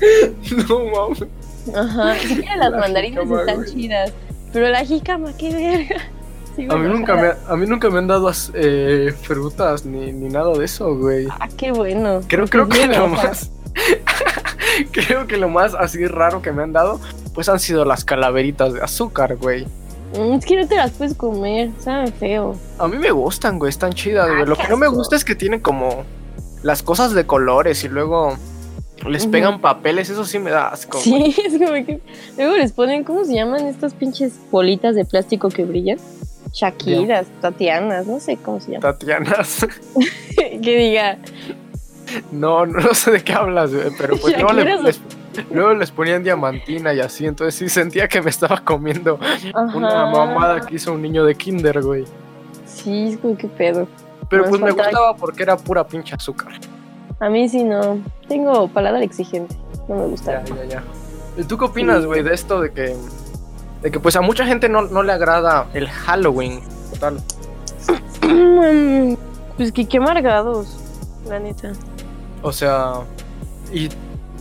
No 0.68 0.80
mames. 0.86 1.24
Ajá, 1.74 2.14
siquiera 2.16 2.56
las 2.58 2.70
La 2.72 2.78
mandarinas 2.78 3.24
jícama, 3.24 3.40
están 3.40 3.56
güey. 3.56 3.70
chidas. 3.72 4.12
Pero 4.52 4.68
la 4.68 4.84
jícama, 4.84 5.32
qué 5.36 5.52
verga. 5.54 6.02
Sí, 6.56 6.68
A 6.70 6.76
mí, 6.76 6.86
nunca 6.88 7.16
me, 7.16 7.32
a 7.48 7.56
mí 7.56 7.66
nunca 7.66 7.90
me 7.90 7.98
han 7.98 8.06
dado 8.06 8.30
eh, 8.54 9.12
frutas 9.22 9.84
ni, 9.84 10.12
ni 10.12 10.28
nada 10.28 10.52
de 10.56 10.64
eso, 10.64 10.94
güey. 10.96 11.26
Ah, 11.28 11.48
qué 11.56 11.72
bueno. 11.72 12.20
Creo, 12.28 12.46
creo 12.46 12.68
que 12.68 12.86
lo 12.86 13.08
más. 13.08 13.50
creo 14.92 15.26
que 15.26 15.36
lo 15.36 15.48
más 15.48 15.74
así 15.74 16.06
raro 16.06 16.42
que 16.42 16.52
me 16.52 16.62
han 16.62 16.72
dado, 16.72 17.00
pues 17.34 17.48
han 17.48 17.58
sido 17.58 17.84
las 17.84 18.04
calaveritas 18.04 18.72
de 18.72 18.82
azúcar, 18.82 19.34
güey. 19.36 19.66
Mm, 20.16 20.34
Es 20.34 20.44
que 20.46 20.56
no 20.56 20.68
te 20.68 20.76
las 20.76 20.92
puedes 20.92 21.14
comer, 21.14 21.70
saben 21.80 22.12
feo. 22.12 22.56
A 22.78 22.86
mí 22.86 22.98
me 22.98 23.10
gustan, 23.10 23.58
güey, 23.58 23.70
están 23.70 23.92
chidas, 23.92 24.28
Ah, 24.30 24.34
güey. 24.34 24.46
Lo 24.46 24.54
qué 24.56 24.62
que 24.62 24.68
no 24.68 24.76
me 24.76 24.86
gusta 24.86 25.16
es 25.16 25.24
que 25.24 25.34
tienen 25.34 25.58
como 25.58 26.04
las 26.62 26.84
cosas 26.84 27.14
de 27.14 27.26
colores 27.26 27.82
y 27.84 27.88
luego 27.88 28.36
les 29.08 29.26
pegan 29.26 29.60
papeles, 29.60 30.08
eso 30.08 30.24
sí 30.24 30.38
me 30.38 30.50
da 30.50 30.68
asco. 30.68 30.98
Sí, 30.98 31.34
es 31.44 31.52
como 31.58 31.72
que. 31.84 32.00
Luego 32.36 32.56
les 32.56 32.72
ponen, 32.72 33.04
¿cómo 33.04 33.24
se 33.24 33.34
llaman 33.34 33.66
estas 33.66 33.92
pinches 33.94 34.34
bolitas 34.50 34.94
de 34.94 35.04
plástico 35.04 35.48
que 35.48 35.64
brillan? 35.64 35.98
Shakiras, 36.52 37.26
Tatianas, 37.40 38.06
no 38.06 38.20
sé 38.20 38.36
cómo 38.36 38.60
se 38.60 38.72
llama. 38.72 38.82
Tatianas. 38.82 39.66
que 40.36 40.76
diga, 40.78 41.18
No, 42.30 42.64
no 42.64 42.94
sé 42.94 43.10
de 43.10 43.24
qué 43.24 43.32
hablas, 43.32 43.74
güey, 43.74 43.88
pero 43.98 44.16
pues 44.16 44.34
luego, 44.40 44.52
les, 44.52 45.00
luego 45.50 45.74
les 45.74 45.90
ponían 45.90 46.22
diamantina 46.22 46.94
y 46.94 47.00
así, 47.00 47.26
entonces 47.26 47.56
sí 47.56 47.68
sentía 47.68 48.06
que 48.06 48.22
me 48.22 48.30
estaba 48.30 48.62
comiendo 48.64 49.18
una 49.74 50.06
mamada 50.06 50.60
que 50.64 50.76
hizo 50.76 50.92
un 50.92 51.02
niño 51.02 51.24
de 51.24 51.34
kinder, 51.34 51.82
güey. 51.82 52.04
Sí, 52.66 53.08
es 53.08 53.18
como 53.18 53.36
que 53.36 53.48
pedo. 53.48 53.88
Pero 54.30 54.44
pues 54.48 54.60
me 54.60 54.68
faltaba- 54.68 54.88
gustaba 54.88 55.16
porque 55.16 55.42
era 55.42 55.56
pura 55.56 55.84
pinche 55.86 56.14
azúcar. 56.14 56.52
A 57.20 57.28
mí 57.28 57.48
sí 57.48 57.64
no. 57.64 57.98
Tengo 58.28 58.68
paladar 58.68 59.02
exigente. 59.02 59.56
No 59.88 59.96
me 59.96 60.06
gusta. 60.06 60.44
Ya, 60.44 60.54
ya, 60.56 60.64
ya. 60.64 60.82
¿Y 61.36 61.44
tú 61.44 61.56
qué 61.58 61.64
opinas, 61.64 62.04
güey, 62.06 62.22
de 62.22 62.32
esto 62.34 62.60
de 62.60 62.72
que, 62.72 62.96
de 63.82 63.90
que 63.90 64.00
pues 64.00 64.16
a 64.16 64.20
mucha 64.20 64.46
gente 64.46 64.68
no, 64.68 64.82
no 64.82 65.02
le 65.02 65.12
agrada 65.12 65.66
el 65.74 65.88
Halloween? 65.88 66.60
Total. 66.92 67.18
Pues 69.56 69.70
que 69.70 69.86
qué 69.86 69.98
amargados, 69.98 70.66
la 71.28 71.38
neta. 71.38 71.72
O 72.42 72.50
sea, 72.52 72.94
y 73.72 73.88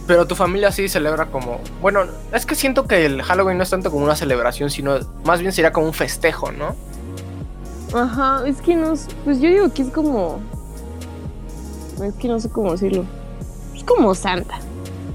pero 0.08 0.26
tu 0.26 0.34
familia 0.34 0.72
sí 0.72 0.90
celebra 0.90 1.28
como, 1.28 1.60
bueno, 1.82 2.02
es 2.34 2.48
que 2.48 2.56
siento 2.56 2.88
que 2.88 3.06
el 3.06 3.22
Halloween 3.22 3.58
no 3.58 3.64
es 3.64 3.70
tanto 3.70 3.92
como 3.92 4.04
una 4.06 4.16
celebración, 4.16 4.72
sino 4.72 4.96
más 5.24 5.40
bien 5.40 5.52
sería 5.52 5.72
como 5.72 5.86
un 5.86 5.94
festejo, 5.94 6.52
¿no? 6.52 6.76
Ajá, 7.94 8.42
es 8.48 8.60
que 8.60 8.76
no, 8.76 8.94
s- 8.94 9.08
pues 9.24 9.40
yo 9.40 9.50
digo 9.50 9.72
que 9.72 9.84
es 9.84 9.90
como, 9.92 10.40
es 12.02 12.14
que 12.16 12.28
no 12.28 12.40
sé 12.40 12.50
cómo 12.50 12.72
decirlo, 12.72 13.04
es 13.76 13.84
como 13.84 14.16
Santa, 14.16 14.60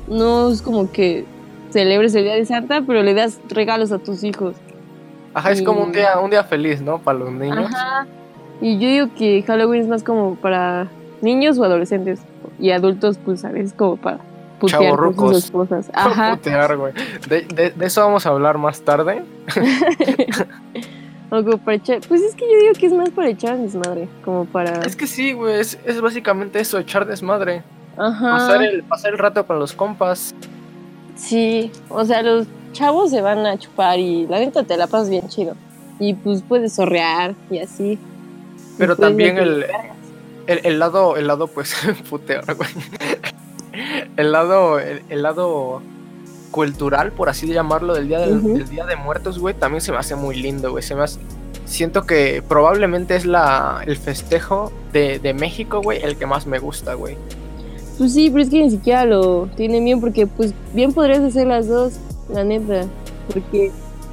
no 0.08 0.50
es 0.50 0.62
como 0.62 0.90
que 0.90 1.24
celebres 1.70 2.14
el 2.14 2.24
día 2.24 2.34
de 2.34 2.44
Santa, 2.46 2.82
pero 2.86 3.02
le 3.02 3.14
das 3.14 3.40
regalos 3.48 3.92
a 3.92 3.98
tus 3.98 4.22
hijos. 4.24 4.54
Ajá, 5.34 5.52
es 5.52 5.62
como 5.62 5.82
un 5.82 5.92
día, 5.92 6.18
un 6.18 6.30
día 6.30 6.42
feliz, 6.44 6.80
¿no? 6.80 6.98
Para 6.98 7.18
los 7.18 7.30
niños. 7.32 7.66
Ajá. 7.72 8.06
Y 8.60 8.78
yo 8.78 8.88
digo 8.88 9.06
que 9.16 9.42
Halloween 9.46 9.82
es 9.82 9.88
más 9.88 10.02
como 10.02 10.34
para 10.36 10.88
niños 11.20 11.58
o 11.58 11.64
adolescentes 11.64 12.20
y 12.58 12.70
adultos, 12.70 13.18
pues 13.24 13.42
sabes, 13.42 13.72
como 13.72 13.96
para 13.96 14.18
putear 14.58 14.96
con 14.96 15.14
sus 15.34 15.44
esposas. 15.44 15.90
Ajá. 15.94 16.34
Putear, 16.36 16.76
güey. 16.76 16.92
De, 17.28 17.42
de- 17.42 17.70
de 17.70 17.86
eso 17.86 18.00
vamos 18.00 18.26
a 18.26 18.30
hablar 18.30 18.58
más 18.58 18.80
tarde. 18.80 19.22
o 21.30 21.44
como 21.44 21.58
para 21.58 21.76
echar, 21.76 22.00
pues 22.08 22.22
es 22.22 22.34
que 22.34 22.44
yo 22.50 22.58
digo 22.58 22.72
que 22.78 22.86
es 22.86 22.92
más 22.92 23.10
para 23.10 23.28
echar 23.28 23.58
desmadre, 23.58 24.08
como 24.24 24.44
para, 24.46 24.80
Es 24.82 24.96
que 24.96 25.06
sí, 25.06 25.32
güey, 25.32 25.60
es, 25.60 25.78
es 25.84 26.00
básicamente 26.00 26.58
eso, 26.60 26.78
echar 26.78 27.06
desmadre. 27.06 27.62
ajá. 27.96 28.30
Pasar 28.30 28.62
el, 28.62 28.82
pasar 28.84 29.12
el 29.12 29.18
rato 29.18 29.46
con 29.46 29.58
los 29.58 29.72
compas. 29.72 30.34
Sí, 31.16 31.70
o 31.88 32.04
sea, 32.04 32.22
los 32.22 32.46
chavos 32.72 33.10
se 33.10 33.20
van 33.20 33.44
a 33.46 33.58
chupar 33.58 33.98
y 33.98 34.26
la 34.26 34.38
neta 34.38 34.62
te 34.62 34.76
la 34.76 34.86
pasas 34.86 35.10
bien 35.10 35.28
chido. 35.28 35.54
Y 35.98 36.14
pues 36.14 36.42
puedes 36.48 36.74
sorrear 36.74 37.34
y 37.50 37.58
así. 37.58 37.98
Pero 38.78 38.94
Y 38.94 38.96
también 38.96 39.36
el, 39.38 39.66
el, 40.46 40.60
el 40.64 40.78
lado, 40.78 41.16
el 41.16 41.26
lado, 41.26 41.48
pues, 41.48 41.74
puteo, 42.08 42.40
güey. 42.56 42.70
El 44.16 44.32
lado, 44.32 44.78
el, 44.78 45.02
el 45.08 45.22
lado 45.22 45.82
cultural, 46.50 47.12
por 47.12 47.28
así 47.28 47.46
llamarlo, 47.46 47.94
del 47.94 48.08
día, 48.08 48.18
del, 48.20 48.38
Ujú. 48.38 48.54
del 48.54 48.68
día 48.68 48.84
de 48.86 48.96
muertos, 48.96 49.38
güey, 49.38 49.54
también 49.54 49.80
se 49.80 49.92
me 49.92 49.98
hace 49.98 50.14
muy 50.16 50.36
lindo, 50.36 50.70
güey. 50.70 50.82
Se 50.82 50.94
me 50.94 51.02
hace- 51.02 51.20
Siento 51.64 52.06
que 52.06 52.42
probablemente 52.48 53.14
es 53.14 53.26
la, 53.26 53.82
el 53.86 53.96
festejo 53.98 54.72
de, 54.92 55.18
de 55.18 55.34
México, 55.34 55.82
güey, 55.82 56.02
el 56.02 56.16
que 56.16 56.24
más 56.24 56.46
me 56.46 56.58
gusta, 56.58 56.94
güey. 56.94 57.16
Pues 57.98 58.14
sí, 58.14 58.30
pero 58.30 58.42
es 58.42 58.48
que 58.48 58.62
ni 58.62 58.70
siquiera 58.70 59.04
lo 59.04 59.48
tienen 59.54 59.84
bien 59.84 60.00
porque 60.00 60.26
pues 60.26 60.54
bien 60.72 60.94
podrías 60.94 61.20
hacer 61.20 61.46
las 61.46 61.68
dos, 61.68 61.94
la 62.32 62.42
neta. 62.44 62.86
Porque, 63.32 63.70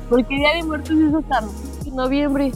porque 0.09 0.35
Día 0.35 0.53
de 0.55 0.63
Muertos 0.63 0.91
es 0.97 1.13
hasta 1.13 1.47
noviembre. 1.93 2.51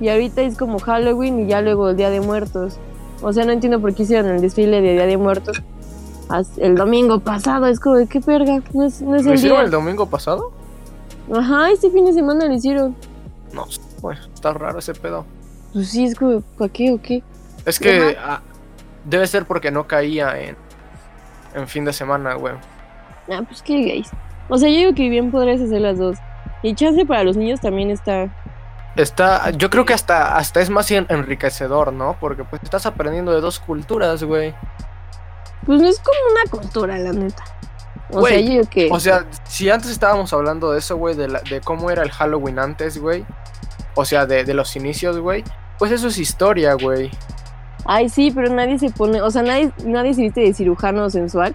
Y 0.00 0.08
ahorita 0.10 0.42
es 0.42 0.58
como 0.58 0.78
Halloween 0.80 1.40
y 1.40 1.46
ya 1.46 1.62
luego 1.62 1.88
el 1.88 1.96
Día 1.96 2.10
de 2.10 2.20
Muertos. 2.20 2.76
O 3.22 3.32
sea, 3.32 3.46
no 3.46 3.52
entiendo 3.52 3.80
por 3.80 3.94
qué 3.94 4.02
hicieron 4.02 4.30
el 4.30 4.42
desfile 4.42 4.82
de 4.82 4.92
Día 4.92 5.06
de 5.06 5.16
Muertos 5.16 5.62
el 6.58 6.74
domingo 6.76 7.20
pasado. 7.20 7.66
Es 7.66 7.80
como, 7.80 7.96
de, 7.96 8.06
¿qué 8.06 8.20
verga? 8.20 8.60
No 8.72 8.84
es, 8.84 9.00
no 9.02 9.14
es 9.16 9.24
¿Lo 9.24 9.30
el 9.32 9.36
hicieron 9.36 9.58
día. 9.58 9.64
el 9.66 9.70
domingo 9.70 10.06
pasado? 10.06 10.52
Ajá, 11.34 11.70
este 11.70 11.90
fin 11.90 12.04
de 12.04 12.12
semana 12.12 12.46
lo 12.46 12.54
hicieron. 12.54 12.96
No, 13.52 13.66
güey, 14.00 14.18
está 14.34 14.52
raro 14.52 14.78
ese 14.78 14.94
pedo. 14.94 15.24
Pues 15.72 15.88
sí, 15.90 16.04
es 16.04 16.14
como, 16.14 16.40
¿para 16.58 16.72
qué 16.72 16.92
o 16.92 17.00
qué? 17.00 17.22
Es 17.64 17.78
que 17.78 18.16
ah, 18.20 18.40
debe 19.04 19.26
ser 19.26 19.44
porque 19.46 19.70
no 19.70 19.86
caía 19.86 20.38
en, 20.40 20.56
en 21.54 21.66
fin 21.68 21.84
de 21.84 21.92
semana, 21.92 22.34
güey. 22.34 22.54
Ah, 23.30 23.42
pues 23.46 23.62
qué 23.62 23.82
gays. 23.82 24.08
O 24.48 24.56
sea, 24.58 24.68
yo 24.68 24.76
digo 24.76 24.94
que 24.94 25.08
bien 25.08 25.30
podrías 25.30 25.60
hacer 25.60 25.80
las 25.80 25.98
dos. 25.98 26.16
Y 26.62 26.74
chance 26.74 27.04
para 27.04 27.24
los 27.24 27.36
niños 27.36 27.60
también 27.60 27.90
está. 27.90 28.28
Está, 28.94 29.50
yo 29.50 29.68
creo 29.68 29.84
que 29.84 29.92
hasta, 29.92 30.36
hasta 30.36 30.60
es 30.60 30.70
más 30.70 30.90
en- 30.90 31.06
enriquecedor, 31.10 31.92
¿no? 31.92 32.16
Porque 32.18 32.44
pues 32.44 32.62
estás 32.62 32.86
aprendiendo 32.86 33.32
de 33.34 33.40
dos 33.40 33.58
culturas, 33.60 34.22
güey. 34.22 34.54
Pues 35.66 35.80
no 35.80 35.88
es 35.88 35.98
como 35.98 36.18
una 36.32 36.50
cultura, 36.50 36.98
la 36.98 37.12
neta. 37.12 37.44
O 38.10 38.24
sea, 38.24 38.40
yo 38.40 38.62
que. 38.70 38.88
O 38.90 39.00
sea, 39.00 39.26
si 39.48 39.68
antes 39.68 39.90
estábamos 39.90 40.32
hablando 40.32 40.70
de 40.70 40.78
eso, 40.78 40.96
güey, 40.96 41.16
de, 41.16 41.26
de 41.26 41.60
cómo 41.60 41.90
era 41.90 42.02
el 42.02 42.10
Halloween 42.10 42.58
antes, 42.58 42.98
güey. 42.98 43.24
O 43.94 44.04
sea, 44.04 44.26
de, 44.26 44.44
de 44.44 44.54
los 44.54 44.76
inicios, 44.76 45.18
güey. 45.18 45.42
Pues 45.78 45.90
eso 45.90 46.08
es 46.08 46.18
historia, 46.18 46.74
güey. 46.74 47.10
Ay, 47.84 48.08
sí, 48.08 48.30
pero 48.34 48.52
nadie 48.52 48.78
se 48.78 48.90
pone. 48.90 49.20
O 49.22 49.30
sea, 49.30 49.42
nadie, 49.42 49.72
nadie 49.84 50.14
se 50.14 50.22
viste 50.22 50.40
de 50.40 50.54
cirujano 50.54 51.10
sensual. 51.10 51.54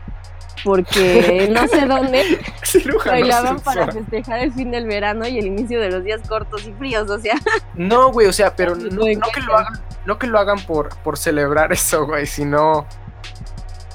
Porque 0.63 1.50
no 1.54 1.67
sé 1.67 1.86
dónde 1.86 2.39
Cirujano 2.63 3.12
bailaban 3.12 3.60
para 3.60 3.91
festejar 3.91 4.39
el 4.39 4.54
fin 4.54 4.71
del 4.71 4.86
verano 4.88 5.28
y 5.28 5.39
el 5.39 5.47
inicio 5.47 5.80
de 5.80 5.89
los 5.89 6.04
días 6.04 6.21
cortos 6.28 6.67
y 6.67 6.74
fríos. 6.74 7.10
O 7.10 7.19
sea, 7.19 7.36
No, 7.76 8.12
güey, 8.12 8.28
o 8.28 8.34
sea, 8.34 8.56
pero 8.56 8.76
no 8.76 9.06
que 9.34 9.41
lo 9.41 9.58
hagan, 9.58 9.82
no 10.06 10.19
que 10.19 10.28
lo 10.28 10.39
hagan 10.39 10.60
por, 10.60 10.89
por 10.97 11.17
celebrar 11.17 11.71
eso, 11.71 12.06
güey, 12.06 12.26
sino 12.26 12.86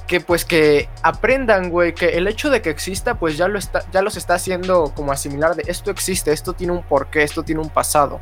que 0.07 0.21
pues 0.21 0.45
que 0.45 0.89
aprendan, 1.03 1.69
güey, 1.69 1.93
que 1.93 2.17
el 2.17 2.27
hecho 2.27 2.49
de 2.49 2.61
que 2.61 2.69
exista, 2.69 3.15
pues 3.19 3.37
ya 3.37 3.47
lo 3.47 3.59
está, 3.59 3.83
ya 3.91 4.01
los 4.01 4.15
está 4.17 4.35
haciendo 4.35 4.93
como 4.95 5.11
asimilar 5.11 5.55
de 5.55 5.63
esto 5.67 5.91
existe, 5.91 6.31
esto 6.31 6.53
tiene 6.53 6.73
un 6.73 6.83
porqué, 6.83 7.23
esto 7.23 7.43
tiene 7.43 7.61
un 7.61 7.69
pasado. 7.69 8.21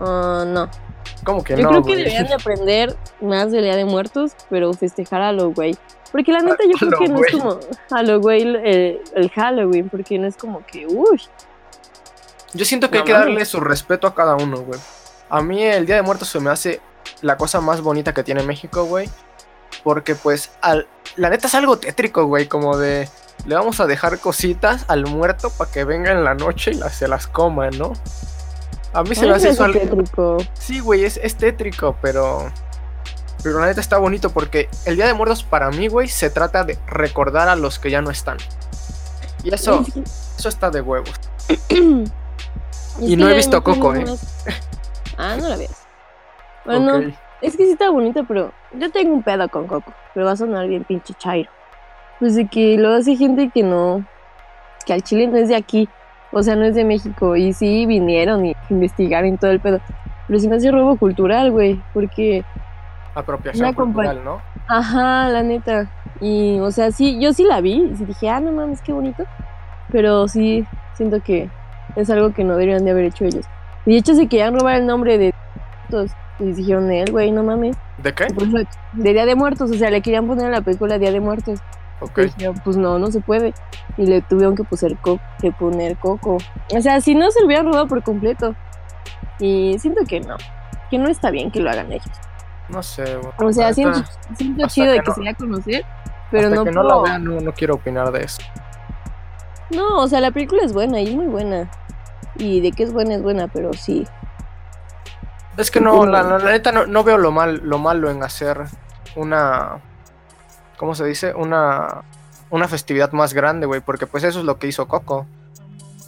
ah, 0.00 0.44
no. 0.46 0.68
¿Cómo 1.24 1.42
que 1.42 1.56
Yo 1.56 1.62
no, 1.62 1.70
creo 1.70 1.82
que 1.84 1.96
deberían 1.96 2.26
de 2.26 2.34
aprender 2.40 2.96
más 3.20 3.50
del 3.50 3.64
Día 3.64 3.76
de 3.76 3.84
Muertos, 3.84 4.32
pero 4.50 4.72
festejar 4.74 5.22
a 5.22 5.32
lo 5.32 5.52
güey. 5.52 5.76
Porque 6.12 6.32
la 6.32 6.40
neta, 6.40 6.62
yo 6.64 6.76
A 6.76 6.78
creo 6.78 6.98
que 6.98 7.08
no 7.08 7.24
es 7.24 7.32
como 7.32 7.58
a 7.90 8.02
lo 8.02 8.20
güey 8.20 8.42
el, 8.42 9.00
el 9.14 9.30
Halloween, 9.30 9.88
porque 9.88 10.18
no 10.18 10.26
es 10.26 10.36
como 10.36 10.64
que, 10.66 10.86
uy. 10.86 11.22
Yo 12.52 12.64
siento 12.64 12.90
que 12.90 12.98
No 12.98 13.02
hay 13.02 13.06
que 13.06 13.12
darle 13.12 13.44
su 13.44 13.60
respeto 13.60 14.06
a 14.06 14.14
cada 14.14 14.36
uno, 14.36 14.60
güey. 14.60 14.78
A 15.28 15.42
mí 15.42 15.62
el 15.64 15.86
Día 15.86 15.96
de 15.96 16.02
Muertos 16.02 16.28
se 16.28 16.40
me 16.40 16.50
hace 16.50 16.80
la 17.22 17.36
cosa 17.36 17.60
más 17.60 17.80
bonita 17.80 18.12
que 18.12 18.22
tiene 18.22 18.42
México, 18.42 18.84
güey. 18.84 19.08
Porque 19.86 20.16
pues, 20.16 20.50
al, 20.62 20.88
la 21.14 21.30
neta 21.30 21.46
es 21.46 21.54
algo 21.54 21.78
tétrico, 21.78 22.24
güey, 22.26 22.48
como 22.48 22.76
de... 22.76 23.08
Le 23.44 23.54
vamos 23.54 23.78
a 23.78 23.86
dejar 23.86 24.18
cositas 24.18 24.84
al 24.88 25.06
muerto 25.06 25.48
para 25.50 25.70
que 25.70 25.84
venga 25.84 26.10
en 26.10 26.24
la 26.24 26.34
noche 26.34 26.72
y 26.72 26.74
las- 26.74 26.96
se 26.96 27.06
las 27.06 27.28
coma, 27.28 27.70
¿no? 27.70 27.92
A 28.92 29.04
mí 29.04 29.14
se 29.14 29.26
me 29.26 29.32
hace 29.34 29.50
eso 29.50 29.62
algo... 29.62 29.78
tétrico. 29.78 30.38
Sí, 30.54 30.80
güey, 30.80 31.04
es, 31.04 31.18
es 31.22 31.36
tétrico, 31.36 31.96
pero... 32.02 32.50
Pero 33.44 33.60
la 33.60 33.66
neta 33.66 33.80
está 33.80 33.98
bonito 33.98 34.30
porque 34.30 34.68
el 34.86 34.96
Día 34.96 35.06
de 35.06 35.14
Muertos 35.14 35.44
para 35.44 35.70
mí, 35.70 35.86
güey, 35.86 36.08
se 36.08 36.30
trata 36.30 36.64
de 36.64 36.76
recordar 36.88 37.48
a 37.48 37.54
los 37.54 37.78
que 37.78 37.88
ya 37.92 38.02
no 38.02 38.10
están. 38.10 38.38
Y 39.44 39.54
eso, 39.54 39.84
eso 40.36 40.48
está 40.48 40.68
de 40.70 40.80
huevos. 40.80 41.12
Y 42.98 43.14
no 43.14 43.28
he 43.28 43.34
visto 43.36 43.62
Coco, 43.62 43.94
¿eh? 43.94 44.04
Ah, 45.16 45.36
no 45.38 45.48
la 45.48 45.56
veas. 45.56 45.70
Bueno. 46.64 47.12
Es 47.42 47.56
que 47.56 47.64
sí 47.64 47.72
está 47.72 47.90
bonita, 47.90 48.22
pero 48.24 48.52
yo 48.72 48.90
tengo 48.90 49.14
un 49.14 49.22
pedo 49.22 49.48
con 49.48 49.66
Coco, 49.66 49.92
pero 50.14 50.26
va 50.26 50.32
a 50.32 50.36
sonar 50.36 50.66
bien 50.68 50.84
pinche 50.84 51.14
chairo. 51.14 51.50
Pues 52.18 52.34
de 52.34 52.46
que 52.46 52.78
lo 52.78 52.94
hace 52.94 53.16
gente 53.16 53.50
que 53.52 53.62
no, 53.62 54.04
que 54.86 54.92
al 54.92 55.02
chile 55.02 55.26
no 55.26 55.36
es 55.36 55.48
de 55.48 55.56
aquí, 55.56 55.88
o 56.32 56.42
sea, 56.42 56.56
no 56.56 56.64
es 56.64 56.74
de 56.74 56.84
México, 56.84 57.36
y 57.36 57.52
sí 57.52 57.86
vinieron 57.86 58.46
y 58.46 58.56
investigaron 58.70 59.36
todo 59.38 59.50
el 59.50 59.60
pedo. 59.60 59.80
Pero 60.26 60.40
sí 60.40 60.48
me 60.48 60.56
hace 60.56 60.70
robo 60.70 60.96
cultural, 60.96 61.52
güey, 61.52 61.80
porque 61.92 62.44
Apropiación 63.16 63.72
cultural, 63.72 64.22
¿no? 64.22 64.42
Ajá, 64.68 65.30
la 65.30 65.42
neta. 65.42 65.90
Y, 66.20 66.58
o 66.60 66.70
sea, 66.70 66.90
sí, 66.90 67.18
yo 67.18 67.32
sí 67.32 67.44
la 67.44 67.62
vi 67.62 67.74
y 67.74 68.04
dije, 68.04 68.28
ah, 68.28 68.40
no 68.40 68.52
mames, 68.52 68.82
qué 68.82 68.92
bonito. 68.92 69.24
Pero 69.90 70.28
sí, 70.28 70.66
siento 70.92 71.22
que 71.22 71.48
es 71.94 72.10
algo 72.10 72.34
que 72.34 72.44
no 72.44 72.52
deberían 72.56 72.84
de 72.84 72.90
haber 72.90 73.06
hecho 73.06 73.24
ellos. 73.24 73.46
Y 73.86 73.92
de 73.92 73.98
hecho 73.98 74.14
se 74.14 74.26
querían 74.26 74.58
robar 74.58 74.76
el 74.76 74.86
nombre 74.86 75.16
de 75.16 75.32
todos. 75.88 76.10
Y 76.38 76.52
dijeron, 76.52 76.90
él, 76.90 77.10
güey, 77.12 77.30
no 77.32 77.42
mames. 77.42 77.76
¿De 77.98 78.12
qué? 78.14 78.26
De 78.92 79.12
Día 79.12 79.24
de 79.26 79.34
Muertos, 79.34 79.70
o 79.70 79.74
sea, 79.74 79.90
le 79.90 80.02
querían 80.02 80.26
poner 80.26 80.46
a 80.46 80.50
la 80.50 80.60
película 80.60 80.98
Día 80.98 81.10
de 81.10 81.20
Muertos. 81.20 81.60
Ok. 82.00 82.18
Y 82.18 82.22
dijeron, 82.24 82.60
pues 82.62 82.76
no, 82.76 82.98
no 82.98 83.10
se 83.10 83.20
puede. 83.20 83.54
Y 83.96 84.06
le 84.06 84.20
tuvieron 84.20 84.54
que, 84.54 84.64
poner 84.64 84.96
co- 84.98 85.18
que 85.40 85.50
poner 85.52 85.96
coco. 85.96 86.36
O 86.76 86.80
sea, 86.82 87.00
si 87.00 87.14
no 87.14 87.30
se 87.30 87.40
lo 87.40 87.46
hubieran 87.46 87.66
robado 87.66 87.86
por 87.88 88.02
completo. 88.02 88.54
Y 89.38 89.78
siento 89.78 90.02
que 90.06 90.20
no. 90.20 90.36
Que 90.90 90.98
no 90.98 91.08
está 91.08 91.30
bien 91.30 91.50
que 91.50 91.60
lo 91.60 91.70
hagan 91.70 91.90
ellos. 91.90 92.10
No 92.68 92.82
sé, 92.82 93.16
güey. 93.16 93.32
O 93.48 93.52
sea, 93.52 93.72
siento, 93.72 94.02
siento 94.36 94.66
chido 94.68 94.92
de 94.92 95.00
que 95.00 95.08
no- 95.08 95.14
se 95.14 95.20
dé 95.22 95.28
a 95.30 95.34
conocer, 95.34 95.84
pero 96.30 96.48
hasta 96.48 96.56
no 96.56 96.64
que 96.64 96.70
no 96.72 96.82
puedo- 96.82 96.96
la 97.04 97.10
vean, 97.12 97.24
no, 97.24 97.40
no 97.40 97.52
quiero 97.52 97.74
opinar 97.76 98.12
de 98.12 98.24
eso. 98.24 98.42
No, 99.70 99.98
o 100.02 100.08
sea, 100.08 100.20
la 100.20 100.30
película 100.30 100.62
es 100.64 100.72
buena 100.72 101.00
y 101.00 101.08
es 101.08 101.14
muy 101.14 101.26
buena. 101.26 101.70
Y 102.36 102.60
de 102.60 102.72
que 102.72 102.82
es 102.82 102.92
buena, 102.92 103.14
es 103.14 103.22
buena, 103.22 103.48
pero 103.48 103.72
sí. 103.72 104.06
Es 105.56 105.70
que 105.70 105.80
no, 105.80 106.04
la, 106.06 106.22
la- 106.22 106.38
neta 106.38 106.70
no, 106.72 106.86
no 106.86 107.02
veo 107.04 107.16
lo 107.18 107.30
mal, 107.32 107.60
lo 107.64 107.78
malo 107.78 108.10
en 108.10 108.22
hacer 108.22 108.58
una. 109.16 109.80
¿Cómo 110.76 110.94
se 110.94 111.04
dice? 111.06 111.34
Una. 111.34 112.02
Una 112.50 112.68
festividad 112.68 113.10
más 113.12 113.34
grande, 113.34 113.66
güey. 113.66 113.80
Porque 113.80 114.06
pues 114.06 114.22
eso 114.24 114.38
es 114.40 114.44
lo 114.44 114.58
que 114.58 114.68
hizo 114.68 114.86
Coco. 114.86 115.26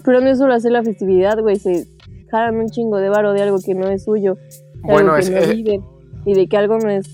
Pero 0.04 0.20
no 0.20 0.28
es 0.28 0.38
solo 0.38 0.54
hacer 0.54 0.70
la 0.72 0.82
festividad, 0.82 1.38
güey. 1.40 1.56
Se 1.56 1.86
jalan 2.30 2.56
un 2.56 2.68
chingo 2.68 2.98
de 2.98 3.08
varo 3.08 3.32
de 3.32 3.42
algo 3.42 3.58
que 3.64 3.74
no 3.74 3.88
es 3.88 4.04
suyo. 4.04 4.34
de 4.34 4.80
Bueno, 4.82 5.14
algo 5.14 5.16
que 5.16 5.20
es, 5.22 5.30
no 5.30 5.52
eh, 5.52 5.54
viven, 5.56 5.84
y 6.24 6.34
de 6.34 6.46
que 6.48 6.56
algo 6.56 6.78
no 6.78 6.88
es. 6.90 7.06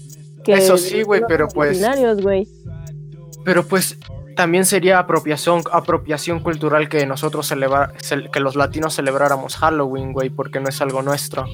Que 0.45 0.55
Eso 0.55 0.77
sí, 0.77 1.03
güey, 1.03 1.23
pero 1.27 1.49
pues- 1.49 1.79
güey. 2.23 2.47
pero 3.45 3.65
pues 3.65 3.97
también 4.37 4.67
sería 4.67 4.99
apropiación, 4.99 5.63
apropiación 5.73 6.41
cultural 6.41 6.89
que 6.91 7.07
nosotros 7.07 7.47
celebrar, 7.47 7.95
cel- 7.95 8.31
que 8.31 8.41
los 8.41 8.55
latinos 8.57 8.95
celebráramos 8.95 9.57
Halloween, 9.57 10.13
güey, 10.13 10.29
porque 10.29 10.61
no 10.61 10.69
es 10.69 10.81
algo 10.83 11.01
nuestro. 11.03 11.47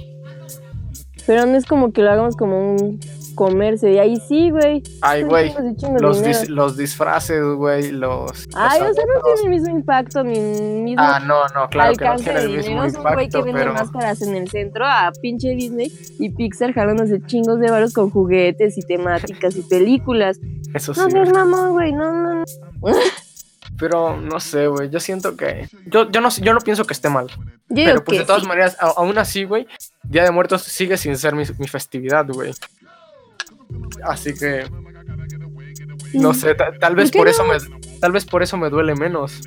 Pero 1.26 1.46
no 1.46 1.56
es 1.56 1.66
como 1.66 1.92
que 1.92 2.02
lo 2.02 2.11
hagamos 2.11 2.37
como 2.37 2.74
un 2.74 3.00
comercio. 3.35 3.88
Y 3.88 3.98
ahí 3.98 4.16
sí, 4.28 4.50
güey. 4.50 4.83
Ay, 5.00 5.22
güey. 5.22 5.54
Los, 6.00 6.22
dis- 6.22 6.48
los 6.48 6.76
disfraces, 6.76 7.42
güey, 7.56 7.92
los. 7.92 8.48
Ay, 8.54 8.80
los 8.80 8.90
o 8.90 8.94
sea, 8.94 9.04
no 9.06 9.22
tiene 9.22 9.40
el 9.44 9.50
mismo 9.50 9.76
impacto 9.76 10.24
ni 10.24 10.38
mismo 10.40 11.02
Ah, 11.02 11.20
no, 11.20 11.46
no, 11.54 11.68
claro 11.70 11.94
que 11.94 12.04
no 12.04 12.11
alcance 12.12 12.24
tiene 12.24 12.40
de 12.40 12.46
el 12.46 12.56
mismo. 12.56 12.85
Es 12.85 12.94
un 12.96 13.02
güey 13.02 13.14
que 13.16 13.22
impacto, 13.38 13.42
vende 13.44 13.61
pero. 13.61 13.72
máscaras 13.74 14.22
en 14.22 14.35
el 14.35 14.48
centro 14.50 14.85
a 14.85 15.11
pinche 15.22 15.50
Disney 15.50 15.92
y 16.18 16.30
Pixar 16.30 16.72
jalándose 16.72 17.20
chingos 17.26 17.61
de 17.61 17.70
varos 17.70 17.92
con 17.92 18.11
juguetes 18.11 18.76
y 18.76 18.83
temáticas 18.83 19.56
y 19.56 19.62
películas. 19.62 20.38
Eso 20.74 20.92
No 20.94 21.04
sí. 21.06 21.11
seas 21.12 21.33
mamón, 21.33 21.70
güey, 21.72 21.92
no, 21.92 22.12
no, 22.12 22.35
no. 22.35 22.44
Pero 23.78 24.16
no 24.16 24.40
sé, 24.40 24.66
güey. 24.66 24.90
Yo 24.90 25.00
siento 25.00 25.37
que. 25.37 25.68
Yo, 25.87 26.11
yo, 26.11 26.20
no, 26.20 26.28
yo 26.28 26.52
no 26.52 26.61
pienso 26.61 26.85
que 26.85 26.92
esté 26.92 27.09
mal. 27.09 27.28
Yo 27.28 27.85
Pero 27.85 28.04
pues 28.04 28.16
que 28.16 28.18
de 28.20 28.26
todas 28.26 28.42
sí. 28.42 28.48
maneras, 28.48 28.76
aún 28.80 29.16
así, 29.16 29.44
güey, 29.44 29.66
Día 30.10 30.24
de 30.24 30.30
Muertos 30.32 30.62
sigue 30.62 30.96
sin 30.96 31.16
ser 31.16 31.34
mi, 31.34 31.44
mi 31.58 31.68
festividad, 31.68 32.26
güey. 32.28 32.52
Así 34.04 34.34
que. 34.34 34.64
No 36.12 36.34
sé, 36.34 36.54
ta- 36.56 36.72
tal 36.78 36.96
vez 36.96 37.10
¿Por 37.12 37.28
eso 37.28 37.44
me. 37.44 37.56
Tal 38.00 38.12
vez 38.12 38.24
por 38.26 38.42
eso 38.42 38.56
me 38.56 38.68
duele 38.70 38.94
menos. 38.96 39.40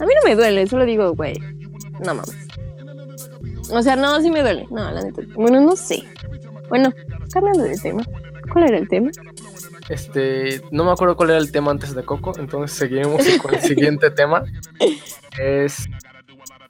A 0.00 0.04
mí 0.06 0.12
no 0.14 0.28
me 0.28 0.34
duele, 0.34 0.66
solo 0.66 0.84
digo, 0.84 1.14
güey, 1.14 1.34
no 2.04 2.14
mames. 2.14 2.36
O 3.70 3.80
sea, 3.82 3.94
no, 3.94 4.20
sí 4.20 4.30
me 4.30 4.42
duele. 4.42 4.66
No, 4.70 4.90
la 4.90 5.00
neta. 5.02 5.22
Bueno, 5.34 5.60
no 5.60 5.76
sé. 5.76 6.02
Bueno, 6.68 6.92
cambiando 7.32 7.62
de 7.62 7.76
tema. 7.78 8.02
¿Cuál 8.52 8.64
era 8.64 8.78
el 8.78 8.88
tema? 8.88 9.10
Este. 9.88 10.60
No 10.72 10.84
me 10.84 10.90
acuerdo 10.90 11.16
cuál 11.16 11.30
era 11.30 11.38
el 11.38 11.52
tema 11.52 11.70
antes 11.70 11.94
de 11.94 12.02
Coco. 12.02 12.32
Entonces 12.38 12.76
seguimos 12.76 13.22
con 13.40 13.54
el 13.54 13.60
siguiente 13.62 14.10
tema. 14.10 14.42
Es. 15.38 15.86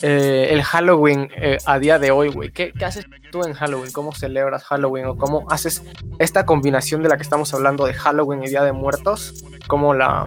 Eh, 0.02 0.48
el 0.50 0.62
Halloween 0.62 1.30
eh, 1.36 1.58
a 1.64 1.78
día 1.78 1.98
de 1.98 2.10
hoy, 2.10 2.28
güey. 2.28 2.50
¿Qué, 2.50 2.72
qué 2.78 2.84
haces 2.84 3.06
tú 3.30 3.44
en 3.44 3.52
Halloween? 3.54 3.92
¿Cómo 3.92 4.12
celebras 4.12 4.64
Halloween? 4.64 5.06
¿O 5.06 5.16
cómo 5.16 5.46
haces 5.50 5.82
esta 6.18 6.44
combinación 6.44 7.02
de 7.02 7.08
la 7.08 7.16
que 7.16 7.22
estamos 7.22 7.52
hablando 7.54 7.86
de 7.86 7.94
Halloween 7.94 8.42
y 8.44 8.48
Día 8.48 8.62
de 8.64 8.72
Muertos? 8.72 9.44
¿Cómo 9.68 9.94
la, 9.94 10.26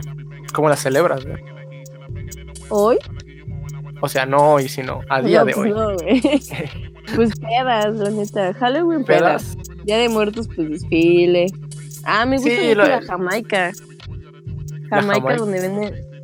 cómo 0.53 0.69
la 0.69 0.75
celebras, 0.77 1.25
güey? 1.25 1.43
¿Hoy? 2.69 2.97
O 4.01 4.09
sea, 4.09 4.25
no 4.25 4.53
hoy, 4.53 4.67
sino 4.69 5.01
a 5.09 5.21
día 5.21 5.39
No, 5.39 5.45
de 5.45 5.53
pues 5.53 5.65
hoy. 5.65 5.71
no, 5.71 5.95
pues 7.15 7.31
pedas, 7.39 7.95
la 7.95 8.09
neta. 8.09 8.53
Halloween 8.53 9.03
pedas. 9.05 9.55
¿Pedas? 9.55 9.85
Día 9.85 9.97
de 9.97 10.09
muertos, 10.09 10.47
pues 10.55 10.69
desfile. 10.69 11.47
Ah, 12.03 12.25
me 12.25 12.37
gusta 12.37 12.51
Sí, 12.51 12.67
mucho 12.69 12.75
la 12.87 13.01
Jamaica. 13.01 13.71
La 14.89 15.01
Jamaica 15.01 15.21
Jamaica. 15.21 15.35
donde 15.37 15.59
venden. 15.61 16.14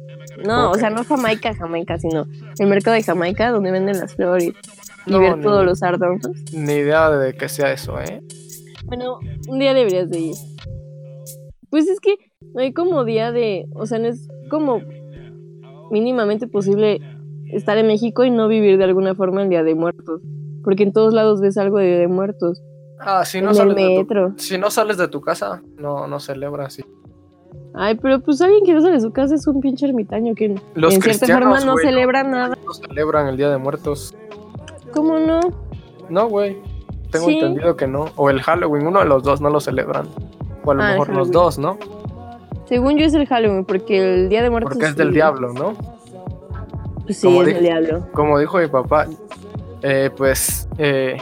No, 0.46 0.72
o 0.72 0.76
sea, 0.76 0.90
no 0.90 1.04
Jamaica, 1.04 1.54
Jamaica, 1.56 1.98
sino 2.00 2.26
el 2.60 2.68
mercado 2.68 2.96
de 2.96 3.04
Jamaica 3.04 3.52
donde 3.52 3.72
venden 3.72 3.98
las 4.00 4.16
flores 4.16 4.52
y 5.06 5.12
No, 5.12 5.20
ver 5.20 5.38
ni- 5.38 5.44
todos 5.44 5.66
los 5.66 5.82
ardontos. 5.84 6.32
Ni 6.54 6.74
idea 6.74 7.10
de 7.10 7.34
que 7.34 7.50
sea 7.50 7.72
eso, 7.72 8.00
¿eh? 8.00 8.22
Bueno, 8.86 9.20
un 9.48 9.60
día 9.60 9.74
deberías 9.74 10.10
de 10.10 10.20
ir. 10.20 10.36
Pues 11.70 11.88
es 11.88 12.00
que 12.00 12.16
no 12.54 12.62
hay 12.62 12.74
como 12.74 13.04
día 13.06 13.32
de, 13.32 13.66
o 13.76 13.86
sea, 13.86 14.00
no 14.00 14.08
es 14.08 14.28
como 14.50 14.82
mínimamente 15.92 16.48
posible 16.48 17.00
estar 17.54 17.78
en 17.78 17.88
México 17.88 18.24
y 18.24 18.32
no 18.32 18.48
vivir 18.48 18.78
de 18.78 18.84
alguna 18.86 19.16
forma 19.16 19.44
el 19.44 19.50
Día 19.50 19.64
de 19.64 19.76
Muertos, 19.76 20.22
porque 20.64 20.84
en 20.84 20.94
todos 20.94 21.14
lados 21.14 21.42
ves 21.42 21.58
algo 21.58 21.78
de 21.78 21.88
Día 21.88 21.98
de 22.00 22.08
Muertos. 22.08 22.62
Ah, 23.00 23.26
si 23.26 23.40
no, 23.42 23.46
en 23.46 23.50
el 23.52 23.56
sales 23.58 23.76
de 23.76 23.82
tu, 23.88 24.00
metro. 24.02 24.34
si 24.38 24.58
no 24.58 24.70
sales 24.70 24.98
de 24.98 25.08
tu 25.08 25.22
casa, 25.22 25.62
no, 25.78 26.08
no 26.08 26.20
celebras. 26.20 26.74
sí. 26.74 26.84
Ay, 27.74 27.96
pero 27.96 28.20
pues 28.20 28.42
alguien 28.42 28.64
que 28.66 28.74
no 28.74 28.82
sale 28.82 28.94
de 28.94 29.02
su 29.02 29.12
casa 29.12 29.36
es 29.36 29.48
un 29.48 29.62
pinche 29.62 29.86
ermitaño 29.88 30.36
que 30.36 30.56
Los 30.76 30.94
en 30.96 31.02
cierta 31.02 31.26
forma 31.28 31.60
no 31.62 31.74
güey, 31.74 31.86
celebra 31.86 32.24
nada. 32.24 32.58
No 32.66 32.74
celebran 32.74 33.28
el 33.28 33.38
Día 33.38 33.50
de 33.50 33.58
Muertos. 33.58 34.14
¿Cómo 34.94 35.18
no? 35.20 35.40
No, 36.10 36.28
güey. 36.28 36.58
Tengo 37.12 37.28
Sí. 37.28 37.36
entendido 37.36 37.76
que 37.78 37.88
no. 37.88 38.06
O 38.18 38.30
el 38.30 38.42
Halloween, 38.42 38.88
uno 38.88 39.00
de 39.00 39.06
los 39.06 39.24
dos 39.24 39.40
no 39.42 39.50
lo 39.50 39.60
celebran. 39.62 40.08
O 40.66 40.72
a 40.72 40.76
lo 40.76 40.84
Ah, 40.84 40.92
mejor 40.92 41.10
los 41.10 41.32
dos, 41.32 41.58
¿no? 41.58 41.78
Según 42.66 42.98
yo 42.98 43.06
es 43.06 43.14
el 43.14 43.26
Halloween, 43.28 43.66
porque 43.66 43.98
el 44.24 44.30
Día 44.30 44.44
de 44.44 44.50
Muertos... 44.50 44.74
Porque 44.74 44.88
es 44.88 44.96
del 44.96 45.10
sí. 45.10 45.14
diablo, 45.16 45.54
¿no? 45.54 45.74
Pues 47.06 47.18
sí, 47.20 47.28
Como 47.28 47.42
es 47.44 47.48
del 47.54 47.64
diablo. 47.64 48.08
Como 48.14 48.38
dijo 48.40 48.58
mi 48.60 48.68
papá, 48.68 49.08
eh, 49.82 50.10
pues, 50.16 50.68
eh, 50.78 51.18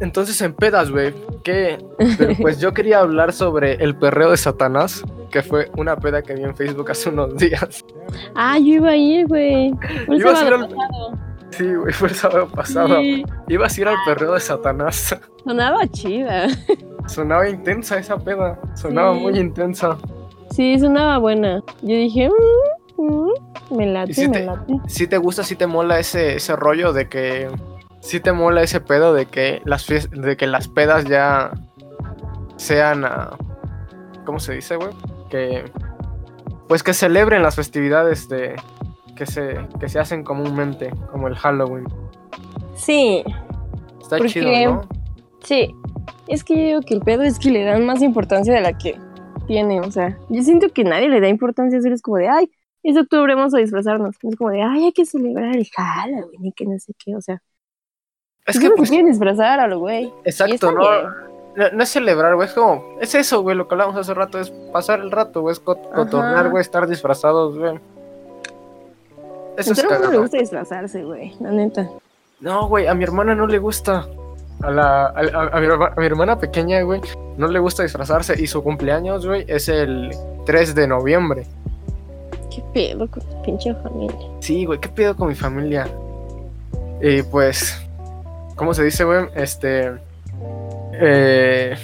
entonces 0.00 0.40
en 0.42 0.52
pedas, 0.52 0.90
güey, 0.90 1.14
que, 1.42 1.78
pero, 2.18 2.34
pues 2.40 2.60
yo 2.60 2.72
quería 2.74 3.00
hablar 3.00 3.32
sobre 3.32 3.74
el 3.82 3.96
perreo 3.96 4.30
de 4.30 4.36
Satanás, 4.36 5.02
que 5.30 5.42
fue 5.42 5.70
una 5.76 5.96
peda 5.96 6.22
que 6.22 6.34
vi 6.34 6.42
en 6.44 6.54
Facebook 6.56 6.90
hace 6.90 7.08
unos 7.08 7.36
días. 7.36 7.84
Ah, 8.34 8.58
yo 8.58 8.64
iba 8.74 8.90
a 8.90 8.96
ir, 8.96 9.26
güey. 9.26 9.72
Ibas 10.08 10.42
a 10.42 10.46
ir 10.46 10.52
al- 10.54 10.60
pasado. 10.68 11.18
Sí, 11.50 11.74
güey, 11.74 11.92
fue 11.92 12.08
el 12.08 12.14
sábado 12.14 12.48
pasado. 12.48 13.00
Sí, 13.00 13.24
Ibas 13.48 13.76
a 13.76 13.80
ir 13.80 13.88
al 13.88 13.96
perreo 14.06 14.34
de 14.34 14.40
Satanás. 14.40 15.18
sonaba 15.44 15.86
chida. 15.88 16.46
Sonaba 17.06 17.48
intensa 17.48 17.98
esa 17.98 18.16
peda, 18.18 18.58
sonaba 18.74 19.14
Sí. 19.14 19.20
muy 19.20 19.38
intensa. 19.38 19.96
Sí, 20.50 20.78
sonaba 20.78 21.18
buena. 21.18 21.62
Yo 21.82 21.94
dije, 21.96 22.28
mm, 22.28 23.02
mm, 23.02 23.76
me 23.76 23.86
late, 23.86 24.10
¿Y 24.12 24.14
si 24.14 24.28
me 24.28 24.38
te- 24.38 24.46
late. 24.46 24.74
Si 24.86 25.06
te 25.06 25.16
gusta, 25.18 25.42
si 25.42 25.56
te 25.56 25.66
mola 25.66 25.98
ese, 25.98 26.36
ese 26.36 26.54
rollo 26.56 26.92
de 26.92 27.08
que, 27.08 27.48
si 28.00 28.20
te 28.20 28.32
mola 28.32 28.62
ese 28.62 28.80
pedo 28.80 29.12
de 29.14 29.26
que 29.26 29.60
las 29.64 29.86
de 29.86 30.36
que 30.36 30.46
las 30.46 30.68
pedas 30.68 31.04
ya 31.06 31.50
sean, 32.56 33.04
ah, 33.04 33.36
¿cómo 34.24 34.38
se 34.38 34.54
dice, 34.54 34.76
güey? 34.76 34.90
Que, 35.30 35.64
pues 36.68 36.82
que 36.82 36.92
celebren 36.92 37.42
las 37.42 37.56
festividades 37.56 38.28
de 38.28 38.56
que 39.16 39.26
se, 39.26 39.58
que 39.78 39.88
se 39.88 39.98
hacen 39.98 40.24
comúnmente, 40.24 40.90
como 41.10 41.28
el 41.28 41.36
Halloween. 41.36 41.86
Sí, 42.74 43.22
Está 44.00 44.16
Porque- 44.18 44.32
chido, 44.32 44.72
¿no? 44.74 44.88
sí. 45.42 45.74
Es 46.26 46.42
que 46.44 46.54
yo 46.56 46.62
digo 46.62 46.80
que 46.82 46.94
el 46.94 47.00
pedo 47.00 47.22
es 47.22 47.38
que 47.38 47.50
le 47.50 47.64
dan 47.64 47.84
más 47.86 48.02
importancia 48.02 48.52
de 48.54 48.60
la 48.60 48.76
que 48.78 48.96
tiene. 49.46 49.80
O 49.80 49.90
sea, 49.90 50.16
yo 50.28 50.42
siento 50.42 50.68
que 50.70 50.84
nadie 50.84 51.08
le 51.08 51.20
da 51.20 51.28
importancia 51.28 51.76
a 51.76 51.80
hacer 51.80 51.92
es 51.92 52.02
como 52.02 52.16
de, 52.18 52.28
ay, 52.28 52.50
es 52.82 52.96
octubre, 52.96 53.34
vamos 53.34 53.52
a 53.54 53.58
disfrazarnos. 53.58 54.16
Es 54.22 54.36
como 54.36 54.50
de, 54.50 54.62
ay, 54.62 54.84
hay 54.86 54.92
que 54.92 55.04
celebrar 55.04 55.54
el 55.56 55.68
Halloween 55.76 56.46
y 56.46 56.52
que 56.52 56.66
no 56.66 56.78
sé 56.78 56.92
qué. 57.04 57.14
O 57.16 57.20
sea, 57.20 57.42
Es 58.46 58.58
que, 58.58 58.70
pues, 58.70 58.88
quieren 58.90 59.08
disfrazar 59.10 59.60
a 59.60 59.66
lo 59.66 59.80
güey. 59.80 60.12
Exacto, 60.24 60.72
¿no? 60.72 60.80
bien. 60.80 61.29
No, 61.56 61.64
no 61.72 61.82
es 61.82 61.88
celebrar, 61.88 62.34
güey, 62.36 62.46
es 62.48 62.54
como, 62.54 62.84
es 63.00 63.14
eso, 63.14 63.42
güey, 63.42 63.56
lo 63.56 63.66
que 63.66 63.74
hablamos 63.74 63.96
hace 63.96 64.14
rato, 64.14 64.38
es 64.38 64.50
pasar 64.72 65.00
el 65.00 65.10
rato, 65.10 65.40
güey, 65.42 65.52
es 65.52 65.60
co- 65.60 65.80
cotorrear, 65.94 66.48
güey, 66.50 66.60
estar 66.62 66.86
disfrazados, 66.86 67.58
güey. 67.58 67.78
Eso 69.56 69.70
A 69.70 69.72
es 69.74 69.84
mundo 69.84 70.10
le 70.10 70.18
gusta 70.18 70.38
disfrazarse, 70.38 71.02
güey, 71.04 71.34
la 71.40 71.50
neta. 71.50 71.88
No, 72.40 72.68
güey, 72.68 72.86
a 72.86 72.94
mi 72.94 73.04
hermana 73.04 73.34
no 73.34 73.46
le 73.46 73.58
gusta. 73.58 74.06
A, 74.62 74.70
la, 74.70 75.06
a, 75.06 75.08
a- 75.08 75.50
a 75.56 75.60
mi, 75.60 75.66
a 75.66 75.94
mi 75.96 76.06
hermana 76.06 76.38
pequeña, 76.38 76.80
güey, 76.82 77.00
no 77.36 77.48
le 77.48 77.58
gusta 77.58 77.82
disfrazarse 77.82 78.40
y 78.40 78.46
su 78.46 78.62
cumpleaños, 78.62 79.26
güey, 79.26 79.44
es 79.48 79.68
el 79.68 80.10
3 80.46 80.74
de 80.74 80.86
noviembre. 80.86 81.46
¿Qué 82.54 82.62
pedo 82.74 83.08
con 83.10 83.22
tu 83.22 83.42
pinche 83.42 83.74
familia? 83.76 84.16
Sí, 84.40 84.64
güey, 84.66 84.78
¿qué 84.80 84.88
pido 84.88 85.16
con 85.16 85.28
mi 85.28 85.34
familia? 85.34 85.88
Y 87.00 87.22
pues, 87.22 87.80
¿cómo 88.56 88.72
se 88.74 88.84
dice, 88.84 89.04
güey? 89.04 89.26
Este... 89.34 89.92
Eh... 91.00 91.76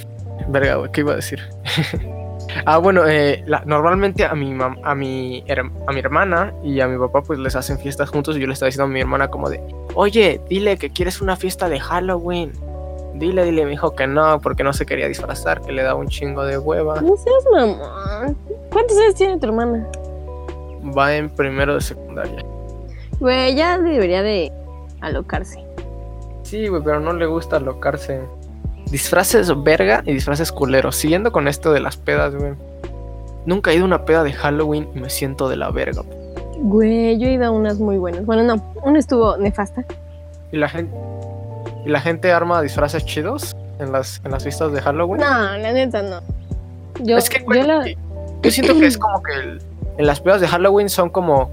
Verga, 0.48 0.76
güey, 0.76 0.92
¿qué 0.92 1.00
iba 1.00 1.12
a 1.12 1.16
decir? 1.16 1.40
ah, 2.66 2.78
bueno, 2.78 3.06
eh, 3.06 3.42
la- 3.46 3.62
normalmente 3.64 4.24
a 4.24 4.34
mi, 4.34 4.52
mam- 4.52 4.78
a, 4.84 4.94
mi, 4.94 5.44
a 5.86 5.92
mi 5.92 5.98
hermana 6.00 6.52
y 6.62 6.80
a 6.80 6.86
mi 6.88 6.98
papá 6.98 7.22
pues 7.22 7.38
les 7.38 7.56
hacen 7.56 7.78
fiestas 7.78 8.10
juntos 8.10 8.36
y 8.36 8.40
yo 8.40 8.46
le 8.46 8.52
estaba 8.52 8.66
diciendo 8.68 8.84
a 8.84 8.88
mi 8.92 9.00
hermana 9.00 9.28
como 9.28 9.48
de, 9.50 9.60
oye, 9.94 10.40
dile 10.48 10.76
que 10.76 10.90
quieres 10.90 11.20
una 11.20 11.36
fiesta 11.36 11.68
de 11.68 11.80
Halloween. 11.80 12.52
Dile, 13.14 13.44
dile, 13.44 13.64
me 13.64 13.70
dijo 13.70 13.94
que 13.96 14.06
no, 14.06 14.38
porque 14.40 14.62
no 14.62 14.74
se 14.74 14.84
quería 14.84 15.08
disfrazar, 15.08 15.62
que 15.62 15.72
le 15.72 15.82
daba 15.82 15.98
un 15.98 16.08
chingo 16.08 16.44
de 16.44 16.58
hueva. 16.58 17.00
No 17.00 17.16
seas 17.16 17.44
mamón. 17.50 18.36
¿Cuántos 18.70 18.98
años 18.98 19.14
tiene 19.14 19.38
tu 19.38 19.46
hermana? 19.46 19.88
Va 20.96 21.16
en 21.16 21.30
primero 21.30 21.74
de 21.74 21.80
secundaria. 21.80 22.44
Güey, 23.18 23.54
ya 23.56 23.78
debería 23.78 24.22
de 24.22 24.52
alocarse. 25.00 25.64
Sí, 26.42 26.68
güey, 26.68 26.82
pero 26.84 27.00
no 27.00 27.14
le 27.14 27.24
gusta 27.24 27.56
alocarse. 27.56 28.20
Disfraces 28.90 29.52
verga 29.62 30.02
y 30.06 30.12
disfraces 30.12 30.52
culeros. 30.52 30.96
Siguiendo 30.96 31.32
con 31.32 31.48
esto 31.48 31.72
de 31.72 31.80
las 31.80 31.96
pedas, 31.96 32.34
güey. 32.34 32.52
Nunca 33.44 33.70
he 33.70 33.74
ido 33.74 33.84
a 33.84 33.86
una 33.86 34.04
peda 34.04 34.22
de 34.24 34.32
Halloween 34.32 34.88
y 34.94 35.00
me 35.00 35.10
siento 35.10 35.48
de 35.48 35.56
la 35.56 35.70
verga. 35.70 36.02
Güey, 36.58 37.18
yo 37.18 37.26
he 37.28 37.32
ido 37.32 37.46
a 37.46 37.50
unas 37.50 37.78
muy 37.78 37.98
buenas. 37.98 38.24
Bueno, 38.26 38.42
no, 38.42 38.62
una 38.82 38.98
estuvo 38.98 39.36
nefasta. 39.36 39.84
Y 40.52 40.56
la 40.56 40.68
gente. 40.68 40.96
Y 41.84 41.88
la 41.90 42.00
gente 42.00 42.32
arma 42.32 42.62
disfraces 42.62 43.04
chidos 43.04 43.54
en 43.78 43.92
las, 43.92 44.20
en 44.24 44.30
las 44.32 44.42
fiestas 44.42 44.72
de 44.72 44.80
Halloween. 44.80 45.20
No, 45.20 45.28
la 45.58 45.72
neta 45.72 46.02
no. 46.02 46.20
Yo, 47.02 47.16
es 47.18 47.28
que, 47.28 47.40
güey, 47.42 47.60
yo 47.60 47.66
la... 47.66 47.86
yo 48.42 48.50
siento 48.50 48.76
que 48.78 48.86
es 48.86 48.96
como 48.98 49.22
que 49.22 49.32
el- 49.34 49.62
en 49.98 50.06
las 50.06 50.20
pedas 50.20 50.40
de 50.40 50.48
Halloween 50.48 50.88
son 50.88 51.10
como. 51.10 51.50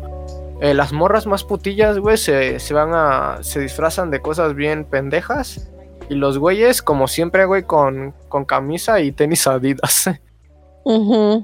eh, 0.62 0.74
las 0.74 0.92
morras 0.94 1.28
más 1.28 1.44
putillas, 1.44 1.98
güey, 2.00 2.18
se, 2.18 2.60
se 2.60 2.74
van 2.74 2.92
a. 2.94 3.38
se 3.42 3.60
disfrazan 3.60 4.10
de 4.12 4.20
cosas 4.22 4.56
bien 4.56 4.86
pendejas. 4.86 5.70
Y 6.14 6.16
los 6.16 6.38
güeyes, 6.38 6.84
como 6.84 7.08
siempre, 7.08 7.46
güey, 7.46 7.64
con, 7.64 8.14
con 8.30 8.46
camisa 8.46 9.02
y 9.02 9.12
tenis 9.12 9.48
adidas. 9.48 10.12
Ujú. 10.86 11.44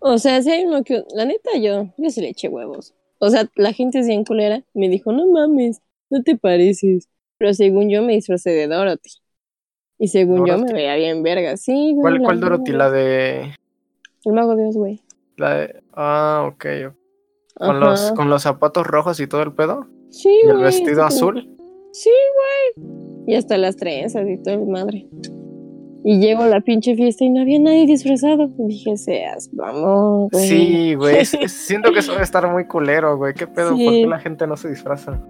O 0.00 0.18
sea, 0.18 0.42
si 0.42 0.50
hay 0.50 0.64
uno 0.64 0.82
que... 0.82 1.04
La 1.14 1.24
neta, 1.24 1.50
yo, 1.60 1.86
yo 1.96 2.10
sí 2.10 2.20
le 2.20 2.30
eché 2.30 2.48
huevos. 2.48 2.92
O 3.20 3.30
sea, 3.30 3.48
la 3.54 3.72
gente 3.72 4.00
es 4.00 4.08
bien 4.08 4.24
culera. 4.24 4.64
Me 4.74 4.88
dijo, 4.88 5.12
no 5.12 5.28
mames, 5.28 5.80
no 6.10 6.24
te 6.24 6.36
pareces. 6.36 7.08
Pero 7.36 7.54
según 7.54 7.88
yo 7.88 8.02
me 8.02 8.14
disfracé 8.14 8.50
de 8.50 8.66
Dorothy. 8.66 9.12
Y 9.96 10.08
según 10.08 10.44
yo 10.44 10.58
me 10.58 10.72
veía 10.72 10.96
bien 10.96 11.22
verga. 11.22 11.56
Sí, 11.56 11.92
güey. 11.94 12.16
¿Cuál, 12.16 12.18
cuál 12.24 12.40
Dorothy? 12.40 12.72
verga. 12.72 12.84
La 12.84 12.90
de. 12.90 13.54
El 14.24 14.32
mago 14.32 14.56
de 14.56 14.62
Dios, 14.64 14.76
güey. 14.76 15.00
La 15.36 15.54
de. 15.54 15.82
Ah, 15.92 16.50
ok. 16.52 16.66
Con 17.54 17.78
los, 17.78 18.10
con 18.12 18.28
los 18.28 18.42
zapatos 18.42 18.88
rojos 18.88 19.20
y 19.20 19.28
todo 19.28 19.42
el 19.42 19.52
pedo. 19.52 19.86
Sí, 20.10 20.30
Y 20.42 20.48
el 20.48 20.54
güey, 20.54 20.64
vestido 20.64 21.04
azul. 21.04 21.48
Sí, 21.92 22.10
güey. 22.76 23.07
Y 23.28 23.34
hasta 23.34 23.58
las 23.58 23.76
trenzas 23.76 24.26
y 24.26 24.38
todo 24.38 24.54
el 24.54 24.66
madre. 24.66 25.06
Y 26.02 26.18
llego 26.18 26.44
a 26.44 26.46
la 26.46 26.62
pinche 26.62 26.94
fiesta 26.96 27.24
y 27.24 27.28
no 27.30 27.42
había 27.42 27.58
nadie 27.58 27.84
disfrazado. 27.84 28.48
Y 28.58 28.68
dije, 28.68 28.96
seas, 28.96 29.50
vamos, 29.52 30.30
güey. 30.32 30.48
Sí, 30.48 30.94
güey. 30.94 31.24
siento 31.26 31.92
que 31.92 31.98
eso 31.98 32.12
debe 32.12 32.24
estar 32.24 32.50
muy 32.50 32.64
culero, 32.66 33.18
güey. 33.18 33.34
¿Qué 33.34 33.46
pedo? 33.46 33.70
¿Por 33.70 33.78
Sí. 33.78 33.86
qué 34.02 34.06
la 34.06 34.18
gente 34.18 34.46
no 34.46 34.56
se 34.56 34.70
disfraza? 34.70 35.20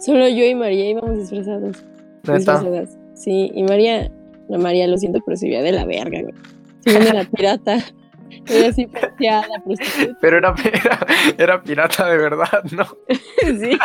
Solo 0.00 0.26
yo 0.28 0.44
y 0.44 0.56
María 0.56 0.90
íbamos 0.90 1.16
disfrazados. 1.18 1.84
Neta. 2.24 2.34
Disfrazadas. 2.36 2.98
Sí, 3.14 3.52
y 3.54 3.62
María, 3.62 4.10
no, 4.48 4.58
María, 4.58 4.88
lo 4.88 4.98
siento, 4.98 5.20
pero 5.24 5.36
se 5.36 5.46
veía 5.46 5.62
de 5.62 5.70
la 5.70 5.84
verga, 5.84 6.22
güey. 6.22 6.34
Se 6.80 6.92
veía 6.98 7.12
de 7.12 7.14
la 7.14 7.24
pirata. 7.26 7.78
Era 8.48 8.68
así 8.70 8.86
paseada, 8.88 9.46
prostituta. 9.64 10.18
Pero 10.20 10.38
era, 10.38 10.52
era, 10.64 11.06
era 11.38 11.62
pirata 11.62 12.06
de 12.10 12.16
verdad, 12.18 12.64
¿no? 12.72 12.84
Sí. 13.60 13.78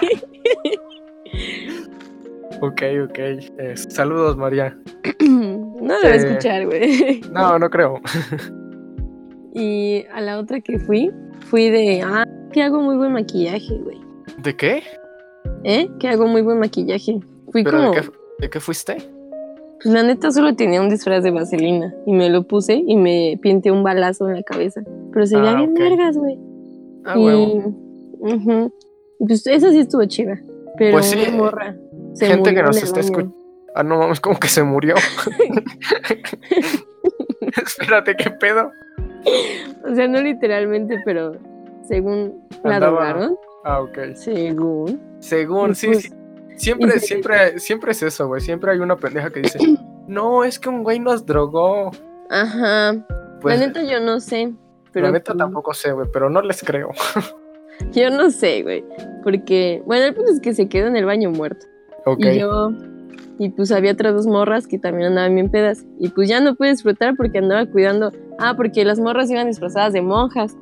Ok, 2.62 2.82
ok. 3.06 3.18
eh, 3.20 3.74
saludos, 3.76 4.38
María. 4.38 4.78
No 5.82 5.96
lo 5.96 6.02
voy 6.04 6.12
a 6.12 6.14
Eh. 6.14 6.18
escuchar, 6.18 6.66
güey. 6.68 7.22
No, 7.34 7.58
no 7.60 7.70
creo. 7.70 7.96
Y 9.54 10.06
a 10.14 10.22
la 10.22 10.40
otra 10.40 10.62
que 10.62 10.80
fui, 10.80 11.12
fui 11.50 11.70
de, 11.70 12.02
ah, 12.06 12.24
que 12.54 12.62
hago 12.62 12.80
muy 12.82 12.96
buen 12.96 13.12
maquillaje, 13.12 13.78
güey. 13.80 13.98
¿De 14.42 14.56
qué? 14.56 14.82
¿Eh? 15.66 15.90
Que 16.00 16.08
hago 16.08 16.26
muy 16.28 16.42
buen 16.42 16.60
maquillaje. 16.60 17.20
Fui 17.52 17.64
¿Pero 17.64 17.78
como. 17.80 17.92
de, 17.92 18.00
qué, 18.02 18.08
de 18.40 18.50
qué 18.50 18.60
fuiste? 18.62 18.96
Pues 19.84 19.94
la 19.94 20.04
neta 20.04 20.32
solo 20.32 20.56
tenía 20.56 20.80
un 20.82 20.88
disfraz 20.90 21.22
de 21.24 21.32
vaselina. 21.32 21.94
Y 22.06 22.14
me 22.14 22.30
lo 22.30 22.44
puse 22.48 22.76
y 22.76 22.96
me 22.96 23.38
pinté 23.42 23.72
un 23.72 23.84
balazo 23.84 24.30
en 24.30 24.36
la 24.36 24.44
cabeza. 24.44 24.84
Pero 25.12 25.26
se 25.26 25.36
veía 25.38 25.52
Ah, 25.52 25.56
bien 25.58 25.72
ok. 25.72 25.80
vergas, 25.80 26.18
güey. 26.18 26.38
Ah, 27.04 27.16
y, 27.18 27.26
huevo. 27.26 27.74
pues 29.20 29.46
esa 29.48 29.70
sí 29.72 29.80
estuvo 29.80 30.06
chida. 30.06 30.40
Pero 30.78 30.94
Pues 30.94 31.08
sí, 31.08 31.18
morra. 31.36 31.76
Se 32.14 32.28
gente 32.28 32.54
que 32.54 32.64
nos 32.64 32.78
está 32.82 33.00
escuchando. 33.00 33.36
Ah, 33.76 33.84
no 33.84 33.98
mames, 33.98 34.20
como 34.20 34.38
que 34.40 34.48
se 34.48 34.64
murió. 34.64 34.96
Espérate, 37.66 38.16
¿qué 38.16 38.30
pedo? 38.32 38.72
O 39.90 39.96
sea, 39.96 40.08
no 40.08 40.22
literalmente, 40.22 41.02
pero 41.06 41.34
según 41.88 42.42
la 42.64 42.76
Andaba- 42.76 42.92
drogaron. 43.14 43.38
Ah, 43.64 43.82
ok. 43.82 44.14
Según. 44.16 45.00
Según, 45.20 45.76
sí, 45.76 45.88
pues- 45.88 46.04
sí. 46.04 46.14
Siempre, 46.58 47.00
siempre, 47.00 47.60
siempre 47.60 47.92
es 47.92 48.04
eso, 48.04 48.28
güey. 48.28 48.40
Siempre 48.42 48.72
hay 48.72 48.80
una 48.80 48.96
pendeja 48.96 49.32
que 49.32 49.40
dice, 49.42 49.58
no, 50.08 50.44
es 50.44 50.60
que 50.60 50.70
un 50.70 50.84
güey 50.84 51.00
nos 51.00 51.26
drogó. 51.26 51.92
Ajá. 52.30 52.94
Pues, 53.42 53.60
la 53.60 53.66
neta 53.68 53.82
yo 53.84 54.00
no 54.00 54.20
sé. 54.20 54.54
Pero 54.92 55.08
la 55.08 55.14
neta 55.14 55.34
pues, 55.34 55.40
tampoco 55.40 55.74
sé, 55.74 55.92
güey, 55.92 56.08
pero 56.12 56.30
no 56.30 56.42
les 56.42 56.62
creo. 56.62 56.90
Yo 57.94 58.12
no 58.12 58.30
sé, 58.30 58.62
güey. 58.62 58.84
Porque, 59.24 59.82
bueno, 59.88 60.06
el 60.06 60.14
punto 60.14 60.32
es 60.32 60.40
que 60.40 60.54
se 60.54 60.70
quedó 60.70 60.86
en 60.86 60.96
el 60.98 61.06
baño 61.06 61.32
muerto. 61.32 61.66
Y 62.18 62.40
yo, 62.40 62.72
y 63.42 63.50
pues 63.50 63.72
había 63.72 63.94
otras 63.94 64.14
dos 64.14 64.28
morras 64.28 64.68
que 64.68 64.78
también 64.78 65.10
andaban 65.10 65.34
bien 65.34 65.50
pedas. 65.50 65.84
Y 66.00 66.10
pues 66.10 66.30
ya 66.30 66.40
no 66.40 66.54
pude 66.54 66.70
disfrutar 66.70 67.16
porque 67.16 67.40
andaba 67.40 67.66
cuidando. 67.66 68.12
Ah, 68.38 68.54
porque 68.56 68.86
las 68.86 69.00
morras 69.00 69.32
iban 69.32 69.48
disfrazadas 69.48 69.94
de 69.94 70.02
monjas. 70.04 70.56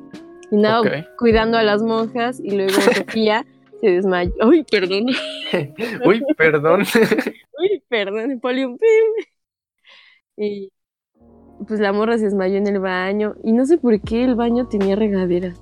Y 0.50 0.56
andaba 0.56 0.82
cuidando 1.18 1.58
a 1.58 1.62
las 1.62 1.82
monjas. 1.82 2.40
Y 2.40 2.52
luego 2.52 2.72
Sofía 2.80 3.44
se 3.82 3.90
desmayó. 3.90 4.32
Uy, 4.46 4.64
perdón. 4.64 5.06
Uy, 6.06 6.24
perdón. 6.38 6.84
Uy, 7.58 7.82
perdón. 7.88 8.40
Y 10.38 10.72
pues 11.68 11.80
la 11.80 11.92
morra 11.92 12.16
se 12.16 12.24
desmayó 12.24 12.56
en 12.56 12.66
el 12.66 12.78
baño. 12.78 13.34
Y 13.44 13.52
no 13.52 13.66
sé 13.66 13.76
por 13.76 14.00
qué 14.00 14.24
el 14.24 14.36
baño 14.36 14.68
tenía 14.68 14.96
regadera. 14.96 15.52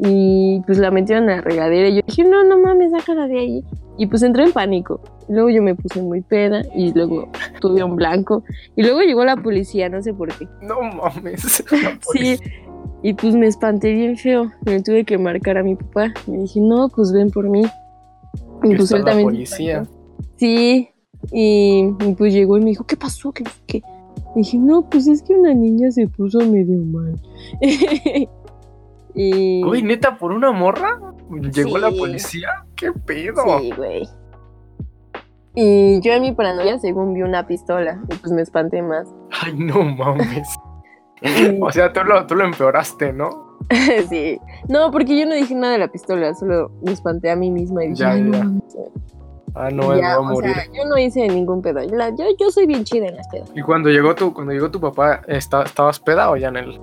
Y 0.00 0.60
pues 0.66 0.78
la 0.78 0.90
metieron 0.90 1.28
a 1.28 1.36
la 1.36 1.40
regadera. 1.42 1.88
Y 1.88 1.96
yo 1.96 2.02
dije, 2.06 2.24
no, 2.24 2.44
no 2.44 2.58
mames, 2.58 2.92
sácala 2.92 3.26
de 3.26 3.38
ahí. 3.38 3.64
Y 3.96 4.06
pues 4.06 4.22
entré 4.22 4.44
en 4.44 4.52
pánico. 4.52 5.00
Luego 5.28 5.50
yo 5.50 5.62
me 5.62 5.74
puse 5.74 6.00
muy 6.00 6.20
peda. 6.20 6.62
Y 6.74 6.92
luego 6.92 7.28
tuve 7.60 7.82
un 7.82 7.96
blanco. 7.96 8.44
Y 8.76 8.82
luego 8.82 9.00
llegó 9.00 9.24
la 9.24 9.36
policía, 9.36 9.88
no 9.88 10.00
sé 10.02 10.14
por 10.14 10.32
qué. 10.36 10.46
No 10.62 10.80
mames. 10.82 11.64
Sí. 12.12 12.38
Y 13.02 13.14
pues 13.14 13.34
me 13.34 13.46
espanté 13.46 13.92
bien 13.92 14.16
feo. 14.16 14.50
Me 14.64 14.82
tuve 14.82 15.04
que 15.04 15.18
marcar 15.18 15.58
a 15.58 15.62
mi 15.62 15.74
papá. 15.76 16.12
Me 16.26 16.38
dije, 16.38 16.60
no, 16.60 16.88
pues 16.88 17.12
ven 17.12 17.30
por 17.30 17.48
mí. 17.48 17.62
Y 18.64 18.76
pues 18.76 18.90
él 18.92 19.04
también. 19.04 19.28
policía. 19.28 19.86
Sí. 20.36 20.88
Y, 21.32 21.94
y 22.00 22.14
pues 22.16 22.32
llegó 22.32 22.56
y 22.56 22.60
me 22.60 22.70
dijo, 22.70 22.84
¿qué 22.84 22.96
pasó? 22.96 23.32
¿Qué? 23.32 23.44
qué? 23.66 23.82
Y 24.34 24.40
dije, 24.40 24.58
no, 24.58 24.88
pues 24.88 25.06
es 25.08 25.22
que 25.22 25.34
una 25.34 25.54
niña 25.54 25.90
se 25.90 26.06
puso 26.06 26.38
medio 26.40 26.82
mal. 26.84 27.20
y. 29.18 29.62
Güey, 29.62 29.82
neta, 29.82 30.16
por 30.16 30.32
una 30.32 30.50
morra 30.52 30.98
llegó 31.52 31.78
la 31.78 31.90
policía. 31.90 32.48
¿Qué 32.76 32.92
pedo? 32.92 33.42
Sí, 33.60 33.72
güey. 33.76 34.08
Y 35.54 36.00
yo 36.00 36.12
en 36.12 36.22
mi 36.22 36.32
paranoia, 36.32 36.78
según 36.78 37.14
vi 37.14 37.22
una 37.22 37.46
pistola, 37.46 38.00
y 38.10 38.14
pues 38.16 38.32
me 38.32 38.42
espanté 38.42 38.80
más. 38.82 39.08
Ay, 39.44 39.54
no 39.56 39.82
mames. 39.82 40.48
Y- 41.20 41.58
O 41.60 41.70
sea, 41.72 41.92
tú 41.92 42.00
lo, 42.04 42.26
tú 42.26 42.36
lo 42.36 42.44
empeoraste, 42.44 43.12
¿no? 43.12 43.58
sí. 44.08 44.38
No, 44.68 44.90
porque 44.92 45.18
yo 45.18 45.26
no 45.26 45.34
dije 45.34 45.54
nada 45.54 45.72
de 45.72 45.78
la 45.80 45.88
pistola, 45.88 46.32
solo 46.34 46.70
me 46.82 46.92
espanté 46.92 47.30
a 47.30 47.36
mí 47.36 47.50
misma 47.50 47.84
y 47.84 47.88
dije, 47.88 48.00
Ya, 48.00 48.10
"Ay, 48.12 48.22
no 48.22 48.32
ya. 48.32 48.44
mames". 48.44 48.76
Ah, 49.54 49.70
no, 49.72 49.92
él 49.92 50.00
Ya, 50.00 50.08
va 50.10 50.14
a 50.14 50.20
o 50.20 50.24
morir. 50.24 50.54
sea, 50.54 50.64
yo 50.72 50.84
no 50.88 50.96
hice 50.96 51.26
ningún 51.26 51.60
pedo. 51.62 51.82
Yo, 51.82 51.96
la- 51.96 52.10
yo, 52.10 52.24
yo 52.38 52.50
soy 52.50 52.66
bien 52.66 52.84
chida 52.84 53.06
en 53.08 53.16
las 53.16 53.26
pedas. 53.28 53.50
Y 53.56 53.62
cuando 53.62 53.88
llegó 53.90 54.14
tu, 54.14 54.32
cuando 54.32 54.52
llegó 54.52 54.70
tu 54.70 54.80
papá, 54.80 55.22
¿está- 55.26 55.62
¿estabas 55.64 55.98
peda 55.98 56.30
o 56.30 56.36
ya 56.36 56.48
en 56.48 56.56
el? 56.58 56.80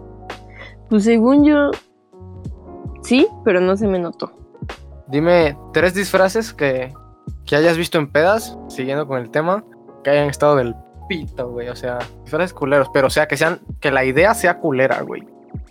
Pues 0.90 1.06
según 1.06 1.46
yo, 1.46 1.72
sí, 3.06 3.28
pero 3.44 3.60
no 3.62 3.78
se 3.78 3.88
me 3.88 4.00
notó. 4.00 4.32
Dime 5.08 5.58
tres 5.74 5.94
disfraces 5.94 6.54
que, 6.54 6.94
que 7.46 7.56
hayas 7.56 7.78
visto 7.78 7.98
en 7.98 8.12
pedas, 8.12 8.58
siguiendo 8.68 9.08
con 9.08 9.20
el 9.20 9.30
tema, 9.30 9.64
que 10.04 10.10
hayan 10.10 10.30
estado 10.30 10.56
del 10.56 10.76
pito, 11.08 11.52
güey. 11.52 11.70
O 11.70 11.76
sea, 11.76 12.00
disfraces 12.24 12.54
culeros, 12.54 12.90
pero 12.94 13.08
o 13.08 13.10
sea, 13.12 13.28
que 13.28 13.38
sean, 13.38 13.60
que 13.80 13.92
la 13.92 14.04
idea 14.04 14.34
sea 14.34 14.58
culera, 14.60 15.02
güey. 15.02 15.24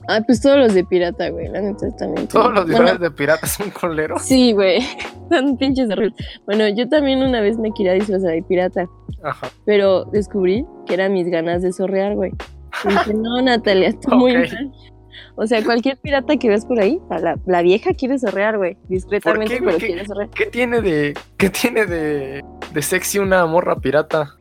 Ah, 0.08 0.20
pues 0.26 0.40
todos 0.40 0.56
los 0.58 0.74
de 0.74 0.84
pirata, 0.84 1.28
güey, 1.30 1.48
la 1.48 1.60
neta 1.60 1.86
también. 1.96 2.28
Todos 2.28 2.52
los 2.52 2.64
Bueno, 2.64 2.68
disfraces 2.68 3.00
de 3.00 3.10
piratas 3.10 3.50
son 3.52 3.70
culeros. 3.70 4.22
Sí, 4.22 4.52
güey, 4.52 4.80
son 5.30 5.56
pinches 5.56 5.90
horribles. 5.90 6.14
Bueno, 6.46 6.68
yo 6.68 6.88
también 6.88 7.22
una 7.22 7.40
vez 7.40 7.58
me 7.58 7.72
quería 7.72 7.94
disfrazar 7.94 8.30
de 8.32 8.42
pirata, 8.42 8.86
Ajá. 9.22 9.48
pero 9.64 10.04
descubrí 10.04 10.64
que 10.86 10.94
eran 10.94 11.12
mis 11.12 11.28
ganas 11.28 11.62
de 11.62 11.72
sorrear, 11.72 12.14
güey. 12.14 12.32
Y 12.84 12.88
dije, 12.88 13.14
no, 13.14 13.40
Natalia, 13.40 13.88
está 13.88 14.14
muy 14.14 14.34
mal. 14.34 14.72
O 15.36 15.46
sea, 15.46 15.62
cualquier 15.64 15.96
pirata 15.98 16.36
que 16.36 16.48
ves 16.48 16.64
por 16.64 16.80
ahí, 16.80 17.00
la, 17.10 17.38
la 17.46 17.62
vieja 17.62 17.92
quiere 17.94 18.18
sorrear, 18.18 18.56
güey. 18.58 18.76
Discretamente, 18.88 19.58
¿Por 19.60 19.76
qué, 19.76 19.78
pero 19.78 19.78
¿Qué- 19.78 19.86
quiere. 19.86 20.30
¿Qué 20.34 20.46
tiene 20.46 20.80
de, 20.80 21.14
qué 21.36 21.50
tiene 21.50 21.86
de, 21.86 22.44
de 22.72 22.82
sexy 22.82 23.18
una 23.18 23.44
morra 23.46 23.76
pirata? 23.76 24.36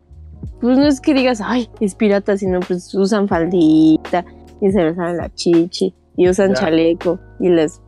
Pues 0.61 0.77
no 0.77 0.87
es 0.87 1.01
que 1.01 1.13
digas, 1.13 1.41
ay, 1.43 1.69
es 1.79 1.95
pirata, 1.95 2.37
sino 2.37 2.59
pues 2.61 2.93
usan 2.95 3.27
faldita 3.27 4.25
y 4.61 4.71
se 4.71 4.83
besan 4.83 5.17
la 5.17 5.33
chichi 5.33 5.93
y 6.15 6.29
usan 6.29 6.49
Ya. 6.49 6.61
chaleco 6.61 7.19
y 7.39 7.49
les... 7.49 7.81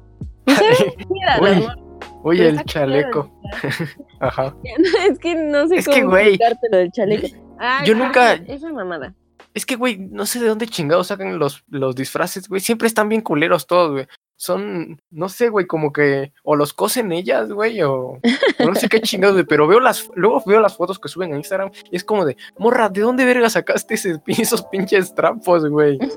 Pues, 0.46 0.60
mira, 1.10 1.76
Uy, 2.24 2.42
el 2.42 2.64
chaleco. 2.66 3.32
Ajá. 4.20 4.56
es 5.10 5.20
que 5.20 5.36
no 5.36 5.68
sé 5.68 5.78
Es 5.78 5.88
que, 5.88 6.00
cómo 6.02 6.12
güey, 6.12 6.30
explicarte 6.30 6.68
lo 6.72 6.78
del 6.78 6.92
chaleco. 6.92 7.28
Ah, 7.60 7.84
yo 7.86 7.94
ah, 7.94 7.98
nunca- 7.98 8.34
Esa 8.34 8.72
mamada. 8.72 9.14
Es 9.56 9.66
que, 9.66 9.78
güey, 9.78 9.98
no 9.98 10.26
sé 10.26 10.40
de 10.40 10.50
dónde 10.50 10.68
chingados 10.68 11.08
sacan 11.08 11.40
los, 11.40 11.64
los 11.70 11.96
disfraces, 11.96 12.50
güey. 12.50 12.60
Siempre 12.60 12.90
están 12.90 13.08
bien 13.08 13.22
culeros 13.22 13.66
todos, 13.66 13.92
güey. 13.92 14.08
Son, 14.36 15.02
no 15.12 15.30
sé, 15.30 15.48
güey, 15.48 15.66
como 15.66 15.94
que 15.94 16.34
o 16.44 16.58
los 16.58 16.74
cosen 16.74 17.14
ellas, 17.14 17.50
güey, 17.50 17.82
o, 17.82 18.20
o 18.20 18.66
no 18.66 18.76
sé 18.76 18.90
qué 18.90 19.00
chingados, 19.00 19.36
güey. 19.36 19.46
Pero 19.46 19.66
veo 19.66 19.80
las, 19.80 20.10
luego 20.14 20.44
veo 20.46 20.60
las 20.60 20.76
fotos 20.76 21.00
que 21.00 21.08
suben 21.08 21.34
a 21.34 21.38
Instagram 21.38 21.72
y 21.90 21.96
es 21.96 22.04
como 22.04 22.26
de, 22.26 22.36
morra, 22.58 22.90
¿de 22.90 23.00
dónde 23.00 23.24
verga 23.24 23.50
sacaste 23.50 23.94
ese, 23.94 24.22
esos 24.28 24.64
pinches 24.64 25.16
trapos, 25.16 25.68
güey? 25.70 25.98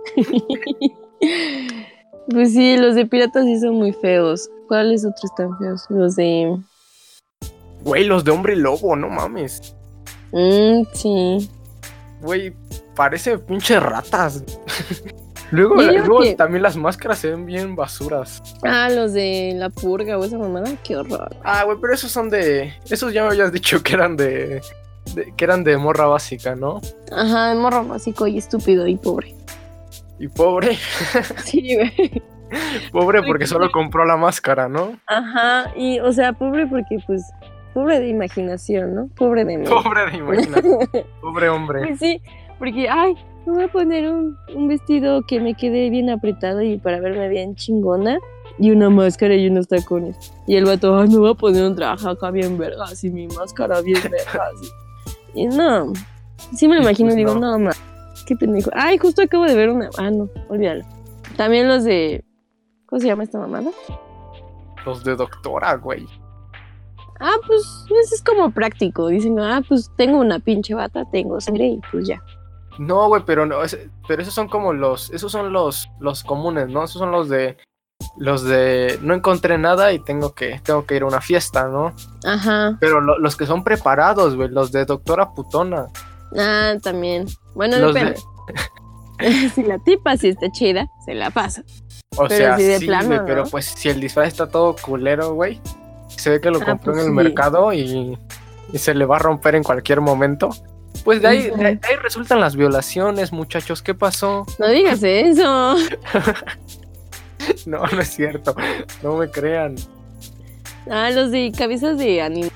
Pues 2.30 2.52
sí, 2.52 2.76
los 2.76 2.94
de 2.94 3.06
piratas 3.06 3.46
sí 3.46 3.58
son 3.58 3.76
muy 3.76 3.92
feos. 3.94 4.50
¿Cuáles 4.68 5.02
otros 5.02 5.24
están 5.24 5.56
feos? 5.58 5.86
Los 5.88 6.14
de... 6.14 6.58
Güey, 7.80 8.04
los 8.04 8.22
de 8.22 8.30
hombre 8.32 8.54
lobo, 8.54 8.94
no 8.96 9.08
mames. 9.08 9.74
Mm, 10.32 10.82
sí. 10.92 11.48
Güey, 12.20 12.52
parece 12.98 13.38
pinches 13.38 13.80
ratas. 13.80 14.42
luego, 15.52 15.76
que- 16.20 16.34
también 16.34 16.62
las 16.62 16.76
máscaras 16.76 17.18
se 17.20 17.30
ven 17.30 17.46
bien 17.46 17.76
basuras. 17.76 18.42
Ah, 18.64 18.88
los 18.90 19.12
de 19.12 19.52
la 19.56 19.70
purga 19.70 20.18
o 20.18 20.24
esa 20.24 20.36
mamada. 20.36 20.68
Qué 20.84 20.96
horror. 20.96 21.34
Ah, 21.44 21.62
güey, 21.64 21.78
pero 21.80 21.94
esos 21.94 22.10
son 22.10 22.28
de. 22.28 22.74
Esos 22.90 23.12
ya 23.12 23.22
me 23.22 23.28
habías 23.28 23.52
dicho 23.52 23.82
que 23.82 23.94
eran 23.94 24.16
de. 24.16 24.60
de- 25.14 25.32
que 25.36 25.44
eran 25.44 25.62
de 25.64 25.76
morra 25.78 26.06
básica, 26.06 26.54
¿no? 26.56 26.80
Ajá, 27.12 27.54
morro 27.54 27.84
básico 27.86 28.26
y 28.26 28.36
estúpido 28.36 28.86
y 28.88 28.96
pobre. 28.96 29.34
Y 30.18 30.26
pobre, 30.26 30.76
Sí, 31.44 31.76
güey. 31.76 32.22
pobre 32.92 33.22
porque 33.22 33.46
solo 33.46 33.70
compró 33.70 34.04
la 34.04 34.16
máscara, 34.16 34.68
¿no? 34.68 34.98
Ajá, 35.06 35.70
y 35.76 36.00
o 36.00 36.12
sea, 36.12 36.32
pobre 36.32 36.66
porque 36.66 36.96
pues, 37.06 37.22
pobre 37.72 38.00
de 38.00 38.08
imaginación, 38.08 38.94
¿no? 38.96 39.08
Pobre 39.16 39.44
de 39.44 39.58
mí. 39.58 39.66
Pobre 39.68 40.10
de 40.10 40.16
imaginación. 40.16 40.78
Pobre 41.20 41.48
hombre. 41.50 41.86
Pues 41.86 42.00
sí, 42.00 42.20
porque, 42.58 42.88
ay, 42.88 43.14
me 43.46 43.52
voy 43.52 43.64
a 43.64 43.68
poner 43.68 44.10
un, 44.10 44.36
un 44.54 44.68
vestido 44.68 45.22
que 45.26 45.40
me 45.40 45.54
quede 45.54 45.90
bien 45.90 46.10
apretado 46.10 46.62
y 46.62 46.78
para 46.78 47.00
verme 47.00 47.28
bien 47.28 47.54
chingona. 47.54 48.18
Y 48.60 48.72
una 48.72 48.90
máscara 48.90 49.36
y 49.36 49.46
unos 49.46 49.68
tacones. 49.68 50.32
Y 50.46 50.56
el 50.56 50.64
vato, 50.64 50.98
ay, 50.98 51.08
me 51.08 51.18
voy 51.18 51.30
a 51.30 51.34
poner 51.34 51.64
un 51.64 51.76
traje 51.76 52.08
acá 52.08 52.32
bien 52.32 52.58
vergas 52.58 53.04
y 53.04 53.10
mi 53.10 53.28
máscara 53.28 53.80
bien 53.82 54.02
vergas. 54.10 54.54
Y 55.34 55.46
no, 55.46 55.92
sí 56.54 56.66
me 56.66 56.74
lo 56.74 56.82
imagino 56.82 57.08
pues 57.08 57.16
y 57.16 57.18
digo, 57.18 57.34
no. 57.34 57.52
no, 57.52 57.58
más. 57.58 57.80
Qué 58.26 58.34
pendejo. 58.34 58.70
Ay, 58.74 58.98
justo 58.98 59.22
acabo 59.22 59.44
de 59.44 59.54
ver 59.54 59.70
una. 59.70 59.88
Ah, 59.96 60.10
no, 60.10 60.28
olvídalo. 60.48 60.84
También 61.36 61.68
los 61.68 61.84
de. 61.84 62.24
¿Cómo 62.86 63.00
se 63.00 63.06
llama 63.06 63.22
esta 63.22 63.38
mamada? 63.38 63.70
Los 64.84 65.04
de 65.04 65.14
doctora, 65.14 65.74
güey. 65.76 66.06
Ah, 67.20 67.36
pues 67.46 67.62
eso 67.86 68.14
es 68.14 68.22
como 68.22 68.50
práctico. 68.50 69.08
Dicen, 69.08 69.38
ah, 69.38 69.62
pues 69.66 69.90
tengo 69.96 70.18
una 70.18 70.38
pinche 70.40 70.74
bata, 70.74 71.04
tengo 71.10 71.40
sangre 71.40 71.66
y 71.66 71.80
pues 71.90 72.06
ya. 72.08 72.22
No, 72.78 73.08
güey, 73.08 73.22
pero 73.26 73.44
no, 73.46 73.62
ese- 73.62 73.90
pero 74.06 74.22
esos 74.22 74.34
son 74.34 74.48
como 74.48 74.72
los, 74.72 75.10
esos 75.10 75.30
son 75.32 75.52
los, 75.52 75.88
los 76.00 76.22
comunes, 76.24 76.68
¿no? 76.68 76.84
Esos 76.84 76.98
son 77.00 77.10
los 77.10 77.28
de, 77.28 77.56
los 78.16 78.44
de, 78.44 78.98
no 79.02 79.14
encontré 79.14 79.58
nada 79.58 79.92
y 79.92 79.98
tengo 79.98 80.34
que, 80.34 80.60
tengo 80.62 80.86
que 80.86 80.96
ir 80.96 81.02
a 81.02 81.06
una 81.06 81.20
fiesta, 81.20 81.66
¿no? 81.68 81.92
Ajá. 82.24 82.76
Pero 82.80 83.00
lo- 83.00 83.18
los 83.18 83.36
que 83.36 83.46
son 83.46 83.64
preparados, 83.64 84.36
güey, 84.36 84.48
los 84.48 84.70
de 84.72 84.84
doctora 84.84 85.30
putona. 85.34 85.86
Ah, 86.38 86.74
también. 86.82 87.26
Bueno, 87.54 87.78
Los 87.78 87.94
depende. 87.94 88.20
si 89.54 89.62
la 89.64 89.78
tipa 89.78 90.16
sí 90.16 90.28
está 90.28 90.50
chida, 90.50 90.86
se 91.04 91.14
la 91.14 91.30
pasa. 91.30 91.62
O 92.16 92.26
Pero 92.28 92.28
sea, 92.28 92.56
si 92.56 92.62
de 92.64 92.78
sí, 92.78 92.86
plano, 92.86 93.22
pero 93.26 93.44
pues 93.44 93.66
si 93.66 93.88
el 93.88 94.00
disfraz 94.00 94.28
está 94.28 94.48
todo 94.48 94.74
culero, 94.76 95.34
güey. 95.34 95.60
Se 96.08 96.30
ve 96.30 96.40
que 96.40 96.50
lo 96.50 96.58
Ah, 96.60 96.64
compró 96.64 96.92
pues 96.92 96.98
en 97.04 97.12
el 97.12 97.18
sí. 97.18 97.24
mercado 97.24 97.72
y, 97.72 98.18
y 98.72 98.78
se 98.78 98.94
le 98.94 99.04
va 99.04 99.16
a 99.16 99.18
romper 99.20 99.54
en 99.56 99.62
cualquier 99.62 100.00
momento. 100.00 100.50
Pues 101.04 101.22
de 101.22 101.28
ahí, 101.28 101.50
de 101.50 101.66
ahí- 101.66 101.78
resultan 102.02 102.40
las 102.40 102.56
violaciones, 102.56 103.32
muchachos. 103.32 103.82
¿Qué 103.82 103.94
pasó? 103.94 104.44
No 104.58 104.68
digas 104.68 105.02
eso. 105.02 105.76
No, 107.66 107.78
no 107.86 108.00
es 108.00 108.08
cierto. 108.08 108.54
No 109.02 109.16
me 109.16 109.30
crean. 109.30 109.76
Ah, 110.90 111.10
los 111.10 111.30
de 111.30 111.52
cabezas 111.56 111.96
de 111.96 112.20
anime. 112.20 112.50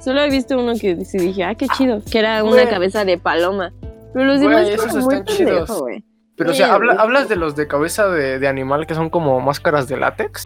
Solo 0.00 0.20
he 0.22 0.30
visto 0.30 0.56
uno 0.58 0.74
que 0.80 1.04
sí 1.04 1.18
dije, 1.18 1.44
ah, 1.44 1.54
qué 1.54 1.66
chido, 1.76 2.02
que 2.10 2.18
era 2.20 2.44
una 2.44 2.68
cabeza 2.68 3.04
de 3.04 3.18
paloma. 3.18 3.72
Pero 4.12 4.24
los 4.24 4.40
demás 4.40 4.68
esos 4.68 4.86
como 4.86 5.04
muy 5.06 5.14
están 5.16 5.36
pendejo, 5.36 5.64
chidos. 5.66 5.80
güey. 5.80 6.04
Pero, 6.36 6.50
o 6.52 6.54
sea, 6.54 6.72
habla- 6.74 6.94
hablas 6.94 7.28
de 7.28 7.36
los 7.36 7.56
de 7.56 7.66
cabeza 7.66 8.06
de, 8.08 8.38
de 8.38 8.48
animal 8.48 8.86
que 8.86 8.94
son 8.94 9.10
como 9.10 9.40
máscaras 9.40 9.88
de 9.88 9.96
látex. 9.96 10.44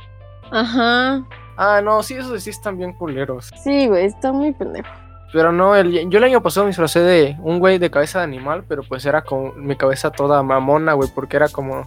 Ajá. 0.50 1.22
Ah, 1.58 1.80
no, 1.84 2.02
sí, 2.02 2.14
esos 2.14 2.42
sí 2.42 2.50
están 2.50 2.78
bien 2.78 2.94
culeros. 2.94 3.50
Sí, 3.62 3.86
güey, 3.88 4.06
está 4.06 4.32
muy 4.32 4.52
pendejo. 4.52 4.88
Pero 5.32 5.50
no, 5.50 5.74
el, 5.74 6.10
yo 6.10 6.18
el 6.18 6.24
año 6.24 6.42
pasado 6.42 6.64
me 6.66 6.70
disfracé 6.70 7.00
de 7.00 7.36
un 7.40 7.58
güey 7.58 7.78
de 7.78 7.90
cabeza 7.90 8.18
de 8.18 8.24
animal, 8.24 8.64
pero 8.68 8.82
pues 8.86 9.06
era 9.06 9.22
con 9.22 9.64
mi 9.66 9.76
cabeza 9.76 10.10
toda 10.10 10.42
mamona, 10.42 10.92
güey, 10.92 11.08
porque 11.14 11.36
era 11.36 11.48
como, 11.48 11.86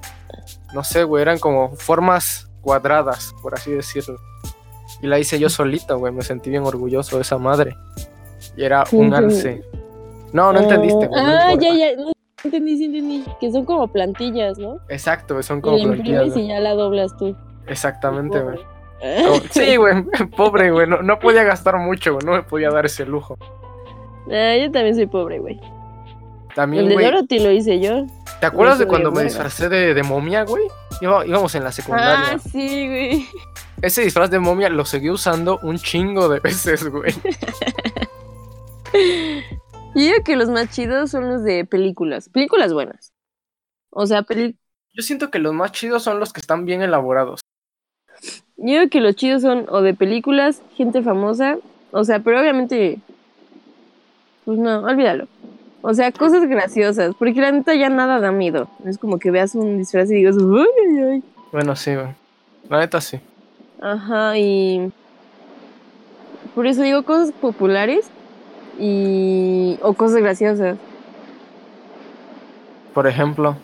no 0.73 0.83
sé, 0.83 1.03
güey, 1.03 1.21
eran 1.21 1.37
como 1.37 1.75
formas 1.75 2.49
cuadradas, 2.61 3.35
por 3.43 3.53
así 3.53 3.71
decirlo. 3.71 4.17
Y 5.01 5.07
la 5.07 5.19
hice 5.19 5.37
yo 5.37 5.49
solito, 5.49 5.99
güey, 5.99 6.11
me 6.11 6.23
sentí 6.23 6.49
bien 6.49 6.63
orgulloso 6.63 7.17
de 7.17 7.21
esa 7.21 7.37
madre. 7.37 7.75
Y 8.57 8.63
era 8.63 8.83
un 8.91 9.13
alce. 9.13 9.63
No, 10.33 10.51
no 10.51 10.59
entendiste, 10.61 11.07
güey. 11.07 11.23
no 11.23 11.29
Ah, 11.29 11.51
importa. 11.53 11.75
ya, 11.77 11.91
ya. 11.91 11.95
No, 12.01 12.11
entendí, 12.43 12.77
sí 12.77 12.85
entendí. 12.85 13.25
Que 13.39 13.51
son 13.51 13.63
como 13.65 13.87
plantillas, 13.87 14.57
¿no? 14.57 14.79
Exacto, 14.89 15.41
son 15.43 15.59
Y 15.59 15.61
como 15.61 15.77
imprimes 15.77 16.03
plantillas, 16.09 16.37
y 16.37 16.47
ya 16.47 16.59
la 16.59 16.73
doblas 16.73 17.15
tú. 17.17 17.35
Exactamente, 17.67 18.39
güey. 18.39 18.57
Sí, 19.51 19.75
güey, 19.77 20.03
pobre, 20.37 20.71
güey, 20.71 20.87
no, 20.87 21.01
no 21.01 21.19
podía 21.19 21.43
gastar 21.43 21.77
mucho, 21.77 22.13
güey, 22.13 22.25
no 22.25 22.31
me 22.33 22.43
podía 22.43 22.69
dar 22.69 22.85
ese 22.85 23.05
lujo. 23.05 23.37
Ah, 24.31 24.55
yo 24.57 24.71
también 24.71 24.95
soy 24.95 25.05
pobre, 25.07 25.39
güey. 25.39 25.59
También, 26.55 26.85
El 26.89 26.97
de 26.97 27.03
Dorothy 27.03 27.39
lo 27.39 27.51
hice 27.51 27.79
yo. 27.81 28.05
¿te 28.39 28.45
acuerdas 28.45 28.79
de 28.79 28.87
cuando 28.87 29.11
me 29.11 29.23
disfracé 29.23 29.67
de, 29.69 29.93
de 29.93 30.03
momia, 30.03 30.43
güey? 30.43 30.63
Iba- 31.01 31.25
íbamos 31.25 31.53
en 31.55 31.63
la 31.65 31.71
secundaria. 31.71 32.33
Ah, 32.35 32.39
sí, 32.39 32.87
güey. 32.87 33.27
Ese 33.81 34.01
disfraz 34.03 34.29
de 34.31 34.39
momia 34.39 34.69
lo 34.69 34.85
seguí 34.85 35.09
usando 35.09 35.59
un 35.63 35.77
chingo 35.77 36.29
de 36.29 36.39
veces, 36.39 36.87
güey. 36.89 37.13
Yo 38.93 40.01
digo 40.01 40.15
que 40.25 40.35
los 40.35 40.49
más 40.49 40.69
chidos 40.71 41.11
son 41.11 41.29
los 41.29 41.43
de 41.43 41.65
películas. 41.65 42.29
Películas 42.29 42.73
buenas. 42.73 43.13
O 43.89 44.05
sea, 44.05 44.23
peli 44.23 44.57
Yo 44.93 45.03
siento 45.03 45.31
que 45.31 45.39
los 45.39 45.53
más 45.53 45.71
chidos 45.71 46.03
son 46.03 46.19
los 46.19 46.33
que 46.33 46.41
están 46.41 46.65
bien 46.65 46.81
elaborados. 46.81 47.41
Yo 48.57 48.79
digo 48.79 48.89
que 48.89 49.01
los 49.01 49.15
chidos 49.15 49.41
son 49.41 49.65
o 49.69 49.81
de 49.81 49.93
películas, 49.93 50.61
gente 50.75 51.01
famosa. 51.01 51.57
O 51.91 52.03
sea, 52.03 52.19
pero 52.19 52.39
obviamente. 52.39 52.99
Pues 54.45 54.57
no, 54.57 54.79
olvídalo. 54.79 55.27
O 55.81 55.93
sea, 55.93 56.11
cosas 56.11 56.47
graciosas. 56.47 57.13
Porque 57.15 57.41
la 57.41 57.51
neta 57.51 57.75
ya 57.75 57.89
nada 57.89 58.19
da 58.19 58.31
miedo. 58.31 58.67
Es 58.85 58.97
como 58.97 59.19
que 59.19 59.31
veas 59.31 59.55
un 59.55 59.77
disfraz 59.77 60.09
y 60.11 60.15
digas, 60.15 60.37
uy, 60.37 60.65
ay, 60.89 61.03
ay. 61.03 61.23
Bueno, 61.51 61.75
sí. 61.75 61.91
La 62.69 62.79
neta 62.79 63.01
sí. 63.01 63.19
Ajá, 63.81 64.37
y. 64.37 64.91
Por 66.53 66.67
eso 66.67 66.81
digo 66.81 67.03
cosas 67.03 67.31
populares 67.33 68.09
y. 68.79 69.77
o 69.81 69.93
cosas 69.93 70.17
graciosas. 70.17 70.77
Por 72.93 73.07
ejemplo. 73.07 73.57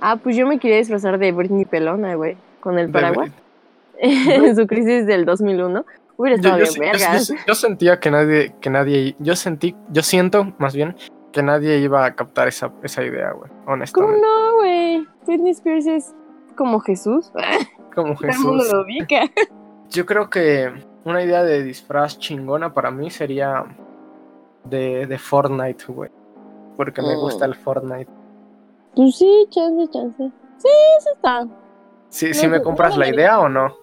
Ah, 0.00 0.16
pues 0.16 0.34
yo 0.34 0.46
me 0.46 0.58
quería 0.58 0.78
disfrazar 0.78 1.18
de 1.18 1.30
Britney 1.30 1.64
Pelona, 1.64 2.14
güey, 2.16 2.36
con 2.60 2.78
el 2.78 2.90
paraguas. 2.90 3.30
En 4.00 4.56
su 4.56 4.66
crisis 4.66 5.06
del 5.06 5.24
2001. 5.24 5.84
Hubiera 6.16 6.36
Yo, 6.36 6.48
estado 6.50 6.58
yo 6.58 6.66
sí- 6.66 6.80
vergas. 6.80 7.28
yo- 7.28 7.34
yo 7.46 7.54
sentía 7.54 7.98
que 8.00 8.10
nadie, 8.10 8.54
que 8.60 8.70
nadie, 8.70 9.16
yo 9.18 9.36
sentí, 9.36 9.74
yo 9.90 10.02
siento 10.02 10.52
más 10.58 10.74
bien 10.74 10.94
que 11.32 11.42
nadie 11.42 11.78
iba 11.78 12.04
a 12.04 12.14
captar 12.14 12.48
esa, 12.48 12.72
esa 12.82 13.02
idea, 13.04 13.30
güey. 13.32 13.48
¿Cómo 13.50 13.72
Honestamente. 13.74 14.20
no, 14.20 14.54
güey? 14.56 15.06
Britney 15.26 15.52
Spears 15.52 15.86
es 15.86 16.14
como 16.56 16.80
Jesús. 16.80 17.30
Como 17.94 18.14
Todo 18.14 18.28
el 18.28 18.38
mundo 18.38 18.62
Jesús. 18.62 18.72
lo 18.72 18.82
ubica. 18.82 19.20
Yo 19.90 20.06
creo 20.06 20.30
que 20.30 20.70
una 21.04 21.24
idea 21.24 21.42
de 21.42 21.64
disfraz 21.64 22.18
chingona 22.20 22.72
para 22.72 22.92
mí 22.92 23.10
sería 23.10 23.64
de, 24.64 25.06
de 25.06 25.18
Fortnite, 25.18 25.84
güey. 25.88 26.08
Porque 26.76 27.02
me 27.02 27.16
Mm. 27.16 27.20
gusta 27.20 27.44
el 27.46 27.54
Fortnite. 27.56 28.08
Pues 28.94 29.16
sí, 29.16 29.46
chance, 29.50 29.88
chance. 29.92 30.30
Sí, 30.58 30.68
eso 30.98 31.10
está. 31.14 31.46
¿Sí, 32.10 32.32
sí 32.32 32.46
No, 32.46 32.52
me 32.52 32.62
compras 32.62 32.94
no, 32.94 33.00
la 33.00 33.08
idea 33.08 33.40
o 33.40 33.48
no? 33.48 33.74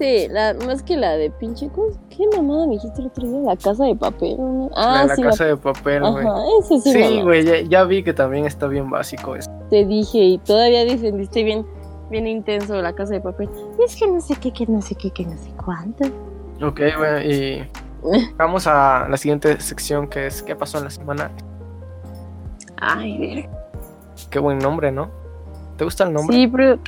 La, 0.00 0.54
más 0.66 0.82
que 0.82 0.96
la 0.96 1.16
de 1.16 1.30
pinche. 1.30 1.68
¿Qué 2.08 2.24
mamada 2.36 2.66
me 2.66 2.74
dijiste 2.74 3.00
el 3.00 3.08
otro 3.08 3.26
día? 3.28 3.40
La 3.40 3.56
casa 3.56 3.84
de 3.84 3.96
papel. 3.96 4.36
¿no? 4.38 4.70
la 4.74 5.00
Ah, 5.00 5.04
la 5.06 5.16
sí, 5.16 5.22
casa 5.22 5.44
de 5.44 5.56
papel, 5.56 6.02
güey. 6.02 6.26
Sí. 6.80 7.22
Güey, 7.22 7.44
ya, 7.44 7.60
ya 7.62 7.84
vi 7.84 8.02
que 8.02 8.12
también 8.12 8.46
está 8.46 8.66
bien 8.66 8.88
básico 8.90 9.34
eso. 9.34 9.50
Te 9.70 9.84
dije 9.84 10.18
y 10.18 10.38
todavía 10.38 10.84
defendiste 10.84 11.42
bien, 11.42 11.66
bien 12.10 12.26
intenso 12.26 12.80
la 12.80 12.92
casa 12.92 13.14
de 13.14 13.20
papel. 13.20 13.48
Es 13.84 13.96
que 13.96 14.06
no 14.06 14.20
sé 14.20 14.36
qué, 14.36 14.52
que 14.52 14.66
no 14.66 14.80
sé 14.80 14.94
qué, 14.94 15.10
que 15.10 15.24
no 15.24 15.36
sé 15.36 15.50
cuánto. 15.64 16.04
Ok, 16.62 16.80
güey, 16.96 17.32
y 17.32 17.70
vamos 18.36 18.66
a 18.66 19.06
la 19.08 19.16
siguiente 19.16 19.60
sección 19.60 20.08
que 20.08 20.26
es 20.26 20.42
¿Qué 20.42 20.54
pasó 20.54 20.78
en 20.78 20.84
la 20.84 20.90
semana? 20.90 21.30
Ay, 22.80 23.18
verga. 23.18 23.50
Qué 24.30 24.38
buen 24.38 24.58
nombre, 24.58 24.92
¿no? 24.92 25.10
¿Te 25.76 25.84
gusta 25.84 26.04
el 26.04 26.12
nombre? 26.12 26.36
Sí, 26.36 26.46
pero. 26.48 26.78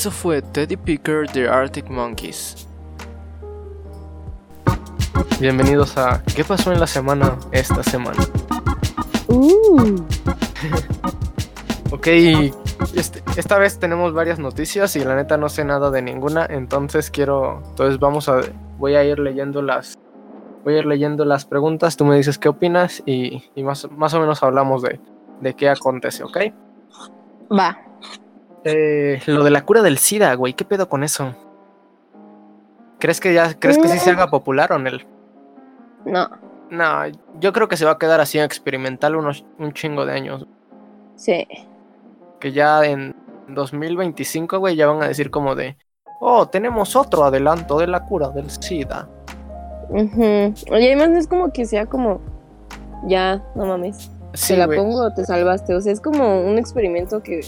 Eso 0.00 0.10
fue 0.10 0.40
Teddy 0.40 0.78
Picker 0.78 1.30
de 1.30 1.46
Arctic 1.46 1.90
Monkeys. 1.90 2.66
Bienvenidos 5.38 5.98
a 5.98 6.22
¿Qué 6.34 6.42
pasó 6.42 6.72
en 6.72 6.80
la 6.80 6.86
semana 6.86 7.36
esta 7.52 7.82
semana? 7.82 8.16
Uh, 9.28 9.96
Ok, 11.92 12.06
este- 12.94 13.22
esta 13.36 13.58
vez 13.58 13.78
tenemos 13.78 14.14
varias 14.14 14.38
noticias 14.38 14.96
y 14.96 15.04
la 15.04 15.14
neta 15.16 15.36
no 15.36 15.50
sé 15.50 15.66
nada 15.66 15.90
de 15.90 16.00
ninguna, 16.00 16.46
entonces 16.48 17.10
quiero, 17.10 17.60
entonces 17.68 17.98
vamos 17.98 18.30
a, 18.30 18.40
voy 18.78 18.94
a 18.94 19.04
ir 19.04 19.18
leyendo 19.18 19.60
las, 19.60 19.98
voy 20.64 20.76
a 20.76 20.78
ir 20.78 20.86
leyendo 20.86 21.26
las 21.26 21.44
preguntas, 21.44 21.98
tú 21.98 22.06
me 22.06 22.16
dices 22.16 22.38
qué 22.38 22.48
opinas 22.48 23.02
y, 23.04 23.44
y 23.54 23.62
más, 23.62 23.86
más 23.90 24.14
o 24.14 24.20
menos 24.20 24.42
hablamos 24.42 24.80
de, 24.80 24.98
de 25.42 25.52
qué 25.52 25.68
acontece, 25.68 26.24
¿ok? 26.24 26.38
va. 27.52 27.89
Eh, 28.64 29.20
lo 29.26 29.44
de 29.44 29.50
la 29.50 29.62
cura 29.64 29.82
del 29.82 29.98
SIDA, 29.98 30.34
güey, 30.34 30.52
¿qué 30.54 30.64
pedo 30.64 30.88
con 30.88 31.02
eso? 31.02 31.34
¿Crees 32.98 33.20
que 33.20 33.32
ya, 33.32 33.58
crees 33.58 33.78
que 33.78 33.88
sí 33.88 33.98
se 33.98 34.10
haga 34.10 34.28
popular 34.28 34.72
o 34.72 34.78
no? 34.78 34.90
No. 36.04 36.28
No, 36.70 37.02
yo 37.40 37.52
creo 37.52 37.66
que 37.68 37.76
se 37.76 37.84
va 37.84 37.92
a 37.92 37.98
quedar 37.98 38.20
así 38.20 38.38
experimental 38.38 39.16
unos, 39.16 39.44
un 39.58 39.72
chingo 39.72 40.06
de 40.06 40.12
años. 40.12 40.46
Sí. 41.16 41.46
que 42.38 42.52
ya 42.52 42.84
en 42.84 43.14
2025, 43.48 44.58
güey, 44.58 44.76
ya 44.76 44.86
van 44.86 45.02
a 45.02 45.08
decir 45.08 45.30
como 45.30 45.54
de, 45.54 45.76
oh, 46.20 46.46
tenemos 46.48 46.96
otro 46.96 47.24
adelanto 47.24 47.78
de 47.78 47.86
la 47.86 48.06
cura 48.06 48.28
del 48.30 48.50
SIDA. 48.50 49.08
Ujú. 49.90 50.54
Oye, 50.70 50.86
además 50.86 51.10
no 51.10 51.18
es 51.18 51.26
como 51.26 51.52
que 51.52 51.66
sea 51.66 51.86
como, 51.86 52.20
ya, 53.06 53.42
no 53.54 53.66
mames, 53.66 54.10
Sí, 54.34 54.54
te 54.54 54.58
la 54.58 54.68
pongo 54.68 55.06
o 55.06 55.12
te 55.12 55.24
salvaste. 55.24 55.74
O 55.74 55.80
sea, 55.80 55.92
es 55.92 56.00
como 56.00 56.42
un 56.42 56.58
experimento 56.58 57.22
que 57.22 57.40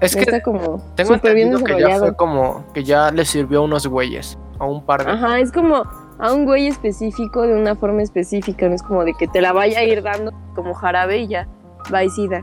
Es 0.00 0.14
que 0.14 0.22
está 0.22 0.42
como 0.42 0.82
tengo 0.94 1.14
bien 1.18 1.48
entendido 1.52 1.64
que 1.64 1.80
ya 1.80 1.98
fue 1.98 2.16
como 2.16 2.64
que 2.72 2.84
ya 2.84 3.10
le 3.10 3.24
sirvió 3.24 3.60
a 3.60 3.62
unos 3.62 3.86
güeyes, 3.86 4.38
a 4.58 4.64
un 4.64 4.84
par 4.84 5.04
de... 5.04 5.12
Ajá, 5.12 5.38
es 5.40 5.52
como 5.52 5.82
a 6.18 6.32
un 6.32 6.44
güey 6.44 6.66
específico 6.66 7.42
de 7.42 7.54
una 7.54 7.74
forma 7.76 8.02
específica, 8.02 8.68
no 8.68 8.74
es 8.74 8.82
como 8.82 9.04
de 9.04 9.14
que 9.14 9.26
te 9.28 9.40
la 9.40 9.52
vaya 9.52 9.78
a 9.80 9.84
ir 9.84 10.02
dando 10.02 10.32
como 10.54 10.74
jarabe 10.74 11.18
y 11.20 11.28
ya, 11.28 11.48
va 11.92 12.04
y 12.04 12.10
sida. 12.10 12.42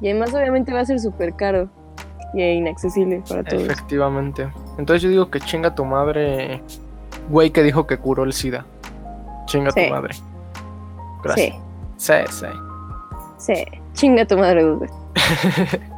Y 0.00 0.10
además 0.10 0.34
obviamente 0.34 0.72
va 0.72 0.80
a 0.80 0.84
ser 0.84 0.98
súper 1.00 1.34
caro 1.34 1.68
y 2.34 2.42
inaccesible 2.42 3.22
para 3.28 3.42
todos. 3.44 3.62
Efectivamente. 3.64 4.48
Entonces 4.78 5.02
yo 5.02 5.08
digo 5.08 5.30
que 5.30 5.40
chinga 5.40 5.74
tu 5.74 5.84
madre, 5.84 6.62
güey 7.28 7.50
que 7.50 7.62
dijo 7.62 7.86
que 7.86 7.96
curó 7.98 8.24
el 8.24 8.32
SIDA. 8.32 8.64
Chinga 9.46 9.70
Sí. 9.72 9.86
tu 9.86 9.90
madre. 9.92 10.14
Gracias. 11.24 11.56
Sí, 11.96 12.12
Sí, 12.28 12.46
sí. 13.38 13.54
sí. 13.54 13.64
Chinga 13.94 14.24
tu 14.24 14.38
madre, 14.38 14.62
dude. 14.62 14.88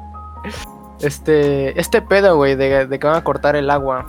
Este, 1.01 1.79
este 1.81 2.01
pedo, 2.01 2.37
güey, 2.37 2.55
de, 2.55 2.87
de 2.87 2.99
que 2.99 3.07
van 3.07 3.17
a 3.17 3.25
cortar 3.25 3.57
el 3.57 3.71
agua. 3.71 4.07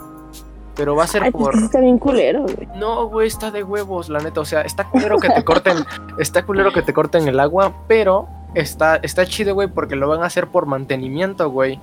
Pero 0.76 0.96
va 0.96 1.04
a 1.04 1.08
ser 1.08 1.24
Ay, 1.24 1.32
por... 1.32 1.56
está 1.56 1.80
bien 1.80 2.00
culero, 2.00 2.44
güey. 2.44 2.68
No, 2.76 3.08
güey, 3.08 3.28
está 3.28 3.52
de 3.52 3.64
huevos, 3.64 4.10
la 4.10 4.20
neta. 4.20 4.42
O 4.42 4.46
sea, 4.46 4.62
está 4.62 4.86
culero 4.90 5.18
que 5.20 5.30
te 5.30 5.44
corten, 5.44 5.78
está 6.18 6.46
culero 6.46 6.72
que 6.72 6.82
te 6.82 6.94
corten 6.94 7.28
el 7.28 7.40
agua, 7.40 7.74
pero 7.88 8.28
está, 8.56 8.96
está 8.98 9.26
chido, 9.26 9.54
güey, 9.54 9.68
porque 9.68 9.96
lo 9.96 10.08
van 10.08 10.24
a 10.24 10.28
hacer 10.28 10.48
por 10.48 10.66
mantenimiento, 10.66 11.50
güey. 11.50 11.80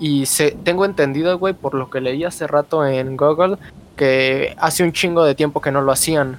Y 0.00 0.26
se, 0.26 0.50
tengo 0.50 0.84
entendido, 0.84 1.38
güey, 1.38 1.54
por 1.54 1.74
lo 1.74 1.90
que 1.90 2.00
leí 2.00 2.24
hace 2.24 2.48
rato 2.48 2.84
en 2.84 3.16
Google, 3.16 3.56
que 3.96 4.56
hace 4.58 4.82
un 4.82 4.92
chingo 4.92 5.24
de 5.24 5.36
tiempo 5.36 5.60
que 5.60 5.70
no 5.70 5.80
lo 5.80 5.92
hacían. 5.92 6.38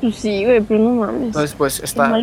Pues 0.00 0.16
sí, 0.16 0.44
güey, 0.44 0.60
pero 0.62 0.80
no 0.80 0.90
mames. 0.90 1.26
Entonces, 1.26 1.54
pues 1.54 1.80
está, 1.80 2.18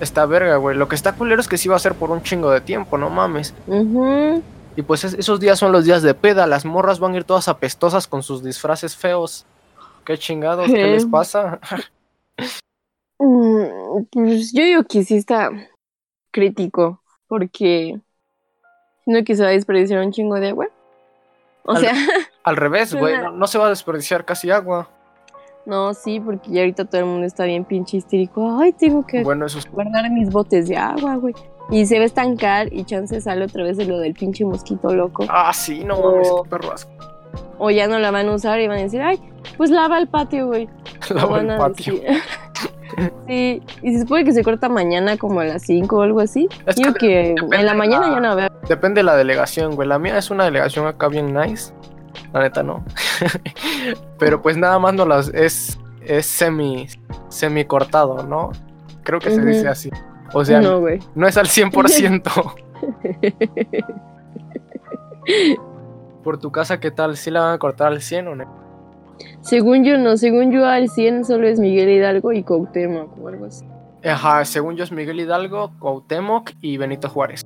está 0.00 0.26
verga, 0.26 0.56
güey. 0.56 0.76
Lo 0.76 0.86
que 0.88 0.94
está 0.94 1.12
culero 1.14 1.40
es 1.40 1.48
que 1.48 1.56
sí 1.58 1.68
va 1.68 1.76
a 1.76 1.78
ser 1.78 1.94
por 1.94 2.10
un 2.10 2.22
chingo 2.22 2.50
de 2.50 2.60
tiempo, 2.60 2.98
no 2.98 3.08
mames. 3.10 3.54
Y 4.76 4.82
pues 4.82 5.04
es- 5.04 5.14
esos 5.14 5.40
días 5.40 5.58
son 5.58 5.72
los 5.72 5.84
días 5.84 6.02
de 6.02 6.14
peda. 6.14 6.46
Las 6.46 6.64
morras 6.64 6.98
van 7.00 7.14
a 7.14 7.16
ir 7.18 7.24
todas 7.24 7.48
apestosas 7.48 8.06
con 8.06 8.22
sus 8.22 8.42
disfraces 8.44 8.96
feos. 8.96 9.46
¿Qué 10.04 10.18
chingados? 10.18 10.66
¿Qué 10.66 10.86
les 10.86 11.06
pasa? 11.06 11.58
Mm, 13.18 14.04
Pues 14.10 14.52
yo 14.52 14.64
digo 14.64 14.84
que 14.84 15.04
sí 15.04 15.16
está 15.16 15.50
crítico, 16.32 17.00
porque 17.28 18.00
no 19.06 19.22
que 19.24 19.36
se 19.36 19.42
va 19.42 19.50
a 19.50 19.52
desperdiciar 19.52 20.04
un 20.04 20.12
chingo 20.12 20.36
de 20.36 20.48
agua. 20.48 20.66
O 21.64 21.72
Al- 21.72 21.80
sea, 21.82 21.94
Al 22.42 22.56
revés, 22.56 22.92
güey. 22.98 23.14
No 23.34 23.46
se 23.46 23.58
va 23.58 23.66
a 23.66 23.70
desperdiciar 23.70 24.24
casi 24.24 24.50
agua. 24.50 24.88
No, 25.66 25.94
sí, 25.94 26.18
porque 26.20 26.50
ya 26.50 26.60
ahorita 26.62 26.84
todo 26.86 27.00
el 27.00 27.06
mundo 27.06 27.26
está 27.26 27.44
bien 27.44 27.64
pinche 27.64 27.96
histérico. 27.98 28.58
Ay, 28.60 28.72
tengo 28.72 29.06
que 29.06 29.22
Bueno, 29.22 29.46
eso 29.46 29.58
es. 29.58 29.70
guardar 29.70 30.10
mis 30.10 30.30
botes 30.30 30.68
de 30.68 30.76
agua, 30.76 31.16
güey. 31.16 31.34
Y 31.70 31.86
se 31.86 31.96
va 31.98 32.02
a 32.02 32.06
estancar 32.06 32.72
y 32.72 32.84
chance 32.84 33.20
sale 33.20 33.44
otra 33.44 33.62
vez 33.62 33.76
de 33.76 33.84
lo 33.86 33.98
del 33.98 34.14
pinche 34.14 34.44
mosquito 34.44 34.92
loco. 34.94 35.24
Ah, 35.28 35.52
sí, 35.54 35.84
no 35.84 36.00
mames, 36.00 36.28
qué 36.28 36.50
perro 36.50 36.72
asco. 36.72 36.90
O 37.58 37.70
ya 37.70 37.86
no 37.86 37.98
la 38.00 38.10
van 38.10 38.28
a 38.28 38.34
usar 38.34 38.60
y 38.60 38.66
van 38.66 38.78
a 38.78 38.82
decir, 38.82 39.00
ay, 39.00 39.20
pues 39.56 39.70
lava 39.70 39.98
el 39.98 40.08
patio, 40.08 40.48
güey. 40.48 40.68
O 41.10 41.14
Lava 41.14 41.40
el 41.40 41.46
patio. 41.56 41.94
sí, 43.28 43.62
y 43.82 43.92
se 43.94 44.00
supone 44.00 44.24
que 44.24 44.32
se 44.32 44.42
corta 44.42 44.68
mañana 44.68 45.16
como 45.16 45.40
a 45.40 45.44
las 45.44 45.62
5 45.62 45.96
o 45.96 46.02
algo 46.02 46.20
así. 46.20 46.48
Es 46.66 46.76
Digo 46.76 46.92
que 46.94 47.34
en 47.52 47.66
la 47.66 47.74
mañana 47.74 48.08
la- 48.08 48.14
ya 48.14 48.20
no 48.20 48.36
veo. 48.36 48.48
Depende 48.68 48.98
de 49.00 49.04
la 49.04 49.16
delegación, 49.16 49.74
güey. 49.76 49.88
La 49.88 49.98
mía 49.98 50.18
es 50.18 50.30
una 50.30 50.44
delegación 50.44 50.86
acá 50.86 51.08
bien 51.08 51.32
nice. 51.32 51.72
La 52.32 52.40
neta 52.40 52.62
no. 52.62 52.84
Pero 54.18 54.40
pues 54.42 54.56
nada 54.56 54.78
más 54.78 54.94
no 54.94 55.04
las 55.04 55.28
es 55.28 55.78
es 56.00 56.26
semi 56.26 56.86
semi 57.28 57.64
cortado, 57.64 58.22
¿no? 58.24 58.52
Creo 59.04 59.18
que 59.20 59.30
se 59.30 59.44
dice 59.44 59.68
así. 59.68 59.90
O 60.32 60.44
sea, 60.44 60.60
no, 60.60 60.86
es 60.88 61.36
al 61.36 61.46
100%. 61.46 62.54
Por 66.24 66.38
tu 66.38 66.50
casa, 66.50 66.80
¿qué 66.80 66.90
tal? 66.90 67.16
¿Sí 67.16 67.30
la 67.30 67.40
van 67.40 67.54
a 67.54 67.58
cortar 67.58 67.88
al 67.88 68.00
100 68.00 68.28
o 68.28 68.34
no? 68.36 68.62
según 69.40 69.84
yo 69.84 69.98
no, 69.98 70.16
según 70.16 70.52
yo 70.52 70.66
al 70.66 70.88
100 70.88 71.24
solo 71.24 71.46
es 71.46 71.60
Miguel 71.60 71.88
Hidalgo 71.90 72.32
y 72.32 72.42
Cuauhtémoc 72.42 73.18
o 73.18 73.28
algo 73.28 73.46
así. 73.46 73.64
Ajá, 74.04 74.44
según 74.44 74.76
yo 74.76 74.84
es 74.84 74.92
Miguel 74.92 75.20
Hidalgo, 75.20 75.72
Cuauhtémoc 75.78 76.50
y 76.60 76.76
Benito 76.76 77.08
Juárez. 77.08 77.42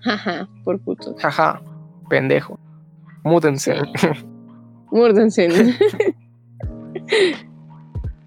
Jaja, 0.00 0.48
por 0.64 0.80
puto. 0.80 1.14
Jaja, 1.18 1.62
pendejo. 2.08 2.58
Múdense. 3.22 3.76
Mórdense. 4.90 5.48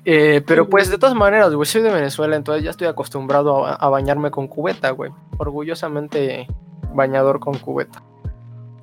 Eh, 0.07 0.43
pero 0.45 0.69
pues 0.69 0.91
de 0.91 0.99
todas 0.99 1.15
maneras, 1.15 1.51
güey, 1.55 1.65
soy 1.65 1.81
de 1.81 1.91
Venezuela, 1.91 2.35
entonces 2.35 2.63
ya 2.63 2.69
estoy 2.69 2.85
acostumbrado 2.85 3.65
a, 3.65 3.73
a 3.73 3.89
bañarme 3.89 4.29
con 4.29 4.47
cubeta, 4.47 4.91
güey. 4.91 5.11
Orgullosamente 5.39 6.45
bañador 6.93 7.39
con 7.39 7.57
cubeta. 7.57 8.03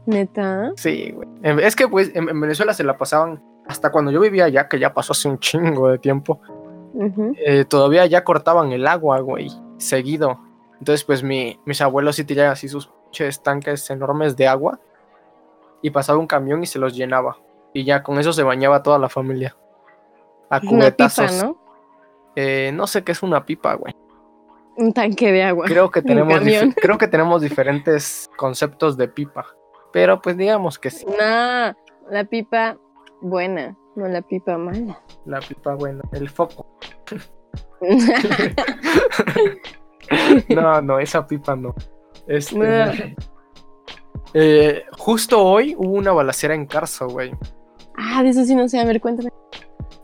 Neta. 0.06 0.72
Sí, 0.74 1.12
güey. 1.12 1.28
Es 1.62 1.76
que 1.76 1.86
pues 1.86 2.10
en, 2.16 2.28
en 2.28 2.40
Venezuela 2.40 2.74
se 2.74 2.82
la 2.82 2.98
pasaban, 2.98 3.40
hasta 3.68 3.92
cuando 3.92 4.10
yo 4.10 4.18
vivía 4.18 4.46
allá, 4.46 4.68
que 4.68 4.80
ya 4.80 4.92
pasó 4.94 5.12
hace 5.12 5.28
un 5.28 5.38
chingo 5.38 5.90
de 5.90 5.98
tiempo, 5.98 6.40
eh, 7.46 7.64
todavía 7.66 8.04
ya 8.06 8.24
cortaban 8.24 8.72
el 8.72 8.88
agua, 8.88 9.20
güey, 9.20 9.48
seguido. 9.78 10.40
Entonces 10.80 11.04
pues 11.04 11.22
mi, 11.22 11.60
mis 11.64 11.80
abuelos 11.80 12.16
sí 12.16 12.24
tenían 12.24 12.50
así 12.50 12.68
sus 12.68 12.90
tanques 13.44 13.88
enormes 13.90 14.36
de 14.36 14.48
agua 14.48 14.80
y 15.82 15.90
pasaba 15.90 16.18
un 16.18 16.26
camión 16.26 16.62
y 16.62 16.66
se 16.66 16.78
los 16.78 16.94
llenaba. 16.94 17.38
Y 17.74 17.84
ya 17.84 18.02
con 18.02 18.18
eso 18.18 18.32
se 18.32 18.42
bañaba 18.42 18.82
toda 18.82 18.98
la 18.98 19.08
familia. 19.08 19.56
A 20.48 20.58
Es 20.58 20.64
Una 20.64 20.90
pipa, 20.90 21.08
cubetazos. 21.08 21.42
¿no? 21.42 21.58
Eh, 22.36 22.70
no 22.74 22.86
sé 22.86 23.04
qué 23.04 23.12
es 23.12 23.22
una 23.22 23.44
pipa, 23.44 23.74
güey. 23.74 23.94
Un 24.76 24.92
tanque 24.92 25.32
de 25.32 25.42
agua. 25.42 25.66
Creo 25.66 25.90
que 25.90 26.02
tenemos, 26.02 26.40
creo 26.76 26.98
que 26.98 27.08
tenemos 27.08 27.42
diferentes 27.42 28.30
conceptos 28.36 28.96
de 28.96 29.08
pipa. 29.08 29.46
Pero 29.92 30.22
pues 30.22 30.36
digamos 30.36 30.78
que 30.78 30.90
sí. 30.90 31.04
No, 31.06 31.74
la 32.10 32.24
pipa 32.28 32.78
buena, 33.20 33.76
no 33.96 34.08
la 34.08 34.22
pipa 34.22 34.56
mala. 34.56 35.00
La 35.26 35.40
pipa, 35.40 35.74
bueno, 35.74 36.02
el 36.12 36.30
foco. 36.30 36.66
No, 40.48 40.80
no, 40.82 40.98
esa 40.98 41.26
pipa 41.26 41.56
no. 41.56 41.74
Este, 42.26 42.56
No. 42.56 43.14
Eh, 44.34 44.84
justo 44.98 45.42
hoy 45.44 45.74
hubo 45.76 45.92
una 45.94 46.12
balacera 46.12 46.54
en 46.54 46.66
Carso, 46.66 47.08
güey. 47.08 47.32
ah, 47.96 48.22
de 48.22 48.30
eso 48.30 48.44
sí 48.44 48.54
no 48.54 48.68
sé, 48.68 48.80
a 48.80 48.84
ver, 48.84 49.00
cuéntame. 49.00 49.30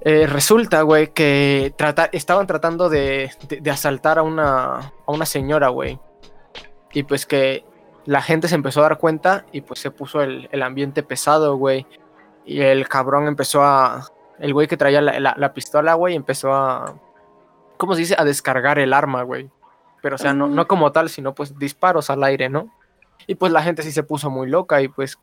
Eh, 0.02 0.26
resulta, 0.26 0.82
güey, 0.82 1.08
que 1.12 1.72
trata- 1.76 2.08
estaban 2.12 2.46
tratando 2.46 2.88
de, 2.88 3.30
de- 3.48 3.60
de 3.60 3.70
asaltar 3.70 4.18
a 4.18 4.22
una, 4.22 4.76
a 4.78 4.92
una 5.12 5.26
señora, 5.26 5.68
güey. 5.68 5.98
Y 6.92 7.02
pues 7.02 7.26
que 7.26 7.64
la 8.06 8.22
gente 8.22 8.48
se 8.48 8.54
empezó 8.54 8.80
a 8.80 8.84
dar 8.84 8.98
cuenta 8.98 9.44
y 9.52 9.60
pues 9.62 9.80
se 9.80 9.90
puso 9.90 10.22
el, 10.22 10.48
el 10.52 10.62
ambiente 10.62 11.02
pesado, 11.02 11.56
güey. 11.56 11.86
Y 12.46 12.60
el 12.60 12.88
cabrón 12.88 13.26
empezó 13.26 13.62
a... 13.62 14.06
El 14.38 14.54
güey 14.54 14.68
que 14.68 14.76
traía 14.76 15.00
la, 15.02 15.18
la- 15.18 15.34
la 15.36 15.52
pistola, 15.52 15.94
güey, 15.94 16.14
empezó 16.14 16.52
a... 16.54 16.94
¿Cómo 17.76 17.94
se 17.94 18.00
dice? 18.00 18.14
A 18.18 18.24
descargar 18.24 18.78
el 18.78 18.92
arma, 18.92 19.22
güey. 19.22 19.50
Pero 20.00 20.14
o 20.14 20.18
sea, 20.18 20.32
no, 20.32 20.46
no 20.48 20.66
como 20.68 20.92
tal, 20.92 21.08
sino 21.08 21.34
pues 21.34 21.58
disparos 21.58 22.08
al 22.08 22.22
aire, 22.24 22.48
¿no? 22.48 22.72
Y 23.26 23.34
pues 23.34 23.52
la 23.52 23.62
gente 23.62 23.82
sí 23.82 23.92
se 23.92 24.02
puso 24.02 24.30
muy 24.30 24.48
loca 24.48 24.80
y 24.80 24.88
pues 24.88 25.18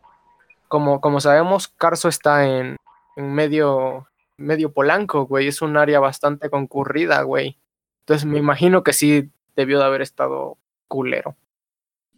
como, 0.68 1.02
como 1.02 1.20
sabemos, 1.20 1.68
Carso 1.70 2.10
está 2.10 2.46
en, 2.46 2.78
en 3.16 3.34
medio 3.34 4.08
medio 4.38 4.72
Polanco, 4.72 5.26
güey. 5.26 5.48
Es 5.48 5.62
un 5.62 5.78
área 5.78 6.00
bastante 6.00 6.50
concurrida, 6.50 7.22
güey. 7.24 7.58
Entonces 8.02 8.26
me 8.26 8.38
imagino 8.38 8.84
que 8.84 8.94
sí 8.94 9.30
debió 9.56 9.80
de 9.80 9.86
haber 9.86 10.02
estado 10.02 10.58
culero. 10.88 11.36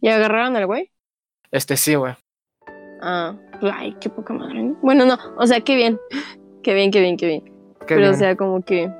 ¿Y 0.01 0.09
agarraron 0.09 0.55
al 0.55 0.65
güey? 0.65 0.91
Este 1.51 1.77
sí, 1.77 1.95
güey. 1.95 2.13
Ah, 3.01 3.35
pues, 3.59 3.73
ay, 3.75 3.95
qué 3.99 4.09
poca 4.09 4.33
madre. 4.33 4.61
¿no? 4.63 4.75
Bueno, 4.81 5.05
no, 5.05 5.17
o 5.37 5.47
sea, 5.47 5.61
qué 5.61 5.75
bien. 5.75 5.99
Qué 6.63 6.73
bien, 6.73 6.91
qué 6.91 6.99
bien, 6.99 7.15
qué 7.15 7.27
bien. 7.27 7.45
Qué 7.45 7.95
Pero, 7.95 7.99
bien. 8.01 8.11
o 8.13 8.17
sea, 8.17 8.35
como 8.35 8.61
que. 8.61 8.91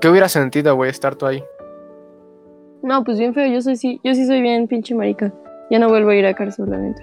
¿Qué 0.00 0.08
hubiera 0.08 0.28
sentido, 0.28 0.76
güey, 0.76 0.88
estar 0.88 1.16
tú 1.16 1.26
ahí? 1.26 1.42
No, 2.80 3.02
pues 3.02 3.18
bien 3.18 3.34
feo. 3.34 3.52
Yo 3.52 3.60
soy 3.60 3.74
sí, 3.74 4.00
yo 4.04 4.14
sí 4.14 4.24
soy 4.24 4.40
bien 4.40 4.68
pinche 4.68 4.94
marica. 4.94 5.32
Ya 5.72 5.78
no 5.78 5.88
vuelvo 5.88 6.10
a 6.10 6.14
ir 6.14 6.26
a 6.26 6.34
cárcel, 6.34 6.66
la 6.68 6.76
neta. 6.76 7.02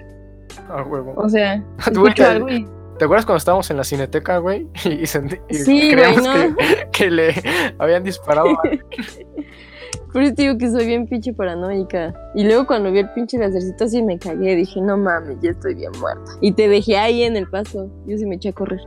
Ah, 0.68 0.84
huevo. 0.88 1.12
O 1.16 1.28
sea, 1.28 1.62
escucho 1.78 2.24
algo 2.24 2.48
y. 2.48 2.64
¿Te 2.98 3.04
acuerdas 3.06 3.26
cuando 3.26 3.38
estábamos 3.38 3.68
en 3.70 3.76
la 3.78 3.84
cineteca, 3.84 4.38
güey? 4.38 4.68
Y, 4.84 5.02
y 5.02 5.06
Sí, 5.06 5.90
creíamos 5.90 6.20
güey, 6.20 6.50
no. 6.50 6.56
que, 6.56 6.88
que 6.92 7.10
le 7.10 7.34
habían 7.78 8.04
disparado. 8.04 8.48
a- 8.50 8.62
Por 10.12 10.22
eso 10.22 10.34
digo 10.36 10.58
que 10.58 10.68
soy 10.70 10.86
bien 10.86 11.06
pinche 11.08 11.32
paranoica. 11.32 12.12
Y 12.34 12.44
luego 12.44 12.66
cuando 12.66 12.90
vi 12.92 12.98
el 13.00 13.10
pinche 13.10 13.38
lacercito 13.38 13.84
así 13.84 14.02
me 14.02 14.18
cagué. 14.18 14.54
Dije, 14.56 14.80
no 14.80 14.96
mames, 14.96 15.38
ya 15.40 15.50
estoy 15.50 15.74
bien 15.74 15.92
muerta. 16.00 16.30
Y 16.40 16.52
te 16.52 16.68
dejé 16.68 16.96
ahí 16.98 17.22
en 17.22 17.36
el 17.36 17.48
paso. 17.48 17.88
Yo 18.06 18.16
sí 18.18 18.26
me 18.26 18.34
eché 18.36 18.48
a 18.50 18.52
correr. 18.52 18.80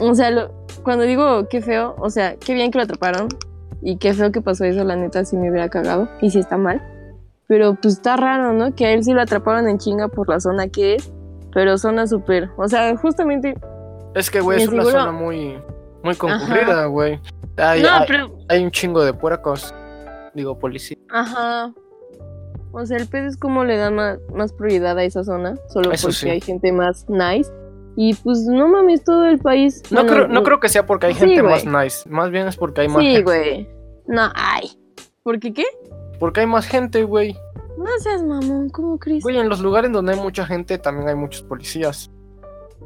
O 0.00 0.14
sea, 0.14 0.30
lo- 0.30 0.50
cuando 0.82 1.04
digo 1.04 1.48
qué 1.48 1.60
feo, 1.62 1.94
o 1.98 2.10
sea, 2.10 2.36
qué 2.36 2.54
bien 2.54 2.70
que 2.70 2.78
lo 2.78 2.84
atraparon. 2.84 3.28
Y 3.82 3.96
qué 3.96 4.12
feo 4.14 4.30
que 4.30 4.40
pasó 4.40 4.64
eso, 4.64 4.84
la 4.84 4.94
neta, 4.94 5.24
sí 5.24 5.36
me 5.36 5.50
hubiera 5.50 5.68
cagado. 5.68 6.08
Y 6.20 6.30
sí 6.30 6.38
está 6.38 6.56
mal. 6.56 6.82
Pero 7.48 7.74
pues 7.80 7.94
está 7.94 8.16
raro, 8.16 8.52
¿no? 8.52 8.74
Que 8.74 8.86
a 8.86 8.92
él 8.92 9.04
sí 9.04 9.12
lo 9.12 9.20
atraparon 9.22 9.68
en 9.68 9.78
chinga 9.78 10.08
por 10.08 10.28
la 10.28 10.40
zona 10.40 10.68
que 10.68 10.94
es. 10.94 11.12
Pero 11.52 11.76
zona 11.76 12.06
súper. 12.06 12.50
O 12.56 12.66
sea, 12.68 12.96
justamente. 12.96 13.54
Es 14.14 14.30
que, 14.30 14.40
güey, 14.40 14.62
es 14.62 14.68
una 14.68 14.82
seguro- 14.84 15.00
zona 15.00 15.12
muy, 15.12 15.58
muy 16.02 16.14
concurrida, 16.14 16.86
güey. 16.86 17.20
Hay, 17.58 17.82
no, 17.82 17.88
hay- 17.90 18.04
pero. 18.06 18.30
hay 18.48 18.64
un 18.64 18.70
chingo 18.70 19.04
de 19.04 19.12
puercos. 19.12 19.74
Digo, 20.34 20.58
policía. 20.58 20.96
Ajá. 21.10 21.72
O 22.72 22.86
sea, 22.86 22.96
el 22.96 23.06
pedo 23.06 23.26
es 23.28 23.36
como 23.36 23.64
le 23.64 23.76
dan 23.76 23.94
más, 23.96 24.18
más 24.34 24.52
prioridad 24.54 24.96
a 24.96 25.04
esa 25.04 25.22
zona, 25.24 25.56
solo 25.68 25.92
Eso 25.92 26.06
porque 26.06 26.16
sí. 26.16 26.30
hay 26.30 26.40
gente 26.40 26.72
más 26.72 27.04
nice. 27.10 27.52
Y 27.96 28.14
pues 28.14 28.38
no 28.46 28.66
mames, 28.68 29.04
todo 29.04 29.26
el 29.26 29.38
país. 29.38 29.82
No, 29.90 30.00
bueno, 30.04 30.16
creo, 30.16 30.28
no 30.28 30.42
creo 30.42 30.58
que 30.58 30.70
sea 30.70 30.86
porque 30.86 31.04
hay 31.08 31.14
gente 31.14 31.42
más 31.42 31.66
nice. 31.66 32.08
Más 32.08 32.30
bien 32.30 32.48
es 32.48 32.56
porque 32.56 32.80
hay 32.80 32.88
más 32.88 33.02
Sí, 33.02 33.20
güey. 33.22 33.68
No, 34.06 34.30
ay. 34.34 34.70
¿Por 35.22 35.38
qué 35.38 35.52
qué? 35.52 35.64
Porque 36.22 36.38
hay 36.38 36.46
más 36.46 36.66
gente, 36.66 37.02
güey. 37.02 37.36
No 37.76 37.84
seas 37.98 38.22
mamón, 38.22 38.68
¿cómo 38.70 38.96
crees? 38.96 39.24
Güey, 39.24 39.38
en 39.38 39.48
los 39.48 39.58
lugares 39.58 39.90
donde 39.90 40.12
hay 40.12 40.20
mucha 40.20 40.46
gente 40.46 40.78
también 40.78 41.08
hay 41.08 41.16
muchos 41.16 41.42
policías. 41.42 42.12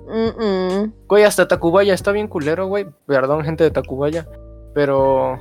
Mm, 0.08 0.42
mm. 0.42 0.92
Güey, 1.06 1.24
hasta 1.24 1.46
Tacubaya 1.46 1.92
está 1.92 2.12
bien 2.12 2.28
culero, 2.28 2.66
güey. 2.66 2.86
Perdón, 3.04 3.44
gente 3.44 3.62
de 3.62 3.70
Tacubaya. 3.70 4.26
Pero. 4.72 5.38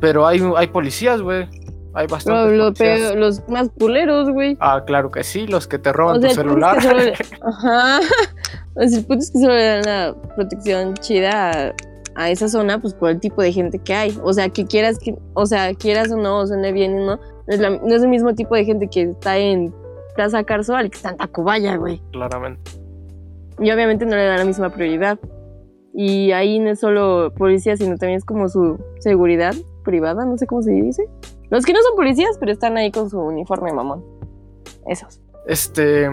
Pero 0.00 0.26
hay, 0.26 0.40
hay 0.56 0.66
policías, 0.66 1.22
güey. 1.22 1.48
Hay 1.94 2.08
Lo- 2.08 2.12
bastantes 2.12 2.58
lo 2.58 2.64
policías. 2.64 2.98
peor- 3.00 3.16
los 3.16 3.48
más 3.48 3.70
culeros, 3.78 4.28
güey. 4.30 4.56
Ah, 4.58 4.82
claro 4.84 5.12
que 5.12 5.22
sí, 5.22 5.46
los 5.46 5.68
que 5.68 5.78
te 5.78 5.92
roban 5.92 6.16
O 6.16 6.20
sea, 6.20 6.30
tu 6.30 6.32
es 6.32 6.34
celular. 6.34 6.78
que 6.78 6.88
Ajá. 7.46 8.00
O 8.74 8.80
sea, 8.88 8.98
el 8.98 9.04
punto 9.06 9.22
es 9.22 9.30
que 9.30 9.38
solo 9.38 9.54
le 9.54 9.64
dan 9.64 9.82
la 9.84 10.14
protección 10.34 10.94
chida 10.94 11.50
a, 11.68 11.74
a 12.18 12.30
esa 12.30 12.48
zona, 12.48 12.80
pues 12.80 12.94
por 12.94 13.10
el 13.10 13.20
tipo 13.20 13.40
de 13.42 13.52
gente 13.52 13.78
que 13.78 13.94
hay. 13.94 14.18
O 14.22 14.32
sea, 14.32 14.48
que 14.48 14.66
quieras, 14.66 14.98
que, 14.98 15.14
o 15.34 15.46
sea, 15.46 15.72
quieras 15.74 16.10
o 16.12 16.16
no, 16.16 16.40
o 16.40 16.46
suene 16.46 16.72
bien 16.72 16.98
o 16.98 17.06
no, 17.06 17.16
no 17.16 17.20
es, 17.46 17.60
la- 17.60 17.70
no 17.70 17.94
es 17.94 18.02
el 18.02 18.08
mismo 18.08 18.34
tipo 18.34 18.54
de 18.56 18.64
gente 18.64 18.88
que 18.88 19.02
está 19.02 19.38
en 19.38 19.72
Plaza 20.16 20.42
Carso 20.44 20.74
al 20.74 20.90
que 20.90 20.96
está 20.96 21.10
en 21.10 21.16
Tacubaya, 21.16 21.76
güey. 21.76 22.02
Claramente. 22.12 22.72
Y 23.60 23.70
obviamente 23.70 24.04
no 24.04 24.16
le 24.16 24.24
dan 24.24 24.38
la 24.38 24.44
misma 24.44 24.70
prioridad. 24.70 25.18
Y 25.94 26.32
ahí 26.32 26.58
no 26.58 26.70
es 26.70 26.80
solo 26.80 27.32
policía, 27.36 27.76
sino 27.76 27.96
también 27.96 28.18
es 28.18 28.24
como 28.24 28.48
su 28.48 28.78
seguridad 28.98 29.54
privada, 29.84 30.24
no 30.24 30.36
sé 30.38 30.46
cómo 30.46 30.62
se 30.62 30.72
dice. 30.72 31.08
Los 31.50 31.64
que 31.64 31.72
no 31.72 31.80
son 31.82 31.96
policías, 31.96 32.36
pero 32.38 32.52
están 32.52 32.76
ahí 32.76 32.90
con 32.90 33.08
su 33.10 33.18
uniforme 33.20 33.72
mamón. 33.72 34.04
Esos. 34.86 35.20
Este. 35.46 36.08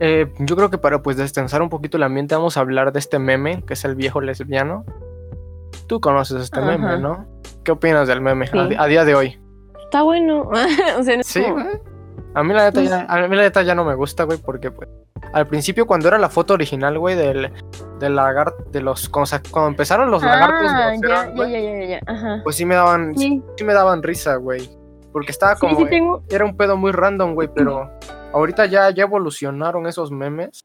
Eh, 0.00 0.32
yo 0.38 0.56
creo 0.56 0.70
que 0.70 0.78
para 0.78 1.02
pues 1.02 1.16
destensar 1.16 1.62
un 1.62 1.68
poquito 1.68 1.96
el 1.96 2.02
ambiente 2.02 2.34
vamos 2.34 2.56
a 2.56 2.60
hablar 2.60 2.92
de 2.92 2.98
este 2.98 3.18
meme, 3.18 3.62
que 3.66 3.74
es 3.74 3.84
el 3.84 3.94
viejo 3.94 4.20
lesbiano. 4.20 4.84
Tú 5.86 6.00
conoces 6.00 6.42
este 6.42 6.60
Ajá. 6.60 6.68
meme, 6.76 6.98
¿no? 6.98 7.26
¿Qué 7.64 7.72
opinas 7.72 8.06
del 8.08 8.20
meme 8.20 8.44
a, 8.46 8.48
Sí. 8.48 8.58
di- 8.68 8.76
a 8.78 8.84
día 8.86 9.04
de 9.04 9.14
hoy? 9.14 9.40
Está 9.84 10.02
bueno. 10.02 10.42
o 10.98 11.02
sea, 11.02 11.14
no 11.14 11.20
es 11.20 11.26
Sí, 11.26 11.42
como-. 11.42 11.64
A 12.34 12.42
mí 12.44 12.52
la 12.54 12.64
neta 12.64 12.80
Pues- 12.80 12.90
ya, 12.90 13.06
a 13.08 13.26
mí 13.28 13.36
la 13.36 13.42
neta 13.42 13.62
ya 13.62 13.74
no 13.74 13.84
me 13.84 13.94
gusta, 13.94 14.24
güey, 14.24 14.38
porque 14.38 14.70
pues 14.70 14.88
al 15.32 15.46
principio 15.46 15.86
cuando 15.86 16.08
era 16.08 16.18
la 16.18 16.28
foto 16.28 16.54
original, 16.54 16.98
güey, 16.98 17.16
del 17.16 17.50
del 17.98 18.14
lagarto 18.14 18.64
de 18.70 18.80
los 18.80 19.08
cuando, 19.08 19.30
cuando 19.50 19.68
empezaron 19.70 20.10
los 20.10 20.22
lagartos 20.22 20.70
Ah, 20.70 20.92
groseros, 21.00 21.36
ya, 21.36 21.48
ya, 21.48 21.58
ya, 21.60 21.80
ya, 21.80 21.86
ya, 21.86 22.00
ajá. 22.06 22.40
pues 22.44 22.54
sí 22.56 22.64
me 22.64 22.74
daban 22.76 23.16
sí. 23.16 23.42
Sí, 23.56 23.64
me 23.64 23.72
daban 23.74 24.02
risa, 24.02 24.36
güey. 24.36 24.70
Porque 25.12 25.32
estaba 25.32 25.56
como 25.56 25.76
sí 25.78 25.86
tengo. 25.86 26.22
era 26.30 26.44
un 26.44 26.56
pedo 26.56 26.76
muy 26.76 26.92
random, 26.92 27.34
güey, 27.34 27.48
pero 27.52 27.90
ahorita 28.32 28.66
ya 28.66 28.90
ya 28.90 29.04
evolucionaron 29.04 29.86
esos 29.86 30.10
memes 30.10 30.64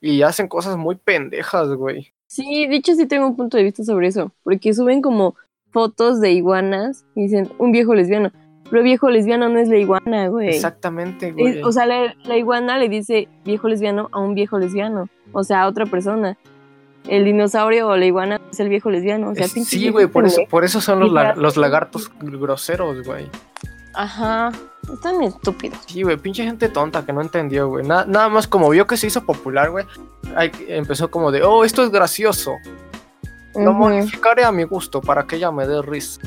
y 0.00 0.22
hacen 0.22 0.48
cosas 0.48 0.76
muy 0.76 0.96
pendejas, 0.96 1.68
güey. 1.74 2.12
Sí, 2.26 2.66
de 2.66 2.76
hecho 2.76 2.94
sí 2.94 3.06
tengo 3.06 3.26
un 3.26 3.36
punto 3.36 3.56
de 3.56 3.62
vista 3.62 3.84
sobre 3.84 4.08
eso, 4.08 4.32
porque 4.42 4.74
suben 4.74 5.02
como 5.02 5.36
fotos 5.70 6.20
de 6.20 6.32
iguanas 6.32 7.04
y 7.14 7.22
dicen 7.22 7.50
un 7.58 7.72
viejo 7.72 7.94
lesbiano. 7.94 8.30
Pero 8.70 8.82
viejo 8.82 9.10
lesbiano 9.10 9.48
no 9.48 9.58
es 9.58 9.68
la 9.68 9.76
iguana, 9.76 10.28
güey. 10.28 10.48
Exactamente, 10.48 11.28
Es- 11.28 11.34
güey. 11.34 11.62
o 11.62 11.70
sea, 11.70 11.86
la, 11.86 12.14
la 12.24 12.36
iguana 12.36 12.78
le 12.78 12.88
dice 12.88 13.28
viejo 13.44 13.68
lesbiano 13.68 14.08
a 14.12 14.20
un 14.20 14.34
viejo 14.34 14.58
lesbiano, 14.58 15.08
o 15.32 15.44
sea, 15.44 15.62
a 15.62 15.68
otra 15.68 15.86
persona. 15.86 16.36
El 17.06 17.26
dinosaurio 17.26 17.88
o 17.88 17.96
la 17.98 18.06
iguana 18.06 18.40
es 18.50 18.58
el 18.60 18.70
viejo 18.70 18.90
lesbiano, 18.90 19.30
o 19.30 19.34
sea, 19.34 19.44
Es- 19.44 19.52
sí, 19.52 19.90
güey, 19.90 20.06
por 20.06 20.24
eso, 20.26 20.40
por 20.48 20.64
eso 20.64 20.80
son 20.80 21.00
los, 21.00 21.12
la- 21.12 21.34
los 21.34 21.56
lagartos 21.58 22.10
groseros, 22.18 23.04
güey. 23.04 23.26
Ajá, 23.94 24.50
están 24.92 25.22
estúpidos. 25.22 25.78
Sí, 25.86 26.02
güey, 26.02 26.16
pinche 26.16 26.44
gente 26.44 26.68
tonta 26.68 27.04
que 27.06 27.12
no 27.12 27.20
entendió, 27.20 27.68
güey. 27.68 27.86
Na- 27.86 28.04
nada 28.04 28.28
más 28.28 28.46
como 28.48 28.68
vio 28.70 28.86
que 28.86 28.96
se 28.96 29.06
hizo 29.06 29.24
popular, 29.24 29.70
güey. 29.70 29.86
Empezó 30.68 31.10
como 31.10 31.30
de, 31.30 31.42
oh, 31.42 31.64
esto 31.64 31.82
es 31.84 31.90
gracioso. 31.90 32.54
Lo 33.54 33.70
Ujú. 33.70 33.72
modificaré 33.80 34.44
a 34.44 34.50
mi 34.52 34.64
gusto 34.64 35.00
para 35.00 35.24
que 35.26 35.36
ella 35.36 35.50
me 35.52 35.66
dé 35.66 35.80
risa. 35.80 36.20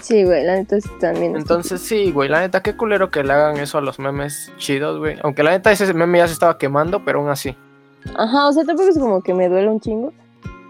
Sí, 0.00 0.24
güey, 0.24 0.44
la 0.44 0.54
neta 0.54 0.80
sí 0.80 0.88
bien. 1.18 1.36
Entonces, 1.36 1.80
sí, 1.82 2.12
güey, 2.12 2.28
la 2.28 2.40
neta, 2.40 2.62
qué 2.62 2.76
culero 2.76 3.10
que 3.10 3.24
le 3.24 3.32
hagan 3.32 3.56
eso 3.58 3.76
a 3.78 3.80
los 3.80 3.98
memes 3.98 4.52
chidos, 4.56 4.98
güey. 4.98 5.18
Aunque 5.22 5.42
la 5.42 5.50
neta 5.50 5.72
ese 5.72 5.92
meme 5.94 6.18
ya 6.18 6.28
se 6.28 6.32
estaba 6.34 6.58
quemando, 6.58 7.04
pero 7.04 7.18
aún 7.20 7.28
así. 7.28 7.56
Ajá, 8.16 8.46
o 8.48 8.52
sea, 8.52 8.64
tampoco 8.64 8.88
es 8.88 8.98
como 8.98 9.20
que 9.22 9.34
me 9.34 9.48
duele 9.48 9.68
un 9.68 9.80
chingo. 9.80 10.12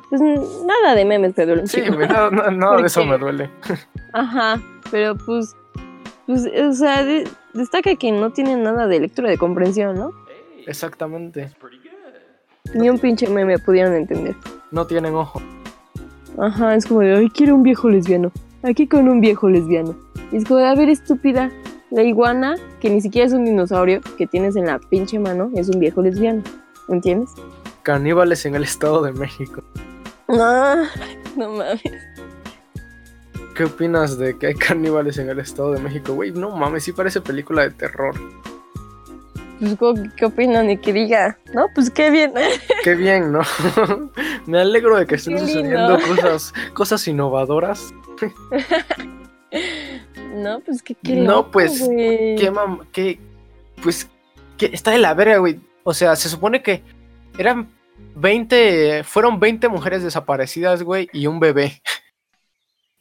Pues 0.09 0.23
nada 0.23 0.95
de 0.95 1.05
memes 1.05 1.37
me 1.37 1.45
duele 1.47 1.63
un 1.63 1.69
Sí, 1.69 1.83
chingo. 1.83 1.97
güey, 1.97 2.09
nada, 2.09 2.31
de 2.81 2.87
eso 2.87 3.05
me 3.05 3.19
duele. 3.19 3.51
Ajá, 4.15 4.59
pero 4.91 5.17
pues, 5.17 5.57
pues, 6.27 6.47
o 6.47 6.73
sea, 6.73 7.05
de- 7.05 7.29
destaca 7.55 7.95
que 7.97 8.13
no 8.13 8.31
tienen 8.33 8.63
nada 8.63 8.87
de 8.87 9.01
lectura 9.01 9.29
de 9.31 9.39
comprensión, 9.39 9.97
¿no? 9.97 10.13
Exactamente. 10.67 11.51
Ni 12.75 12.91
un 12.91 12.99
pinche 12.99 13.29
meme 13.29 13.59
pudieron 13.59 13.95
entender. 13.95 14.35
No 14.73 14.87
tienen 14.87 15.15
ojo. 15.15 15.41
Ajá, 16.39 16.75
es 16.75 16.87
como 16.87 17.01
de, 17.01 17.15
ay, 17.17 17.31
quiero 17.31 17.55
un 17.55 17.63
viejo 17.63 17.89
lesbiano. 17.89 18.33
Aquí 18.63 18.87
con 18.89 19.09
un 19.09 19.21
viejo 19.21 19.49
lesbiano. 19.49 19.97
Y 20.33 20.37
es 20.39 20.45
como 20.45 20.59
de, 20.61 20.67
a 20.67 20.75
ver, 20.75 20.89
estúpida. 20.89 21.51
La 21.91 22.03
iguana, 22.03 22.57
que 22.81 22.91
ni 22.91 23.01
siquiera 23.01 23.27
es 23.29 23.33
un 23.33 23.45
dinosaurio, 23.45 24.01
que 24.19 24.27
tienes 24.27 24.57
en 24.57 24.67
la 24.67 24.81
pinche 24.81 25.21
mano, 25.21 25.51
es 25.55 25.69
un 25.69 25.79
viejo 25.79 26.03
lesbiano. 26.03 26.43
¿Entiendes? 26.89 27.31
Caníbales 27.85 28.45
en 28.45 28.57
el 28.57 28.65
Estado 28.65 29.03
de 29.03 29.13
México. 29.13 29.63
No, 30.29 30.83
no 31.37 31.51
mames. 31.53 31.83
¿Qué 33.57 33.65
opinas 33.65 34.19
de 34.19 34.37
que 34.37 34.49
hay 34.49 34.55
caníbales 34.55 35.19
en 35.19 35.31
el 35.31 35.39
Estado 35.39 35.73
de 35.73 35.81
México? 35.81 36.13
Güey, 36.15 36.33
no 36.33 36.51
mames, 36.51 36.85
sí 36.85 36.93
parece 36.93 37.21
película 37.21 37.63
de 37.63 37.71
terror. 37.71 38.15
Pues, 39.59 39.77
¿cómo- 39.77 40.03
¿qué 40.17 40.27
opinan 40.27 40.67
de 40.67 40.79
que 40.79 40.93
diga? 40.93 41.39
No, 41.55 41.67
pues 41.75 41.91
qué 41.91 42.11
bien. 42.11 42.33
Qué 42.85 42.95
bien, 42.95 43.33
¿no? 43.33 43.41
Me 44.47 44.61
alegro 44.61 44.97
de 44.99 45.07
que 45.07 45.15
estén 45.15 45.39
sucediendo 45.39 45.99
cosas, 46.07 46.53
cosas 46.75 47.09
innovadoras. 47.09 47.93
No, 50.35 50.61
pues 50.61 50.83
qué 50.83 50.95
qué 50.95 51.15
No, 51.15 51.37
loco, 51.37 51.53
pues. 51.53 51.89
¿Qué 51.89 52.51
mam 52.53 52.81
qué? 52.93 53.19
Pues, 53.83 54.07
que 54.59 54.67
está 54.67 54.91
de 54.91 54.99
la 54.99 55.15
verga, 55.15 55.39
güey. 55.39 55.59
O 55.83 55.95
sea, 55.95 56.15
se 56.15 56.29
supone 56.29 56.63
que 56.63 56.83
eran 57.39 57.69
20, 58.17 59.03
fueron 59.05 59.41
20 59.41 59.69
mujeres 59.69 60.03
desaparecidas, 60.03 60.83
güey, 60.83 61.09
y 61.15 61.27
un 61.27 61.41
bebé. 61.41 61.81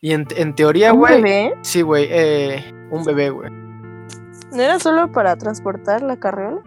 Y 0.05 0.11
en, 0.13 0.27
en 0.35 0.53
teoría, 0.53 0.93
¿Un 0.93 0.99
güey. 0.99 1.15
bebé? 1.15 1.55
Sí, 1.63 1.81
güey, 1.81 2.05
eh, 2.11 2.63
un 2.91 3.03
bebé, 3.03 3.31
güey. 3.31 3.49
¿No 3.49 4.61
era 4.61 4.77
solo 4.77 5.11
para 5.11 5.35
transportar 5.35 6.03
la 6.03 6.15
carriola? 6.17 6.61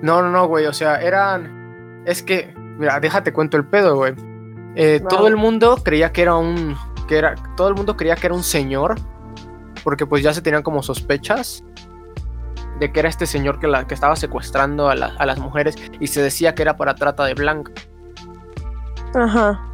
No, 0.00 0.22
no, 0.22 0.30
no, 0.30 0.46
güey, 0.46 0.64
o 0.66 0.72
sea, 0.72 1.00
eran... 1.00 2.04
Es 2.06 2.22
que, 2.22 2.54
mira, 2.78 3.00
déjate 3.00 3.32
cuento 3.32 3.56
el 3.56 3.64
pedo, 3.66 3.96
güey. 3.96 4.14
Eh. 4.76 5.02
Todo 5.08 5.26
el 5.26 5.34
mundo 5.36 5.78
creía 5.82 6.12
que 6.12 6.22
era 6.22 6.36
un... 6.36 6.76
Que 7.08 7.18
era, 7.18 7.34
todo 7.56 7.66
el 7.66 7.74
mundo 7.74 7.96
creía 7.96 8.14
que 8.14 8.28
era 8.28 8.34
un 8.36 8.44
señor, 8.44 8.94
porque 9.82 10.06
pues 10.06 10.22
ya 10.22 10.32
se 10.32 10.40
tenían 10.40 10.62
como 10.62 10.80
sospechas 10.84 11.64
de 12.78 12.92
que 12.92 13.00
era 13.00 13.08
este 13.08 13.26
señor 13.26 13.58
que, 13.58 13.66
la, 13.66 13.88
que 13.88 13.94
estaba 13.94 14.14
secuestrando 14.14 14.88
a, 14.88 14.94
la- 14.94 15.16
a 15.18 15.26
las 15.26 15.40
mujeres 15.40 15.74
y 15.98 16.06
se 16.06 16.22
decía 16.22 16.54
que 16.54 16.62
era 16.62 16.76
para 16.76 16.94
trata 16.94 17.24
de 17.24 17.34
blanca. 17.34 17.72
Ajá. 19.16 19.64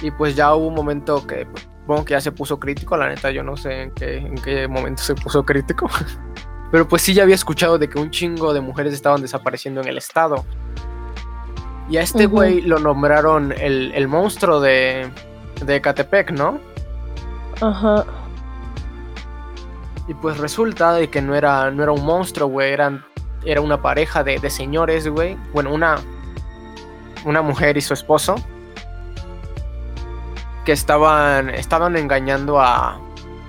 Y 0.00 0.12
pues 0.12 0.36
ya 0.36 0.54
hubo 0.54 0.68
un 0.68 0.74
momento 0.74 1.26
que 1.26 1.44
pues, 1.44 1.67
supongo 1.88 2.04
que 2.04 2.12
ya 2.12 2.20
se 2.20 2.32
puso 2.32 2.60
crítico, 2.60 2.98
la 2.98 3.08
neta 3.08 3.30
yo 3.30 3.42
no 3.42 3.56
sé 3.56 3.84
en 3.84 3.90
qué, 3.92 4.18
en 4.18 4.34
qué 4.34 4.68
momento 4.68 5.02
se 5.02 5.14
puso 5.14 5.42
crítico. 5.46 5.88
Pero 6.70 6.86
pues 6.86 7.00
sí 7.00 7.14
ya 7.14 7.22
había 7.22 7.34
escuchado 7.34 7.78
de 7.78 7.88
que 7.88 7.98
un 7.98 8.10
chingo 8.10 8.52
de 8.52 8.60
mujeres 8.60 8.92
estaban 8.92 9.22
desapareciendo 9.22 9.80
en 9.80 9.88
el 9.88 9.96
estado. 9.96 10.44
Y 11.88 11.96
a 11.96 12.02
este 12.02 12.26
güey 12.26 12.60
lo 12.60 12.78
nombraron 12.78 13.52
el, 13.52 13.92
el 13.94 14.06
monstruo 14.06 14.60
de, 14.60 15.10
de 15.64 15.80
Catepec, 15.80 16.32
¿no? 16.32 16.60
Ajá. 17.62 18.04
Y 20.08 20.12
pues 20.12 20.36
resulta 20.36 20.92
de 20.92 21.08
que 21.08 21.22
no 21.22 21.34
era, 21.34 21.70
no 21.70 21.82
era 21.82 21.92
un 21.92 22.04
monstruo, 22.04 22.48
güey, 22.48 22.70
eran, 22.70 23.02
era 23.46 23.62
una 23.62 23.80
pareja 23.80 24.22
de, 24.22 24.38
de 24.38 24.50
señores, 24.50 25.08
güey. 25.08 25.38
Bueno, 25.54 25.72
una, 25.72 25.96
una 27.24 27.40
mujer 27.40 27.78
y 27.78 27.80
su 27.80 27.94
esposo. 27.94 28.34
Que 30.68 30.72
estaban, 30.74 31.48
estaban 31.48 31.96
engañando 31.96 32.60
a, 32.60 33.00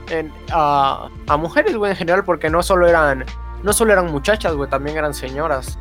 en- 0.09 0.31
a, 0.53 1.09
a 1.27 1.35
mujeres, 1.35 1.75
güey, 1.75 1.91
en 1.91 1.97
general, 1.97 2.23
porque 2.23 2.49
no 2.49 2.63
solo 2.63 2.87
eran, 2.87 3.25
no 3.61 3.73
solo 3.73 3.91
eran 3.91 4.09
muchachas, 4.09 4.53
güey, 4.53 4.69
también 4.69 4.95
eran 4.95 5.13
señoras. 5.13 5.77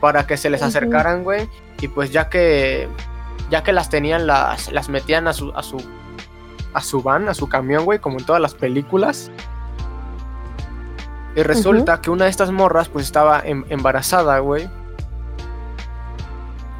Para 0.00 0.26
que 0.26 0.36
se 0.36 0.50
les 0.50 0.60
acercaran, 0.60 1.22
güey. 1.22 1.48
Y 1.80 1.86
pues 1.86 2.10
ya 2.10 2.28
que, 2.28 2.88
ya 3.48 3.62
que 3.62 3.72
las 3.72 3.90
tenían, 3.90 4.26
las, 4.26 4.72
las 4.72 4.88
metían 4.88 5.28
a 5.28 5.32
su, 5.32 5.52
a 5.52 5.62
su, 5.62 5.76
a 6.74 6.80
su 6.80 7.00
van, 7.00 7.28
a 7.28 7.34
su 7.34 7.48
camión, 7.48 7.84
güey, 7.84 8.00
como 8.00 8.18
en 8.18 8.24
todas 8.26 8.42
las 8.42 8.54
películas. 8.54 9.30
Y 11.36 11.44
resulta 11.44 12.00
que 12.00 12.10
una 12.10 12.24
de 12.24 12.30
estas 12.30 12.50
morras 12.50 12.88
pues 12.88 13.04
estaba 13.06 13.40
em- 13.44 13.64
embarazada, 13.68 14.40
güey. 14.40 14.68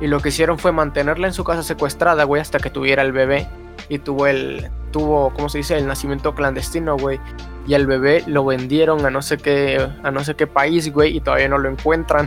Y 0.01 0.09
lo 0.09 0.19
que 0.19 0.31
hicieron 0.31 0.59
fue 0.59 0.73
mantenerla 0.73 1.29
en 1.29 1.35
su 1.35 1.45
casa 1.45 1.63
secuestrada, 1.63 2.25
güey, 2.25 2.43
hasta 2.43 2.59
que 2.59 2.69
tuviera 2.71 3.03
el 3.03 3.13
bebé. 3.13 3.49
Y 3.89 3.99
tuvo 3.99 4.27
el, 4.27 4.71
tuvo, 4.93 5.31
¿cómo 5.35 5.49
se 5.49 5.59
dice? 5.59 5.77
El 5.77 5.87
nacimiento 5.87 6.35
clandestino, 6.35 6.97
güey. 6.97 7.19
Y 7.67 7.75
al 7.75 7.87
bebé 7.87 8.25
lo 8.27 8.45
vendieron 8.45 9.05
a 9.05 9.11
no 9.11 9.21
sé 9.23 9.37
qué, 9.39 9.87
a 10.03 10.11
no 10.11 10.25
sé 10.25 10.35
qué 10.35 10.47
país, 10.47 10.93
güey, 10.93 11.17
y 11.17 11.21
todavía 11.21 11.49
no 11.49 11.59
lo 11.59 11.69
encuentran, 11.69 12.27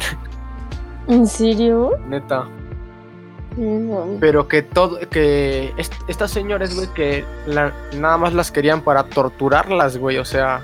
¿En 1.07 1.27
serio? 1.27 1.91
neta. 2.07 2.45
No. 3.57 4.07
Pero 4.19 4.47
que 4.47 4.61
todo, 4.63 4.99
que 5.11 5.73
est- 5.77 5.93
estas 6.07 6.31
señores, 6.31 6.73
güey, 6.75 6.87
que 6.95 7.23
la- 7.45 7.71
nada 7.95 8.17
más 8.17 8.33
las 8.33 8.51
querían 8.51 8.81
para 8.81 9.03
torturarlas, 9.03 9.97
güey. 9.97 10.17
O 10.17 10.25
sea, 10.25 10.61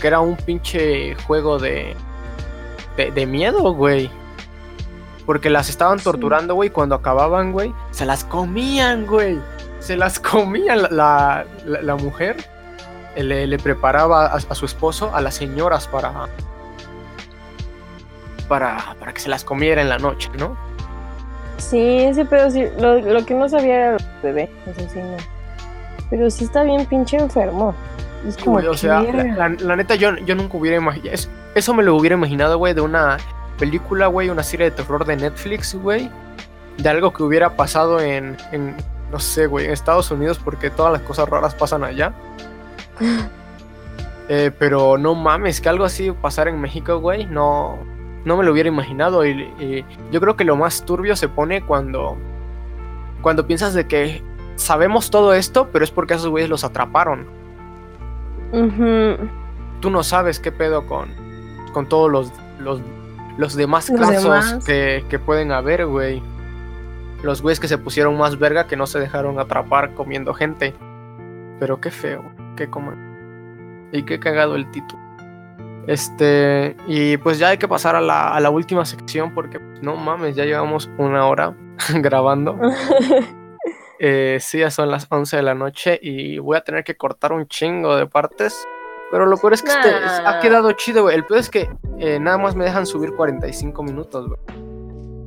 que 0.00 0.06
era 0.06 0.20
un 0.20 0.36
pinche 0.36 1.14
juego 1.26 1.58
de, 1.58 1.94
de, 2.96 3.10
de 3.10 3.26
miedo, 3.26 3.74
güey. 3.74 4.10
Porque 5.26 5.50
las 5.50 5.68
estaban 5.68 5.98
Sí. 5.98 6.04
torturando, 6.04 6.54
güey, 6.54 6.68
y 6.68 6.72
cuando 6.72 6.94
acababan, 6.94 7.52
güey, 7.52 7.74
se 7.90 8.06
las 8.06 8.24
comían, 8.24 9.06
güey. 9.06 9.38
Se 9.80 9.96
las 9.96 10.20
comían 10.20 10.82
la, 10.82 10.88
la, 10.90 11.44
la- 11.66 11.82
la 11.82 11.96
mujer. 11.96 12.36
eh, 13.16 13.22
Le, 13.24 13.46
le 13.46 13.58
preparaba 13.58 14.26
a, 14.26 14.34
a 14.36 14.54
su 14.54 14.64
esposo, 14.64 15.14
a 15.14 15.20
las 15.20 15.34
señoras 15.34 15.88
para, 15.88 16.12
para, 18.48 18.94
para 18.98 19.12
que 19.12 19.20
se 19.20 19.28
las 19.28 19.44
comiera 19.44 19.80
en 19.82 19.88
la 19.88 19.98
noche, 19.98 20.30
¿no? 20.38 20.56
Sí, 21.58 21.98
ese 22.00 22.24
pedo 22.24 22.50
sí. 22.50 22.64
Lo, 22.78 23.00
lo 23.00 23.24
que 23.24 23.34
no 23.34 23.48
sabía 23.48 23.76
era 23.76 23.96
el 23.96 24.04
bebé. 24.22 24.50
Eso 24.66 24.80
sí, 24.92 24.98
no. 24.98 25.16
Pero 26.08 26.30
sí 26.30 26.44
está 26.44 26.62
bien 26.64 26.86
pinche 26.86 27.16
enfermo. 27.18 27.74
Es 28.26 28.36
como. 28.36 28.56
Güey, 28.56 28.66
o 28.66 28.74
sea, 28.76 29.02
¿qué 29.02 29.12
la, 29.36 29.76
neta, 29.76 29.94
yo, 29.94 30.16
yo 30.16 30.34
nunca 30.34 30.56
hubiera 30.56 30.76
imaginado. 30.78 31.16
Eso 31.54 31.74
me 31.74 31.82
lo 31.82 31.94
hubiera 31.96 32.16
imaginado, 32.16 32.58
güey, 32.58 32.74
de 32.74 32.80
una 32.80 33.18
película, 33.58 34.06
güey, 34.06 34.30
una 34.30 34.42
serie 34.42 34.70
de 34.70 34.76
terror 34.76 35.04
de 35.04 35.16
Netflix, 35.16 35.74
güey. 35.74 36.10
De 36.78 36.88
algo 36.88 37.12
que 37.12 37.22
hubiera 37.22 37.50
pasado 37.56 38.00
en, 38.00 38.36
en, 38.52 38.74
no 39.10 39.18
sé, 39.18 39.46
güey, 39.46 39.66
en 39.66 39.72
Estados 39.72 40.10
Unidos, 40.10 40.38
porque 40.42 40.70
todas 40.70 40.92
las 40.92 41.02
cosas 41.02 41.28
raras 41.28 41.54
pasan 41.54 41.84
allá. 41.84 42.12
Eh, 44.32 44.52
pero 44.56 44.96
no 44.96 45.16
mames, 45.16 45.60
que 45.60 45.68
algo 45.68 45.84
así 45.84 46.12
pasara 46.12 46.50
en 46.50 46.60
México, 46.60 47.00
güey, 47.00 47.26
no, 47.26 47.80
no 48.24 48.36
me 48.36 48.44
lo 48.44 48.52
hubiera 48.52 48.68
imaginado. 48.68 49.26
Y, 49.26 49.30
y 49.58 49.84
yo 50.12 50.20
creo 50.20 50.36
que 50.36 50.44
lo 50.44 50.54
más 50.54 50.84
turbio 50.84 51.16
se 51.16 51.26
pone 51.28 51.62
cuando, 51.66 52.16
cuando 53.22 53.44
piensas 53.48 53.74
de 53.74 53.88
que 53.88 54.22
sabemos 54.54 55.10
todo 55.10 55.34
esto, 55.34 55.68
pero 55.72 55.84
es 55.84 55.90
porque 55.90 56.12
a 56.12 56.16
esos 56.16 56.28
güeyes 56.28 56.48
los 56.48 56.62
atraparon 56.62 57.26
Ujú. 58.52 59.28
tú 59.80 59.90
no 59.90 60.02
sabes 60.02 60.40
qué 60.40 60.52
pedo 60.52 60.86
con, 60.86 61.10
con 61.72 61.88
todos 61.88 62.10
los, 62.10 62.32
los, 62.58 62.80
los 63.36 63.54
demás 63.54 63.88
Los 63.90 64.00
casos 64.00 64.22
demás. 64.22 64.64
Que, 64.64 65.04
que 65.08 65.18
pueden 65.18 65.52
haber, 65.52 65.86
güey. 65.86 66.22
Los 67.22 67.42
güeyes 67.42 67.60
que 67.60 67.68
se 67.68 67.78
pusieron 67.78 68.16
más 68.16 68.38
verga 68.38 68.66
que 68.66 68.76
no 68.76 68.86
se 68.86 68.98
dejaron 68.98 69.38
atrapar 69.38 69.94
comiendo 69.94 70.32
gente. 70.34 70.74
Pero 71.58 71.80
qué 71.80 71.90
feo, 71.90 72.24
qué 72.56 72.68
como. 72.70 72.92
Y 73.92 74.04
qué 74.04 74.18
cagado 74.20 74.54
el 74.56 74.70
título. 74.70 75.02
Este, 75.86 76.76
y 76.86 77.16
pues 77.16 77.38
ya 77.38 77.48
hay 77.48 77.58
que 77.58 77.66
pasar 77.66 77.96
a 77.96 78.00
la, 78.00 78.28
a 78.34 78.40
la 78.40 78.50
última 78.50 78.84
sección 78.84 79.34
porque 79.34 79.58
pues, 79.58 79.82
no 79.82 79.96
mames, 79.96 80.36
ya 80.36 80.44
llevamos 80.44 80.88
una 80.98 81.26
hora 81.26 81.54
grabando. 81.94 82.58
Eh, 84.02 84.38
sí, 84.40 84.60
ya 84.60 84.70
son 84.70 84.90
las 84.90 85.06
11 85.10 85.36
de 85.36 85.42
la 85.42 85.54
noche 85.54 85.98
y 86.00 86.38
voy 86.38 86.56
a 86.56 86.62
tener 86.62 86.84
que 86.84 86.96
cortar 86.96 87.34
un 87.34 87.46
chingo 87.48 87.96
de 87.96 88.06
partes. 88.06 88.66
Pero 89.10 89.26
lo 89.26 89.36
peor 89.36 89.52
es 89.52 89.60
que 89.62 89.68
este- 89.68 89.90
ha 89.90 90.40
quedado 90.40 90.72
chido, 90.72 91.02
güey. 91.02 91.16
El 91.16 91.26
peor 91.26 91.40
es 91.40 91.50
que 91.50 91.68
eh, 91.98 92.18
nada 92.18 92.38
más 92.38 92.56
me 92.56 92.64
dejan 92.64 92.86
subir 92.86 93.12
45 93.14 93.82
minutos, 93.82 94.26
güey. 94.26 94.40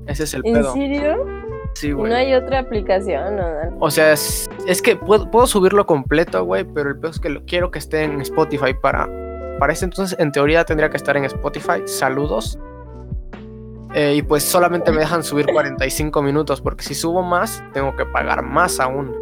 Ese 0.07 0.23
es 0.23 0.33
el 0.33 0.41
¿En 0.45 0.53
pedo. 0.55 0.73
serio? 0.73 1.42
Sí, 1.73 1.87
¿Y 1.87 1.91
güey. 1.93 2.11
no 2.11 2.17
hay 2.17 2.33
otra 2.33 2.59
aplicación? 2.59 3.37
¿no? 3.37 3.45
O 3.79 3.89
sea, 3.91 4.13
es, 4.13 4.49
es 4.67 4.81
que 4.81 4.95
puedo, 4.95 5.29
puedo 5.29 5.47
subirlo 5.47 5.85
completo, 5.85 6.43
güey, 6.45 6.63
pero 6.63 6.89
el 6.89 6.99
peor 6.99 7.13
es 7.13 7.19
que 7.19 7.29
lo, 7.29 7.43
quiero 7.45 7.71
que 7.71 7.79
esté 7.79 8.03
en 8.03 8.21
Spotify 8.21 8.73
para... 8.79 9.09
Para 9.59 9.71
ese 9.73 9.85
entonces, 9.85 10.17
en 10.19 10.31
teoría, 10.31 10.65
tendría 10.65 10.89
que 10.89 10.97
estar 10.97 11.15
en 11.15 11.25
Spotify. 11.25 11.83
Saludos. 11.85 12.59
Eh, 13.93 14.15
y 14.15 14.21
pues 14.23 14.43
solamente 14.43 14.91
me 14.91 14.99
dejan 14.99 15.23
subir 15.23 15.45
45 15.51 16.21
minutos, 16.21 16.61
porque 16.61 16.83
si 16.83 16.95
subo 16.95 17.21
más, 17.21 17.63
tengo 17.73 17.95
que 17.95 18.05
pagar 18.05 18.41
más 18.43 18.79
aún. 18.79 19.15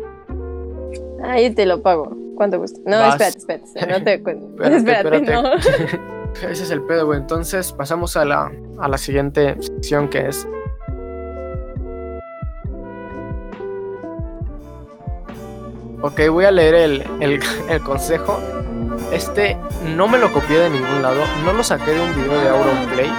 Ahí 1.23 1.49
te 1.51 1.65
lo 1.65 1.81
pago. 1.81 2.15
¿Cuánto 2.35 2.57
cuesta? 2.57 2.79
No, 2.85 2.97
Vas. 2.97 3.21
espérate, 3.21 3.65
espérate, 3.65 3.91
No 3.99 4.03
te 4.03 4.23
cuento. 4.23 4.63
Espérate, 4.63 4.77
espérate, 4.77 5.17
espérate. 5.17 5.99
no. 5.99 6.49
Ese 6.49 6.63
es 6.63 6.71
el 6.71 6.81
pedo, 6.83 7.05
güey. 7.05 7.19
Entonces 7.19 7.73
pasamos 7.73 8.15
a 8.15 8.25
la, 8.25 8.51
a 8.79 8.87
la 8.87 8.97
siguiente 8.97 9.55
sección 9.61 10.07
que 10.07 10.27
es. 10.29 10.47
Ok, 16.01 16.19
voy 16.31 16.45
a 16.45 16.51
leer 16.51 16.75
el, 16.75 17.03
el, 17.19 17.39
el 17.69 17.81
consejo. 17.81 18.39
Este 19.11 19.57
no 19.95 20.07
me 20.07 20.17
lo 20.17 20.31
copié 20.31 20.59
de 20.59 20.69
ningún 20.69 21.01
lado. 21.01 21.21
No 21.45 21.53
lo 21.53 21.63
saqué 21.63 21.91
de 21.91 22.01
un 22.01 22.15
video 22.15 22.39
de 22.41 22.49
Auronplay. 22.49 23.09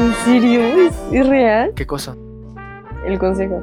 ¿En 0.00 0.14
serio? 0.24 0.60
¿Es, 0.60 0.94
es 1.12 1.26
real? 1.28 1.72
¿Qué 1.74 1.86
cosa? 1.86 2.16
El 3.06 3.18
consejo. 3.18 3.62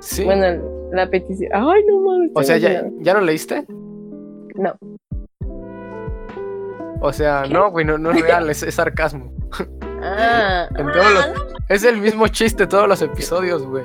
Sí. 0.00 0.24
Bueno, 0.24 0.62
la 0.92 1.08
petición. 1.08 1.50
Ay, 1.54 1.82
no 1.88 2.00
mames. 2.00 2.30
o 2.34 2.42
sea, 2.42 2.56
¿ya. 2.58 2.84
¿ya 3.00 3.14
lo 3.14 3.20
leíste? 3.20 3.64
No. 4.54 4.74
O 7.02 7.12
sea, 7.12 7.42
¿Qué? 7.46 7.54
no, 7.54 7.70
güey, 7.70 7.84
no, 7.84 7.96
no 7.98 8.10
es 8.10 8.20
real, 8.20 8.48
es, 8.50 8.62
es 8.62 8.74
sarcasmo. 8.74 9.32
Ah, 10.02 10.66
En 10.78 10.86
todos 10.92 11.12
los- 11.12 11.28
es 11.68 11.84
el 11.84 11.98
mismo 11.98 12.26
chiste 12.28 12.66
todos 12.66 12.88
los 12.88 13.02
episodios, 13.02 13.62
güey. 13.66 13.84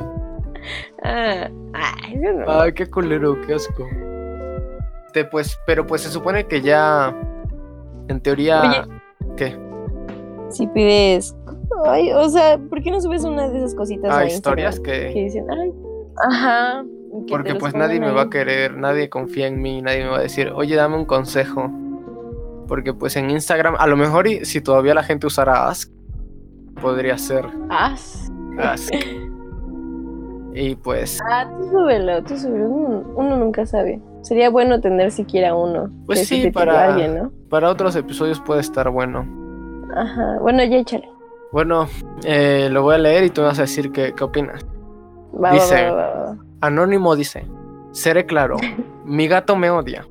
Ah, 1.04 1.50
no. 2.16 2.46
Ay, 2.62 2.74
qué 2.74 2.86
culero, 2.88 3.40
qué 3.46 3.54
asco. 3.56 3.88
Este, 5.08 5.26
pues, 5.26 5.58
pero 5.66 5.86
pues 5.88 6.02
se 6.02 6.10
supone 6.10 6.46
que 6.46 6.62
ya, 6.62 7.16
en 8.10 8.20
teoría, 8.22 8.62
Oye. 8.62 9.36
¿qué? 9.38 9.58
Si 10.50 10.68
pides. 10.68 11.36
Ay, 11.86 12.12
o 12.14 12.30
sea, 12.30 12.58
¿por 12.58 12.82
qué 12.84 12.92
no 12.92 13.02
subes 13.02 13.24
una 13.24 13.48
de 13.50 13.58
esas 13.58 13.76
cositas 13.76 14.12
Ah, 14.14 14.26
historias? 14.26 14.80
Que 14.80 15.12
que, 15.14 15.24
dicen, 15.24 15.46
ay. 15.50 15.74
Ajá. 16.30 16.84
porque 17.30 17.54
te 17.54 17.60
pues 17.60 17.74
nadie 17.74 18.00
me 18.00 18.12
va 18.12 18.24
a 18.24 18.30
querer, 18.30 18.78
nadie 18.78 19.10
confía 19.10 19.48
en 19.48 19.62
mí, 19.62 19.82
nadie 19.82 20.04
me 20.04 20.10
va 20.12 20.18
a 20.18 20.22
decir, 20.22 20.52
oye, 20.54 20.76
dame 20.76 20.96
un 20.98 21.06
consejo. 21.06 21.72
Porque 22.68 22.94
pues 22.94 23.16
en 23.16 23.30
Instagram, 23.30 23.76
a 23.78 23.88
lo 23.88 23.96
mejor 23.98 24.28
si 24.44 24.60
todavía 24.62 24.94
la 24.94 25.04
gente 25.04 25.28
usara 25.28 25.68
Ask, 25.70 25.92
podría 26.82 27.18
ser 27.18 27.46
Ah, 27.70 27.94
Ask. 27.94 28.92
Y 30.58 30.76
pues, 30.76 31.20
ah, 31.30 31.50
tú 31.60 31.70
súbelo, 31.70 32.24
tú 32.24 32.38
súbelo. 32.38 32.70
Uno, 32.70 33.04
uno 33.16 33.36
nunca 33.38 33.66
sabe. 33.66 34.00
Sería 34.22 34.50
bueno 34.50 34.80
tener 34.80 35.12
siquiera 35.12 35.54
uno. 35.54 35.90
Pues 36.06 36.28
sí, 36.28 36.50
para- 36.50 36.86
alguien, 36.94 37.18
¿no? 37.18 37.32
para 37.50 37.70
otros 37.70 37.96
episodios 37.98 38.40
puede 38.40 38.62
estar 38.62 38.90
bueno. 38.90 39.28
Ajá. 39.96 40.38
Bueno, 40.40 40.64
ya 40.64 40.78
échale. 40.78 41.10
Bueno, 41.52 41.88
eh, 42.24 42.70
lo 42.72 42.84
voy 42.84 42.96
a 42.96 43.00
leer 43.00 43.26
y 43.26 43.30
tú 43.30 43.42
me 43.42 43.48
vas 43.48 43.60
a 43.60 43.64
decir 43.64 43.92
qué, 43.92 44.14
qué 44.16 44.24
opinas. 44.24 44.66
Va, 45.34 45.52
Dice- 45.52 45.90
va, 45.92 46.14
va. 46.14 46.38
Anónimo 46.62 47.16
dice, 47.18 47.46
seré 47.92 48.26
claro, 48.26 48.56
mi 49.06 49.28
gato 49.28 49.58
me 49.58 49.70
odia. 49.70 50.08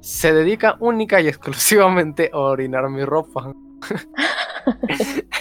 Se 0.00 0.32
dedica 0.34 0.76
única 0.80 1.20
y 1.22 1.28
exclusivamente 1.28 2.30
a 2.32 2.38
orinar 2.38 2.88
mi 2.90 3.04
ropa. 3.04 3.54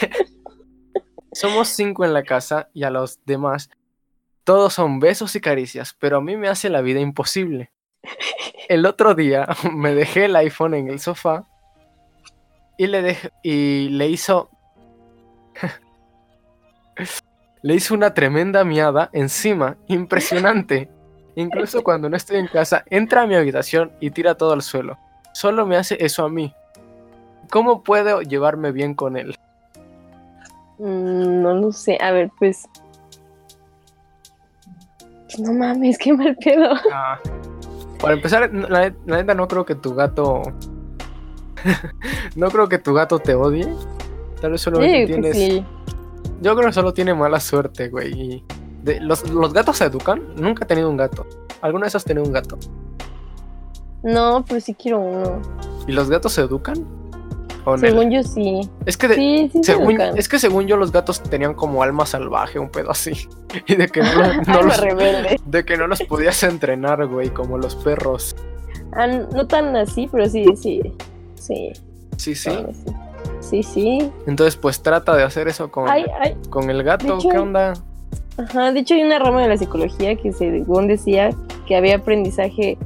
Somos 1.34 1.68
cinco 1.68 2.05
en 2.05 2.13
la 2.13 2.24
casa 2.24 2.70
y 2.74 2.84
a 2.84 2.89
los 2.89 3.20
demás 3.26 3.70
todos 4.45 4.73
son 4.73 4.99
besos 4.99 5.35
y 5.35 5.41
caricias, 5.41 5.95
pero 5.99 6.17
a 6.17 6.21
mí 6.21 6.37
me 6.37 6.47
hace 6.47 6.69
la 6.69 6.81
vida 6.81 7.01
imposible. 7.01 7.71
el 8.69 8.85
otro 8.85 9.15
día 9.15 9.47
me 9.73 9.93
dejé 9.93 10.25
el 10.25 10.35
iPhone 10.37 10.75
en 10.75 10.87
el 10.87 10.99
sofá 10.99 11.43
y 12.77 12.87
le 12.87 13.01
dejé, 13.01 13.31
y 13.43 13.89
le 13.89 14.07
hizo 14.07 14.49
le 17.61 17.75
hizo 17.75 17.93
una 17.93 18.13
tremenda 18.13 18.63
miada 18.63 19.09
encima, 19.11 19.75
impresionante. 19.87 20.89
Incluso 21.35 21.83
cuando 21.83 22.09
no 22.09 22.15
estoy 22.15 22.37
en 22.37 22.47
casa, 22.47 22.85
entra 22.89 23.23
a 23.23 23.27
mi 23.27 23.35
habitación 23.35 23.91
y 23.99 24.11
tira 24.11 24.35
todo 24.35 24.53
al 24.53 24.61
suelo. 24.61 24.97
Solo 25.33 25.65
me 25.65 25.75
hace 25.75 25.97
eso 25.99 26.23
a 26.23 26.29
mí. 26.29 26.53
¿Cómo 27.49 27.83
puedo 27.83 28.21
llevarme 28.21 28.71
bien 28.71 28.93
con 28.93 29.17
él? 29.17 29.35
Mm, 30.77 31.41
no 31.41 31.53
lo 31.55 31.71
sé. 31.71 31.97
A 31.99 32.11
ver, 32.11 32.31
pues. 32.39 32.67
No 35.39 35.53
mames, 35.53 35.97
qué 35.97 36.13
mal 36.13 36.36
pedo. 36.38 36.69
Ah, 36.93 37.19
para 37.99 38.13
empezar, 38.15 38.53
la, 38.53 38.93
la 39.05 39.17
neta 39.17 39.34
no 39.34 39.47
creo 39.47 39.65
que 39.65 39.76
tu 39.76 39.93
gato. 39.95 40.41
no 42.36 42.49
creo 42.49 42.67
que 42.69 42.78
tu 42.78 42.93
gato 42.93 43.19
te 43.19 43.34
odie. 43.36 43.67
Tal 44.41 44.51
vez 44.51 44.61
solo 44.61 44.82
Sí, 44.82 45.05
tienes. 45.07 45.36
sí. 45.36 45.65
Yo 46.41 46.55
creo 46.55 46.67
que 46.67 46.73
solo 46.73 46.93
tiene 46.93 47.13
mala 47.13 47.39
suerte, 47.39 47.89
güey. 47.89 48.11
y 48.13 48.43
de- 48.84 48.99
los, 48.99 49.28
los 49.30 49.53
gatos 49.53 49.78
se 49.78 49.86
educan. 49.86 50.21
Nunca 50.36 50.65
he 50.65 50.67
tenido 50.67 50.89
un 50.89 50.97
gato. 50.97 51.26
¿Alguna 51.61 51.86
vez 51.86 51.95
has 51.95 52.03
tenido 52.03 52.26
un 52.26 52.34
gato? 52.34 52.57
No, 54.03 54.43
pero 54.47 54.59
sí 54.59 54.76
quiero 54.76 54.99
uno. 54.99 55.41
¿Y 55.88 55.93
los 55.93 56.09
gatos 56.09 56.34
se 56.34 56.41
educan? 56.41 56.86
Según 57.80 58.11
yo 58.11 58.22
sí. 58.24 58.70
Es 58.86 58.97
que, 58.97 59.07
de- 59.07 59.16
Sí, 59.16 59.49
sí 59.51 59.63
se 59.63 59.74
según, 59.74 59.99
es 60.01 60.30
que 60.30 60.39
según 60.39 60.68
yo 60.68 60.78
los 60.78 60.91
gatos 60.91 61.22
tenían 61.24 61.53
como 61.53 61.82
alma 61.84 62.05
salvaje, 62.05 62.59
un 62.59 62.70
pedo 62.70 62.91
así. 62.91 63.13
Y 63.68 63.76
de 63.76 63.88
que 63.88 64.01
no, 64.01 64.13
los- 64.13 64.38
no 64.47 64.53
Alma 64.53 64.61
los, 64.63 64.82
rebelde. 64.82 65.39
de 65.45 65.66
que 65.66 65.78
no 65.78 65.88
los 65.88 66.01
podías 66.03 66.41
entrenar, 66.43 67.05
güey, 67.07 67.30
como 67.30 67.57
los 67.57 67.76
perros. 67.76 68.36
Ah, 68.93 69.07
no 69.07 69.47
tan 69.47 69.76
así, 69.76 70.07
pero 70.11 70.28
sí, 70.30 70.45
sí. 70.55 70.82
Sí. 71.36 71.72
Sí, 72.18 72.36
sí. 72.36 72.49
claro, 72.49 72.70
sí. 72.74 72.93
Sí, 73.41 73.63
sí. 73.63 74.11
Entonces, 74.26 74.55
pues 74.55 74.82
trata 74.82 75.16
de 75.16 75.24
hacer 75.24 75.47
eso 75.47 75.70
con, 75.70 75.88
Ay, 75.89 76.05
ay. 76.20 76.36
con 76.49 76.70
el 76.70 76.82
gato. 76.84 77.18
hecho, 77.18 77.30
¿Qué 77.30 77.38
onda? 77.38 77.74
Ajá, 78.38 78.72
de 78.72 78.80
hecho 78.80 78.95
hay 78.95 79.03
una 79.03 79.20
rama 79.20 79.41
de 79.41 79.47
la 79.49 79.57
psicología 79.57 80.16
que 80.16 80.32
según 80.34 80.88
decía 80.88 81.30
que 81.68 81.76
había 81.76 81.97
aprendizaje 81.97 82.78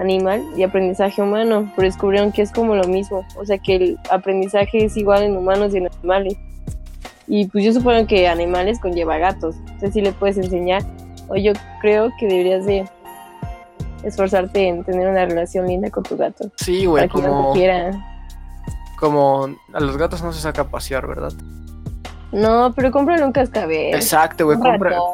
animal 0.00 0.42
y 0.56 0.62
aprendizaje 0.64 1.22
humano, 1.22 1.70
pero 1.76 1.86
descubrieron 1.86 2.32
que 2.32 2.42
es 2.42 2.50
como 2.50 2.74
lo 2.74 2.84
mismo, 2.88 3.24
o 3.36 3.44
sea 3.44 3.58
que 3.58 3.76
el 3.76 3.98
aprendizaje 4.10 4.84
es 4.84 4.96
igual 4.96 5.22
en 5.22 5.36
humanos 5.36 5.74
y 5.74 5.78
en 5.78 5.86
animales. 5.98 6.34
Y 7.28 7.46
pues 7.46 7.64
yo 7.64 7.72
supongo 7.72 8.06
que 8.06 8.26
animales 8.26 8.80
conlleva 8.80 9.18
gatos, 9.18 9.54
entonces 9.60 9.92
sí 9.92 10.00
le 10.00 10.12
puedes 10.12 10.36
enseñar, 10.38 10.82
o 11.28 11.36
yo 11.36 11.52
creo 11.80 12.10
que 12.18 12.26
deberías 12.26 12.64
de 12.66 12.84
esforzarte 14.02 14.66
en 14.66 14.82
tener 14.84 15.06
una 15.08 15.26
relación 15.26 15.66
linda 15.68 15.90
con 15.90 16.02
tu 16.02 16.16
gato, 16.16 16.50
Sí, 16.56 16.86
güey, 16.86 17.06
para 17.06 17.20
que 17.20 17.28
no 17.28 17.34
como, 17.36 17.52
quiera. 17.52 17.90
como 18.98 19.48
a 19.72 19.80
los 19.80 19.96
gatos 19.96 20.22
no 20.22 20.32
se 20.32 20.40
saca 20.40 20.62
a 20.62 20.68
pasear, 20.68 21.06
¿verdad? 21.06 21.32
No, 22.32 22.72
pero 22.74 22.90
cómprale 22.92 23.24
un 23.24 23.32
cascabel. 23.32 23.94
Exacto, 23.94 24.46
güey. 24.46 24.58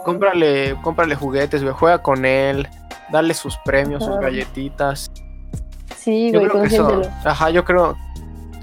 cómprale, 0.04 0.76
cómprale 0.82 1.14
juguetes, 1.14 1.62
güey. 1.62 1.74
Juega 1.74 2.02
con 2.02 2.26
él. 2.26 2.68
Dale 3.10 3.34
sus 3.34 3.56
premios, 3.64 4.02
sus 4.04 4.12
Ajá. 4.14 4.22
galletitas. 4.22 5.10
Sí, 5.96 6.30
Yo 6.32 6.40
güey, 6.40 6.50
creo 6.50 6.62
que 6.62 6.68
eso. 6.68 7.02
Ajá, 7.24 7.50
yo 7.50 7.64
creo. 7.64 7.96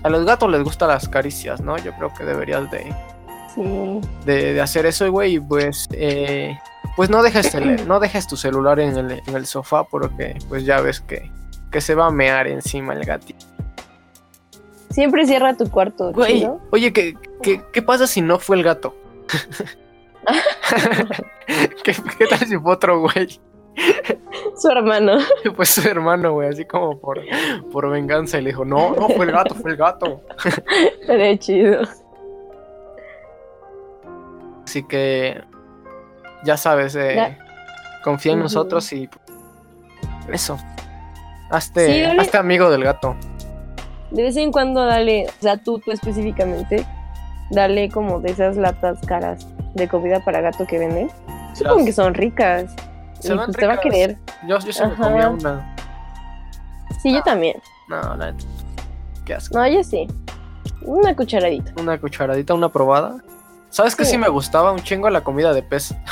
A 0.03 0.09
los 0.09 0.25
gatos 0.25 0.49
les 0.51 0.63
gustan 0.63 0.89
las 0.89 1.07
caricias, 1.07 1.61
¿no? 1.61 1.77
Yo 1.77 1.93
creo 1.93 2.13
que 2.13 2.23
deberías 2.25 2.69
de, 2.71 2.93
Sí. 3.55 4.01
de, 4.25 4.53
de 4.53 4.61
hacer 4.61 4.85
eso, 4.85 5.09
güey. 5.11 5.35
Y 5.35 5.39
pues. 5.39 5.87
eh, 5.91 6.57
pues 6.95 7.09
no 7.09 7.23
dejes, 7.23 7.55
el- 7.55 7.87
no 7.87 7.99
dejes 7.99 8.27
tu 8.27 8.35
celular 8.37 8.79
en 8.79 8.97
el, 8.97 9.21
en 9.25 9.35
el 9.35 9.45
sofá 9.45 9.83
porque 9.85 10.37
pues 10.49 10.65
ya 10.65 10.79
ves 10.81 10.99
que, 11.01 11.31
que 11.71 11.81
se 11.81 11.95
va 11.95 12.07
a 12.07 12.11
mear 12.11 12.47
encima 12.47 12.93
el 12.93 13.03
gatito. 13.05 13.45
Siempre 14.91 15.25
cierra 15.25 15.55
tu 15.55 15.71
cuarto, 15.71 16.11
Güey, 16.13 16.47
oye, 16.69 16.93
¿qué, 16.93 17.15
qué, 17.41 17.63
qué 17.73 17.81
pasa 17.81 18.05
si 18.05 18.21
no 18.21 18.37
fue 18.37 18.57
el 18.57 18.63
gato? 18.63 18.95
¿Qué, 21.83 21.95
¿Qué 22.17 22.25
tal 22.27 22.39
si 22.39 22.57
fue 22.57 22.73
otro 22.73 22.99
güey? 23.01 23.39
Su 24.57 24.69
hermano. 24.69 25.17
Pues 25.55 25.69
su 25.69 25.87
hermano, 25.87 26.33
güey, 26.33 26.49
así 26.49 26.65
como 26.65 26.97
por, 26.99 27.19
por 27.71 27.89
venganza. 27.89 28.37
Y 28.37 28.41
le 28.43 28.49
dijo, 28.51 28.65
no, 28.65 28.95
no, 28.95 29.09
fue 29.09 29.25
el 29.25 29.31
gato, 29.31 29.55
fue 29.55 29.71
el 29.71 29.77
gato. 29.77 30.21
Estaría 31.01 31.37
chido. 31.37 31.81
Así 34.65 34.83
que, 34.83 35.41
ya 36.43 36.57
sabes, 36.57 36.95
eh, 36.95 37.13
Ya. 37.15 37.37
confía 38.03 38.33
en 38.33 38.39
nosotros 38.39 38.91
y 38.93 39.09
eso. 40.31 40.57
Hazte, 41.49 41.85
Sí, 41.85 42.19
hazte 42.19 42.37
amigo 42.37 42.69
del 42.71 42.83
gato. 42.83 43.15
De 44.11 44.23
vez 44.23 44.37
en 44.37 44.51
cuando 44.51 44.85
dale, 44.85 45.27
o 45.27 45.41
sea, 45.41 45.57
tú, 45.57 45.79
tú 45.79 45.91
específicamente, 45.91 46.85
dale 47.51 47.89
como 47.89 48.19
de 48.19 48.31
esas 48.31 48.57
latas 48.57 48.99
caras 49.05 49.47
de 49.75 49.87
comida 49.87 50.23
para 50.23 50.41
gato 50.41 50.65
que 50.65 50.79
venden. 50.79 51.09
Supongo 51.53 51.85
que 51.85 51.91
son 51.93 52.13
ricas. 52.13 52.73
Se 53.27 53.33
van 53.33 53.45
pues 53.47 53.57
te 53.57 53.67
va 53.67 53.73
a 53.73 53.79
querer. 53.79 54.17
Yo, 54.47 54.59
yo 54.59 54.73
se 54.73 54.87
me 54.87 54.95
comía 54.95 55.29
una. 55.29 55.75
Sí, 57.01 57.13
yo 57.13 57.21
también. 57.23 57.61
No, 57.87 58.15
la 58.15 58.31
neta. 58.31 58.45
Qué 59.25 59.33
asco. 59.35 59.57
No, 59.57 59.67
yo 59.67 59.83
sí. 59.83 60.07
Una 60.81 61.15
cucharadita. 61.15 61.73
Una 61.81 61.97
cucharadita, 61.99 62.53
una 62.53 62.69
probada. 62.69 63.17
¿Sabes 63.69 63.95
qué 63.95 64.05
Sí. 64.05 64.11
sí 64.11 64.17
me 64.17 64.29
gustaba? 64.29 64.71
Un 64.71 64.81
chingo 64.83 65.09
la 65.09 65.21
comida 65.21 65.53
de 65.53 65.63
pez. 65.63 65.93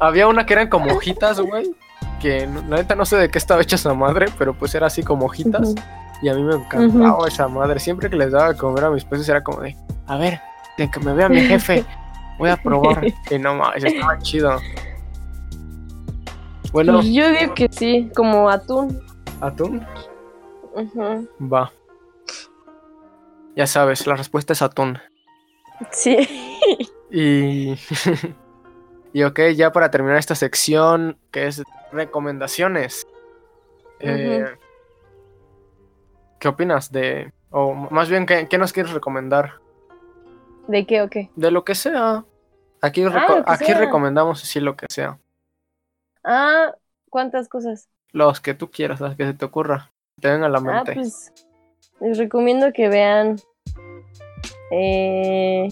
Había 0.00 0.28
una 0.28 0.46
que 0.46 0.52
eran 0.54 0.68
como 0.68 0.92
hojitas, 0.92 1.40
güey. 1.40 1.74
Que 2.20 2.46
la 2.46 2.76
neta 2.76 2.94
no 2.94 3.04
sé 3.04 3.16
de 3.16 3.28
qué 3.30 3.38
estaba 3.38 3.62
hecha 3.62 3.76
esa 3.76 3.94
madre, 3.94 4.26
pero 4.38 4.54
pues 4.54 4.74
era 4.74 4.86
así 4.86 5.02
como 5.02 5.26
hojitas. 5.26 5.74
Y 6.22 6.28
a 6.28 6.34
mí 6.34 6.42
me 6.42 6.54
encantaba 6.54 7.26
esa 7.26 7.48
madre. 7.48 7.80
Siempre 7.80 8.08
que 8.10 8.16
les 8.16 8.30
daba 8.30 8.52
de 8.52 8.56
comer 8.58 8.84
a 8.84 8.90
mis 8.90 9.04
peces 9.04 9.28
era 9.28 9.42
como 9.42 9.60
de, 9.60 9.76
a 10.06 10.16
ver, 10.16 10.40
de 10.78 10.88
que 10.90 11.00
me 11.00 11.12
vea 11.14 11.28
mi 11.28 11.40
jefe, 11.40 11.84
voy 12.38 12.50
a 12.50 12.56
probar. 12.56 13.04
y 13.30 13.38
no 13.38 13.54
mames, 13.56 13.84
estaba 13.84 14.18
chido. 14.18 14.56
Bueno, 16.72 16.94
Pues 16.94 17.12
yo 17.12 17.28
digo 17.30 17.54
que 17.54 17.68
sí, 17.70 18.10
como 18.16 18.48
atún. 18.48 19.00
atún, 19.40 19.86
va. 21.40 21.70
Ya 23.54 23.66
sabes, 23.66 24.06
la 24.06 24.16
respuesta 24.16 24.54
es 24.54 24.62
atún. 24.62 24.98
Sí. 25.90 26.16
Y. 27.10 27.74
y 29.12 29.22
ok, 29.24 29.40
ya 29.54 29.70
para 29.72 29.90
terminar 29.90 30.16
esta 30.16 30.34
sección, 30.34 31.18
que 31.30 31.46
es 31.46 31.62
recomendaciones. 31.92 33.06
eh, 34.00 34.46
¿Qué 36.40 36.48
opinas 36.48 36.90
de.? 36.90 37.32
O 37.50 37.74
más 37.74 38.08
bien, 38.08 38.24
¿qué, 38.24 38.48
qué 38.48 38.56
nos 38.56 38.72
quieres 38.72 38.92
recomendar? 38.92 39.60
¿De 40.68 40.86
qué 40.86 41.02
o 41.02 41.10
qué? 41.10 41.30
De 41.36 41.50
lo 41.50 41.64
que 41.64 41.74
sea. 41.74 42.24
Aquí, 42.80 43.02
Ah, 43.04 43.08
reco- 43.10 43.36
lo 43.36 43.44
que 43.44 43.52
aquí 43.52 43.64
sea. 43.66 43.78
recomendamos 43.78 44.42
así 44.42 44.58
lo 44.58 44.74
que 44.74 44.86
sea. 44.88 45.18
Ah, 46.24 46.74
¿cuántas 47.10 47.48
cosas? 47.48 47.88
Los 48.12 48.40
que 48.40 48.54
tú 48.54 48.70
quieras, 48.70 49.00
las 49.00 49.16
que 49.16 49.24
se 49.26 49.34
te 49.34 49.44
ocurra. 49.44 49.90
Te 50.20 50.28
vengan 50.30 50.44
a 50.44 50.48
la 50.48 50.58
Ah, 50.58 50.62
mente. 50.84 50.94
pues 50.94 51.32
les 52.00 52.18
recomiendo 52.18 52.72
que 52.72 52.88
vean 52.88 53.36
eh, 54.70 55.68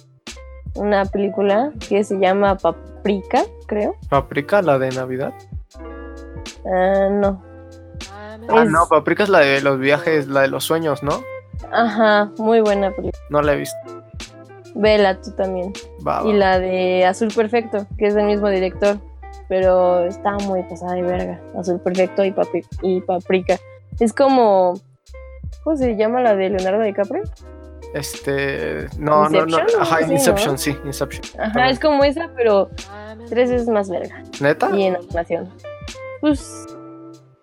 una 0.74 1.04
película 1.04 1.72
que 1.88 2.04
se 2.04 2.18
llama 2.18 2.56
Paprika, 2.56 3.42
creo. 3.66 3.96
Paprika, 4.08 4.62
la 4.62 4.78
de 4.78 4.90
Navidad. 4.90 5.32
Ah, 6.66 7.08
no. 7.10 7.42
Ah, 8.48 8.64
Es- 8.64 8.70
no, 8.70 8.86
Paprika 8.88 9.22
es 9.22 9.28
la 9.28 9.40
de 9.40 9.60
los 9.60 9.78
viajes, 9.78 10.26
la 10.26 10.42
de 10.42 10.48
los 10.48 10.64
sueños, 10.64 11.02
¿no? 11.02 11.22
Ajá, 11.72 12.32
muy 12.38 12.60
buena 12.60 12.90
película. 12.90 13.22
No 13.28 13.42
la 13.42 13.52
he 13.52 13.56
visto. 13.56 13.76
Vela 14.74 15.20
tú 15.20 15.32
también. 15.32 15.72
Va, 16.06 16.22
va. 16.22 16.28
Y 16.28 16.32
la 16.32 16.58
de 16.58 17.04
Azul 17.04 17.28
Perfecto, 17.34 17.86
que 17.98 18.06
es 18.06 18.14
del 18.14 18.26
mismo 18.26 18.48
director. 18.48 18.98
Pero 19.50 20.06
está 20.06 20.32
muy 20.46 20.62
pasada 20.62 20.94
de 20.94 21.02
verga. 21.02 21.40
Azul 21.58 21.78
Perfecto 21.80 22.24
y, 22.24 22.30
Papri- 22.32 22.64
y 22.82 23.00
Paprika. 23.02 23.58
Es 23.98 24.12
como. 24.14 24.74
¿Cómo 25.64 25.76
se 25.76 25.96
llama 25.96 26.22
la 26.22 26.34
de 26.36 26.48
Leonardo 26.50 26.80
DiCaprio? 26.82 27.24
Este. 27.92 28.86
No, 28.98 29.28
no, 29.28 29.44
no. 29.46 29.58
Ajá, 29.80 29.98
sí, 29.98 30.06
¿no? 30.06 30.12
Inception, 30.12 30.56
sí, 30.56 30.76
Inception. 30.84 31.22
Ajá, 31.38 31.52
También. 31.52 31.66
es 31.72 31.80
como 31.80 32.04
esa, 32.04 32.30
pero 32.36 32.70
tres 33.28 33.50
veces 33.50 33.68
más 33.68 33.90
verga. 33.90 34.22
¿Neta? 34.40 34.70
Y 34.74 34.84
en 34.84 34.96
animación. 34.96 35.48
Pues. 36.20 36.66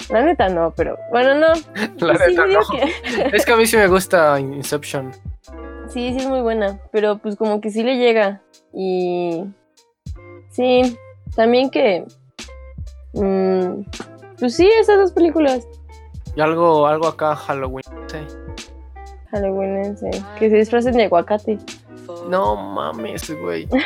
La 0.09 0.21
neta 0.23 0.47
no, 0.47 0.73
pero. 0.77 0.97
Bueno, 1.11 1.35
no. 1.35 1.47
La 2.07 2.13
Pues 2.15 2.29
neta, 2.29 2.45
no. 2.47 2.59
que- 2.71 3.35
Es 3.35 3.45
que 3.45 3.51
a 3.51 3.57
mí 3.57 3.65
sí 3.65 3.75
me 3.75 3.87
gusta 3.87 4.39
Inception. 4.39 5.11
Sí, 5.89 6.11
sí 6.13 6.17
es 6.19 6.25
muy 6.27 6.39
buena, 6.39 6.79
pero 6.93 7.17
pues 7.17 7.35
como 7.35 7.59
que 7.59 7.69
sí 7.69 7.83
le 7.83 7.97
llega. 7.97 8.41
Y 8.73 9.43
sí, 10.51 10.97
también 11.36 11.69
que... 11.69 12.05
mm, 13.13 13.84
pues 14.39 14.55
sí, 14.55 14.69
esas 14.80 14.97
dos 14.97 15.11
películas. 15.11 15.67
Y 16.36 16.41
algo, 16.41 16.86
algo 16.86 17.07
acá 17.07 17.36
Halloween. 17.36 17.84
Sí. 18.07 18.17
Halloween, 19.32 19.97
sí, 19.97 20.09
que 20.39 20.49
se 20.49 20.57
disfracen 20.57 20.93
de 20.95 21.05
aguacate. 21.05 21.57
No 22.30 22.55
mames, 22.55 23.30
güey. 23.41 23.67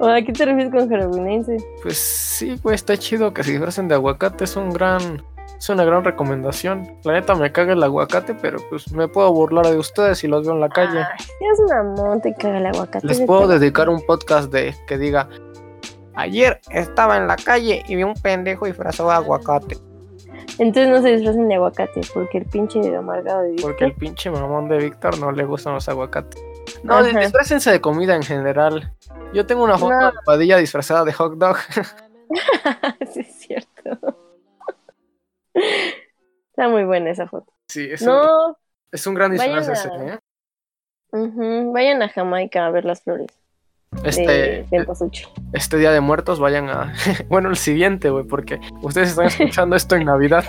¿O 0.00 0.06
a 0.06 0.22
qué 0.22 0.32
te 0.32 0.46
refieres 0.46 0.72
con 0.72 0.88
halloweenense? 0.88 1.58
Pues 1.82 1.98
sí, 1.98 2.58
güey, 2.62 2.74
está 2.74 2.96
chido 2.96 3.34
que 3.34 3.44
se 3.44 3.50
disfracen 3.50 3.86
de 3.86 3.94
aguacate. 3.96 4.44
Es 4.44 4.56
un 4.56 4.70
gran. 4.70 5.22
Es 5.60 5.68
una 5.68 5.84
gran 5.84 6.02
recomendación. 6.02 6.96
La 7.04 7.12
neta 7.12 7.34
me 7.34 7.52
caga 7.52 7.74
el 7.74 7.82
aguacate, 7.82 8.34
pero 8.34 8.58
pues 8.70 8.90
me 8.92 9.08
puedo 9.08 9.30
burlar 9.32 9.66
de 9.66 9.76
ustedes 9.76 10.18
si 10.18 10.26
los 10.26 10.42
veo 10.46 10.54
en 10.54 10.60
la 10.60 10.70
calle. 10.70 11.00
Ay, 11.00 11.26
es 11.52 11.58
una 11.60 11.82
monte 11.82 12.34
caga 12.34 12.56
el 12.58 12.66
aguacate. 12.66 13.06
Les 13.06 13.20
puedo 13.20 13.46
dedicar 13.46 13.88
un 13.90 14.00
podcast 14.06 14.50
de 14.50 14.74
que 14.88 14.96
diga. 14.96 15.28
Ayer 16.14 16.60
estaba 16.70 17.16
en 17.18 17.26
la 17.28 17.36
calle 17.36 17.82
y 17.86 17.94
vi 17.94 18.02
un 18.04 18.14
pendejo 18.14 18.64
disfrazado 18.66 19.10
de 19.10 19.16
aguacate. 19.16 19.76
Entonces 20.58 20.88
no 20.88 21.00
se 21.02 21.10
disfracen 21.16 21.48
de 21.48 21.54
aguacate, 21.54 22.00
porque 22.12 22.38
el 22.38 22.46
pinche 22.46 22.80
amargado 22.96 23.42
de 23.42 23.56
Porque 23.62 23.84
el 23.84 23.90
Víctor- 23.92 23.98
pinche 24.00 24.30
mamón 24.30 24.68
de 24.68 24.78
Víctor 24.78 25.18
no 25.18 25.30
le 25.30 25.44
gustan 25.44 25.74
los 25.74 25.88
aguacates. 25.88 26.42
No, 26.82 27.02
disfrácense 27.02 27.70
de 27.70 27.80
comida 27.80 28.14
en 28.16 28.22
general. 28.22 28.92
Yo 29.32 29.46
tengo 29.46 29.62
una 29.64 29.78
foto 29.78 29.92
No. 29.94 30.06
de 30.06 30.12
Padilla 30.24 30.56
disfrazada 30.56 31.04
de 31.04 31.12
hot 31.12 31.34
dog. 31.34 31.56
sí, 33.12 33.20
es 33.20 33.34
cierto. 33.38 34.16
Está 36.50 36.68
muy 36.68 36.84
buena 36.84 37.10
esa 37.10 37.26
foto. 37.26 37.52
Sí, 37.68 37.88
es, 37.90 38.02
un, 38.02 38.20
es 38.92 39.06
un 39.06 39.14
gran 39.14 39.30
disfraz 39.32 39.68
vayan 39.68 39.72
ese, 39.72 39.88
a- 39.88 40.14
¿eh? 40.14 40.20
vayan 41.72 42.02
a 42.02 42.08
Jamaica 42.08 42.66
a 42.66 42.70
ver 42.70 42.84
las 42.84 43.02
flores 43.02 43.28
Este, 44.04 44.66
este 45.52 45.76
día 45.78 45.90
de 45.92 46.00
muertos 46.00 46.38
vayan 46.40 46.68
a... 46.68 46.92
bueno, 47.28 47.48
el 47.50 47.56
siguiente, 47.56 48.10
güey, 48.10 48.24
porque 48.24 48.58
ustedes 48.82 49.10
están 49.10 49.26
escuchando 49.28 49.76
esto 49.76 49.96
en 49.96 50.04
Navidad. 50.04 50.44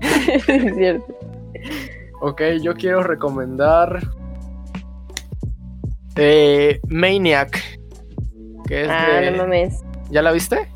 es 0.48 0.74
cierto. 0.74 1.18
ok, 2.20 2.42
yo 2.60 2.74
quiero 2.74 3.02
recomendar... 3.02 4.00
eh, 6.16 6.80
Maniac. 6.88 7.60
Que 8.68 8.82
es 8.82 8.88
Ah, 8.90 9.20
de... 9.20 9.30
no 9.32 9.38
mames. 9.38 9.82
¿Ya 10.10 10.22
la 10.22 10.32
viste? 10.32 10.68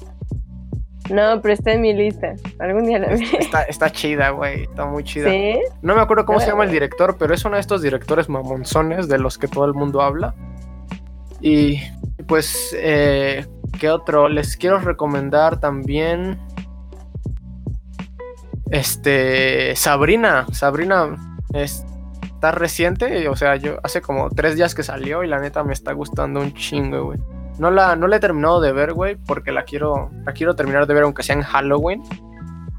No, 1.11 1.40
pero 1.40 1.54
está 1.54 1.72
en 1.72 1.82
mi 1.82 1.92
lista. 1.94 2.34
Algún 2.59 2.84
día 2.84 2.98
la 2.98 3.09
veré. 3.09 3.24
Está, 3.38 3.62
está 3.62 3.90
chida, 3.90 4.30
güey. 4.30 4.62
Está 4.64 4.86
muy 4.86 5.04
chida. 5.04 5.30
¿Sí? 5.30 5.54
No 5.82 5.94
me 5.94 6.00
acuerdo 6.00 6.24
cómo 6.26 6.40
se 6.40 6.46
llama 6.48 6.64
el 6.64 6.70
director, 6.70 7.16
pero 7.18 7.32
es 7.34 7.44
uno 7.44 7.54
de 7.54 7.61
estos 7.61 7.80
directores 7.82 8.28
mamonzones 8.28 9.09
de 9.09 9.18
los 9.18 9.39
que 9.39 9.47
todo 9.48 9.64
el 9.66 9.74
mundo 9.74 10.02
habla. 10.02 10.35
Y 11.40 11.81
pues, 12.26 12.74
eh, 12.78 13.47
¿qué 13.78 13.90
otro? 13.90 14.28
Les 14.28 14.56
quiero 14.56 14.78
recomendar 14.81 15.60
también. 15.60 16.39
Este. 18.70 19.76
Sabrina. 19.76 20.47
Sabrina 20.52 21.16
es- 21.55 21.85
está 22.24 22.51
reciente. 22.52 23.28
O 23.28 23.36
sea, 23.36 23.56
yo 23.56 23.78
hace 23.82 24.01
como 24.01 24.28
tres 24.31 24.56
días 24.56 24.74
que 24.74 24.82
salió 24.82 25.22
y 25.22 25.28
la 25.28 25.39
neta 25.39 25.62
me 25.62 25.72
está 25.72 25.93
gustando 25.93 26.40
un 26.40 26.52
chingo, 26.55 27.05
güey. 27.05 27.18
No 27.59 27.70
la, 27.70 27.97
no 27.97 28.07
la 28.07 28.16
he 28.16 28.20
terminado 28.20 28.61
de 28.61 28.73
ver, 28.73 28.93
güey, 28.93 29.16
porque 29.16 29.51
la 29.53 29.65
quiero, 29.65 30.11
la 30.24 30.33
quiero 30.33 30.55
terminar 30.55 30.87
de 30.87 30.95
ver 30.95 31.05
aunque 31.05 31.23
sea 31.23 31.37
en 31.37 31.43
Halloween. 31.43 32.03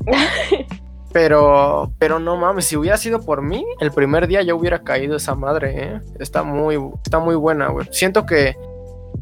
Pero, 1.13 1.93
pero 1.97 2.19
no 2.19 2.35
mames, 2.35 2.65
si 2.65 2.75
hubiera 2.75 2.95
sido 2.97 3.21
por 3.21 3.41
mí, 3.41 3.65
el 3.79 3.91
primer 3.91 4.27
día 4.27 4.43
yo 4.43 4.55
hubiera 4.55 4.83
caído 4.83 5.15
esa 5.15 5.33
madre, 5.33 5.83
¿eh? 5.83 6.01
Está 6.19 6.43
muy, 6.43 6.77
está 7.03 7.17
muy 7.17 7.33
buena, 7.35 7.69
güey. 7.69 7.87
Siento 7.91 8.25
que 8.25 8.55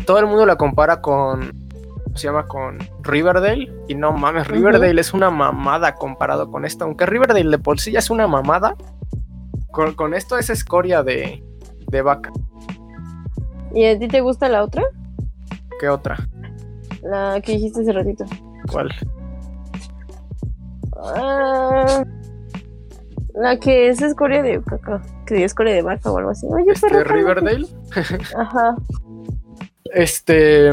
todo 0.06 0.20
el 0.20 0.26
mundo 0.26 0.46
la 0.46 0.58
compara 0.58 1.00
con, 1.00 1.52
¿cómo 2.04 2.18
se 2.18 2.28
llama? 2.28 2.48
Con 2.48 2.80
Riverdale. 3.02 3.72
Y 3.88 3.96
no 3.96 4.12
mames. 4.12 4.48
Riverdale 4.48 5.00
es 5.00 5.14
una 5.14 5.30
mamada 5.30 5.96
comparado 5.96 6.52
con 6.52 6.66
esto. 6.66 6.84
Aunque 6.86 7.06
Riverdale 7.06 7.50
de 7.50 7.60
por 7.60 7.80
sí 7.80 7.92
ya 7.92 8.00
es 8.00 8.10
una 8.10 8.28
mamada, 8.28 8.76
con, 9.72 9.94
con 9.94 10.14
esto 10.14 10.38
es 10.38 10.50
escoria 10.50 11.02
de, 11.02 11.44
de 11.88 12.02
vaca. 12.02 12.32
¿Y 13.74 13.86
a 13.86 13.98
ti 13.98 14.08
te 14.08 14.22
gusta 14.22 14.50
la 14.50 14.64
otra? 14.64 14.84
¿Qué 15.80 15.90
otra? 15.90 16.18
La 17.04 17.40
que 17.42 17.54
dijiste 17.54 17.82
hace 17.82 17.92
ratito. 17.92 18.26
¿Cuál? 18.72 18.90
Ah, 20.98 22.04
la 23.36 23.60
que 23.60 23.90
es 23.90 24.02
escoria 24.02 24.42
de 24.42 24.62
caca. 24.64 25.02
Que 25.26 25.36
es 25.38 25.44
escoria 25.52 25.74
de 25.74 25.82
vaca 25.82 26.12
o 26.12 26.18
algo 26.18 26.32
así. 26.32 26.48
Oye, 26.50 26.72
Este, 26.72 26.88
cálmate. 26.88 27.14
Riverdale. 27.14 27.68
Ajá. 28.38 28.76
Este. 29.94 30.70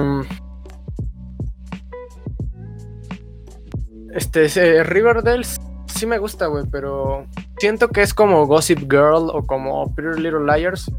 Este, 4.15 4.85
Riverdale 4.85 5.43
sí 5.87 6.07
me 6.07 6.19
gusta, 6.19 6.47
güey, 6.47 6.65
pero 6.71 7.27
siento 7.59 7.89
que 7.89 8.03
es 8.03 8.13
como 8.13 8.47
Gossip 8.47 8.81
Girl 8.91 9.31
o 9.33 9.47
como 9.47 9.95
Pretty 9.95 10.21
Little 10.21 10.45
Liars. 10.45 10.91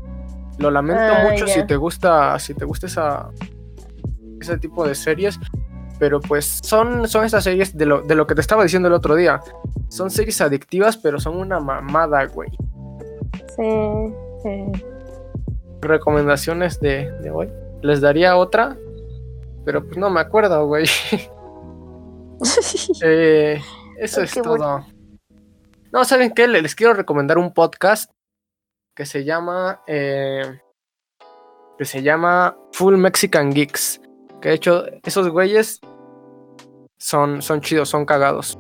Lo 0.57 0.71
lamento 0.71 1.01
Ah, 1.03 1.27
mucho 1.31 1.47
si 1.47 1.65
te 1.65 1.75
gusta, 1.75 2.37
si 2.39 2.53
te 2.53 2.65
gusta 2.65 2.87
esa, 2.87 3.29
ese 4.43 4.57
tipo 4.57 4.87
de 4.87 4.95
series, 4.95 5.39
pero 5.99 6.19
pues 6.19 6.59
son, 6.63 7.07
son 7.07 7.25
estas 7.25 7.43
series 7.43 7.75
de 7.77 7.85
lo, 7.85 8.01
de 8.01 8.15
lo 8.15 8.27
que 8.27 8.35
te 8.35 8.41
estaba 8.41 8.63
diciendo 8.63 8.87
el 8.87 8.93
otro 8.93 9.15
día. 9.15 9.41
Son 9.89 10.09
series 10.09 10.41
adictivas, 10.41 10.97
pero 10.97 11.19
son 11.19 11.37
una 11.37 11.59
mamada, 11.59 12.25
güey. 12.25 12.49
Sí, 13.55 14.13
sí. 14.43 14.83
Recomendaciones 15.81 16.79
de, 16.79 17.11
de 17.21 17.29
hoy. 17.31 17.49
Les 17.81 17.99
daría 18.01 18.37
otra, 18.37 18.77
pero 19.65 19.83
pues 19.85 19.97
no 19.97 20.09
me 20.09 20.19
acuerdo, 20.21 20.65
güey. 20.67 20.85
Eh, 23.01 23.61
eso 23.97 24.21
es 24.21 24.33
todo. 24.33 24.85
No, 25.91 26.03
¿saben 26.05 26.33
qué? 26.33 26.47
Le- 26.47 26.61
Les 26.61 26.75
quiero 26.75 26.93
recomendar 26.93 27.37
un 27.37 27.53
podcast 27.53 28.11
que 28.95 29.05
se 29.05 29.23
llama. 29.23 29.81
eh, 29.87 30.59
que 31.77 31.85
se 31.85 32.01
llama 32.03 32.55
Full 32.73 32.97
Mexican 32.97 33.51
Geeks. 33.51 33.99
Que 34.43 34.49
de 34.49 34.55
hecho, 34.55 34.83
esos 35.05 35.29
güeyes 35.29 35.79
son, 36.97 37.41
son 37.41 37.61
chidos, 37.61 37.87
son 37.87 38.05
cagados. 38.05 38.59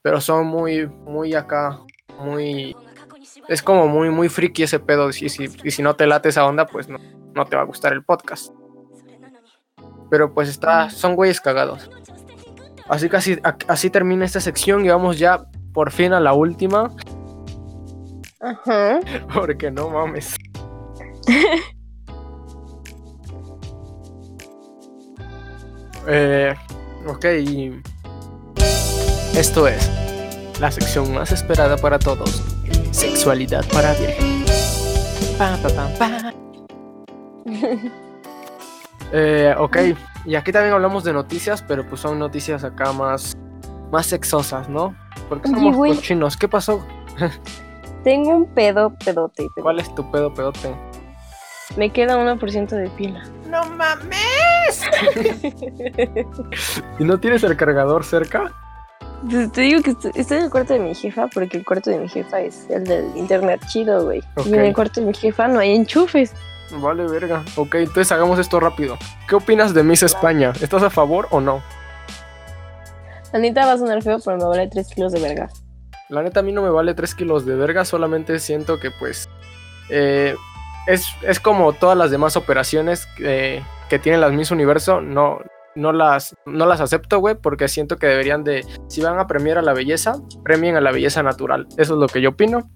Pero 0.00 0.20
son 0.20 0.46
muy, 0.46 0.86
muy 0.86 1.34
acá, 1.34 1.80
muy. 2.20 2.76
Es 3.48 3.64
como 3.64 3.88
muy, 3.88 4.10
muy 4.10 4.28
friki 4.28 4.62
ese 4.62 4.78
pedo. 4.78 5.08
Y 5.08 5.28
si, 5.28 5.46
y 5.64 5.70
si 5.72 5.82
no 5.82 5.96
te 5.96 6.06
late 6.06 6.28
esa 6.28 6.46
onda, 6.46 6.66
pues 6.66 6.88
no, 6.88 6.98
no 7.34 7.44
te 7.46 7.56
va 7.56 7.62
a 7.62 7.64
gustar 7.64 7.94
el 7.94 8.04
podcast. 8.04 8.54
Pero 10.08 10.32
pues 10.32 10.48
está, 10.48 10.88
son 10.88 11.16
güeyes 11.16 11.40
cagados. 11.40 11.90
Así 12.88 13.08
que 13.08 13.16
así, 13.66 13.90
termina 13.90 14.24
esta 14.24 14.40
sección 14.40 14.84
y 14.84 14.88
vamos 14.88 15.18
ya 15.18 15.46
por 15.72 15.90
fin 15.90 16.12
a 16.12 16.20
la 16.20 16.32
última. 16.32 16.94
Ajá. 18.38 19.00
Porque 19.34 19.72
no 19.72 19.90
mames. 19.90 20.36
eh, 26.08 26.54
ok, 27.06 27.24
esto 29.36 29.68
es 29.68 29.90
la 30.60 30.70
sección 30.70 31.12
más 31.12 31.32
esperada 31.32 31.76
para 31.76 31.98
todos. 31.98 32.42
Sexualidad 32.90 33.64
para 33.72 33.92
virgen. 33.94 34.44
Pa, 35.36 35.58
pa, 35.62 35.68
pa, 35.68 35.88
pa. 35.98 36.34
Eh, 39.16 39.54
ok, 39.56 39.76
y 40.24 40.34
aquí 40.34 40.50
también 40.50 40.74
hablamos 40.74 41.04
de 41.04 41.12
noticias, 41.12 41.62
pero 41.62 41.86
pues 41.88 42.00
son 42.00 42.18
noticias 42.18 42.64
acá 42.64 42.92
más, 42.92 43.36
más 43.92 44.06
sexosas, 44.06 44.68
¿no? 44.68 44.96
Porque 45.28 45.50
somos 45.50 45.76
cochinos. 45.76 46.36
¿Qué 46.36 46.48
pasó? 46.48 46.84
Tengo 48.02 48.30
un 48.30 48.46
pedo, 48.46 48.92
pedote. 49.04 49.44
pedote. 49.44 49.62
¿Cuál 49.62 49.78
es 49.78 49.94
tu 49.94 50.10
pedo, 50.10 50.34
pedote? 50.34 50.74
Me 51.76 51.90
queda 51.90 52.16
1% 52.16 52.68
de 52.68 52.88
pila. 52.90 53.22
¡No 53.48 53.64
mames! 53.70 54.82
¿Y 56.98 57.04
no 57.04 57.18
tienes 57.18 57.42
el 57.44 57.56
cargador 57.56 58.04
cerca? 58.04 58.52
Te 59.52 59.60
digo 59.62 59.82
que 59.82 59.90
estoy, 59.90 60.12
estoy 60.14 60.38
en 60.38 60.44
el 60.44 60.50
cuarto 60.50 60.74
de 60.74 60.80
mi 60.80 60.94
jefa 60.94 61.28
porque 61.28 61.56
el 61.56 61.64
cuarto 61.64 61.90
de 61.90 61.98
mi 61.98 62.08
jefa 62.08 62.40
es 62.40 62.68
el 62.68 62.84
del 62.84 63.16
internet 63.16 63.60
chido, 63.68 64.04
güey. 64.04 64.22
Y 64.44 64.52
en 64.52 64.60
el 64.60 64.74
cuarto 64.74 65.00
de 65.00 65.06
mi 65.06 65.14
jefa 65.14 65.48
no 65.48 65.60
hay 65.60 65.74
enchufes. 65.74 66.34
Vale, 66.70 67.06
verga. 67.06 67.42
Ok, 67.56 67.76
entonces 67.76 68.12
hagamos 68.12 68.38
esto 68.38 68.60
rápido. 68.60 68.98
¿Qué 69.28 69.34
opinas 69.34 69.72
de 69.74 69.82
Miss 69.82 70.02
España? 70.02 70.52
¿Estás 70.60 70.82
a 70.82 70.90
favor 70.90 71.28
o 71.30 71.40
no? 71.40 71.62
Anita 73.32 73.66
va 73.66 73.72
a 73.72 73.78
sonar 73.78 74.02
feo, 74.02 74.18
pero 74.24 74.36
me 74.36 74.44
vale 74.44 74.68
3 74.68 74.94
kilos 74.94 75.12
de 75.12 75.20
verga. 75.20 75.48
La 76.08 76.22
neta 76.22 76.40
a 76.40 76.42
mí 76.42 76.52
no 76.52 76.62
me 76.62 76.70
vale 76.70 76.94
3 76.94 77.14
kilos 77.14 77.46
de 77.46 77.56
verga, 77.56 77.84
solamente 77.84 78.38
siento 78.38 78.78
que 78.78 78.90
pues 78.90 79.28
eh, 79.88 80.34
es, 80.86 81.06
es 81.22 81.40
como 81.40 81.72
todas 81.72 81.96
las 81.96 82.10
demás 82.10 82.36
operaciones 82.36 83.06
que, 83.16 83.62
que 83.88 83.98
tienen 83.98 84.20
las 84.20 84.32
Miss 84.32 84.50
Universo, 84.50 85.00
no, 85.00 85.38
no, 85.74 85.92
las, 85.92 86.36
no 86.46 86.66
las 86.66 86.80
acepto, 86.80 87.18
güey, 87.18 87.34
porque 87.34 87.68
siento 87.68 87.96
que 87.96 88.06
deberían 88.06 88.44
de, 88.44 88.64
si 88.88 89.00
van 89.00 89.18
a 89.18 89.26
premiar 89.26 89.58
a 89.58 89.62
la 89.62 89.72
belleza, 89.72 90.14
premien 90.42 90.76
a 90.76 90.80
la 90.80 90.92
belleza 90.92 91.22
natural. 91.22 91.66
Eso 91.76 91.94
es 91.94 92.00
lo 92.00 92.06
que 92.06 92.20
yo 92.20 92.30
opino. 92.30 92.70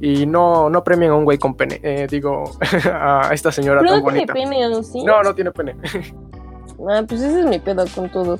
Y 0.00 0.26
no, 0.26 0.70
no 0.70 0.84
premien 0.84 1.10
a 1.10 1.14
un 1.16 1.24
güey 1.24 1.38
con 1.38 1.56
pene, 1.56 1.80
eh, 1.82 2.06
digo, 2.08 2.44
a 2.92 3.30
esta 3.32 3.50
señora 3.50 3.80
Pero 3.80 3.94
tan 3.94 4.02
no 4.04 4.10
tiene 4.10 4.26
bonita. 4.26 4.32
pene, 4.32 4.66
¿o 4.68 4.82
sí? 4.82 5.02
No, 5.02 5.22
no 5.22 5.34
tiene 5.34 5.50
pene. 5.52 5.76
Ah, 6.88 7.02
pues 7.08 7.20
ese 7.20 7.40
es 7.40 7.46
mi 7.46 7.58
pedo 7.58 7.84
con 7.92 8.08
todo. 8.08 8.38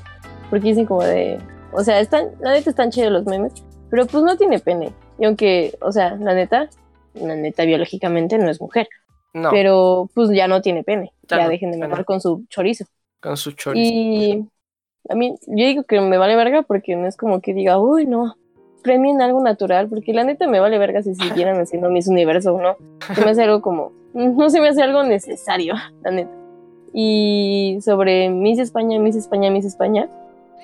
Porque 0.49 0.69
dicen 0.69 0.85
como 0.85 1.03
de. 1.03 1.37
O 1.73 1.83
sea, 1.83 1.99
están, 1.99 2.29
la 2.39 2.53
neta 2.53 2.69
están 2.69 2.89
chidos 2.89 3.11
los 3.11 3.25
memes, 3.25 3.51
pero 3.89 4.05
pues 4.05 4.23
no 4.23 4.37
tiene 4.37 4.59
pene. 4.59 4.93
Y 5.19 5.25
aunque, 5.25 5.77
o 5.81 5.91
sea, 5.91 6.15
la 6.15 6.33
neta, 6.33 6.69
la 7.13 7.35
neta 7.35 7.65
biológicamente 7.65 8.37
no 8.37 8.49
es 8.49 8.59
mujer. 8.61 8.87
No, 9.33 9.51
pero 9.51 10.09
pues 10.15 10.31
ya 10.31 10.47
no 10.47 10.61
tiene 10.61 10.83
pene. 10.83 11.11
Ya 11.29 11.37
Ya, 11.37 11.43
no 11.43 11.49
dejen 11.49 11.71
de 11.71 11.77
mamar 11.77 12.03
con 12.05 12.19
su 12.19 12.45
chorizo. 12.49 12.85
con 13.21 13.37
su 13.37 13.51
chorizo. 13.51 13.91
Y 13.93 14.45
a 15.07 15.15
mí, 15.15 15.35
yo 15.47 15.65
digo 15.65 15.83
que 15.83 16.01
me 16.01 16.17
vale 16.17 16.35
verga 16.35 16.63
porque 16.63 16.95
no 16.95 17.07
es 17.07 17.15
como 17.15 17.39
que 17.41 17.53
diga, 17.53 17.79
uy, 17.79 18.05
no, 18.07 18.35
premien 18.81 19.21
algo 19.21 19.41
natural, 19.41 19.87
porque 19.87 20.13
la 20.13 20.23
neta 20.23 20.47
me 20.47 20.59
vale 20.59 20.77
verga 20.79 21.03
si 21.03 21.13
siguieran 21.15 21.57
haciendo 21.61 21.89
Miss 21.89 22.07
Universo 22.07 22.55
o 22.55 22.61
no. 22.61 22.75
Se 23.13 23.23
me 23.23 23.31
hace 23.31 23.43
algo 23.43 23.61
como, 23.61 23.91
no 24.13 24.49
se 24.49 24.59
me 24.61 24.69
hace 24.69 24.81
algo 24.81 25.03
necesario, 25.03 25.75
la 26.03 26.11
neta. 26.11 26.31
Y 26.93 27.77
sobre 27.81 28.29
Miss 28.29 28.57
España, 28.57 28.99
Miss 28.99 29.15
España, 29.15 29.51
Miss 29.51 29.65
España, 29.65 30.09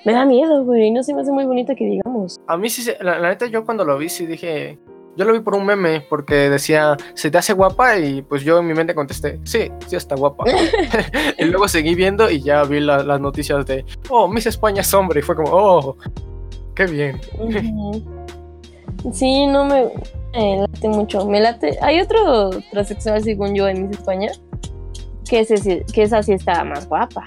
me 0.04 0.12
da 0.12 0.24
miedo, 0.24 0.64
güey, 0.64 0.90
no 0.90 1.02
se 1.04 1.14
me 1.14 1.20
hace 1.22 1.30
muy 1.30 1.44
bonita 1.44 1.74
que 1.74 1.84
digamos. 1.84 2.36
A 2.48 2.56
mí 2.56 2.68
sí, 2.68 2.90
la, 3.00 3.18
la 3.18 3.28
neta 3.28 3.46
yo 3.46 3.64
cuando 3.64 3.84
lo 3.84 3.96
vi 3.96 4.08
sí 4.08 4.26
dije, 4.26 4.78
yo 5.16 5.24
lo 5.24 5.32
vi 5.32 5.40
por 5.40 5.54
un 5.54 5.64
meme 5.66 6.00
porque 6.02 6.50
decía, 6.50 6.96
¿se 7.14 7.30
te 7.30 7.38
hace 7.38 7.52
guapa? 7.52 7.98
Y 7.98 8.22
pues 8.22 8.42
yo 8.42 8.58
en 8.58 8.66
mi 8.66 8.74
mente 8.74 8.94
contesté, 8.94 9.40
sí, 9.44 9.70
sí 9.86 9.96
está 9.96 10.14
guapa. 10.14 10.44
y 11.38 11.44
luego 11.44 11.68
seguí 11.68 11.94
viendo 11.94 12.30
y 12.30 12.40
ya 12.42 12.62
vi 12.64 12.80
la- 12.80 13.02
las 13.02 13.20
noticias 13.20 13.64
de, 13.66 13.84
oh, 14.10 14.28
Miss 14.28 14.46
España 14.46 14.80
es 14.82 14.92
hombre. 14.94 15.20
Y 15.20 15.22
fue 15.22 15.34
como, 15.36 15.50
oh, 15.52 15.96
qué 16.74 16.86
bien. 16.86 17.20
Sí, 19.12 19.46
no 19.46 19.64
me 19.64 19.90
late 20.34 20.88
mucho. 20.88 21.26
Me 21.26 21.40
late. 21.40 21.78
Hay 21.80 22.00
otro 22.00 22.50
transexual, 22.70 23.22
según 23.22 23.54
yo, 23.54 23.68
en 23.68 23.88
Miss 23.88 23.98
España, 23.98 24.30
que, 25.28 25.40
ese 25.40 25.84
que 25.92 26.02
esa 26.02 26.22
sí 26.22 26.32
está 26.32 26.64
más 26.64 26.88
guapa. 26.88 27.24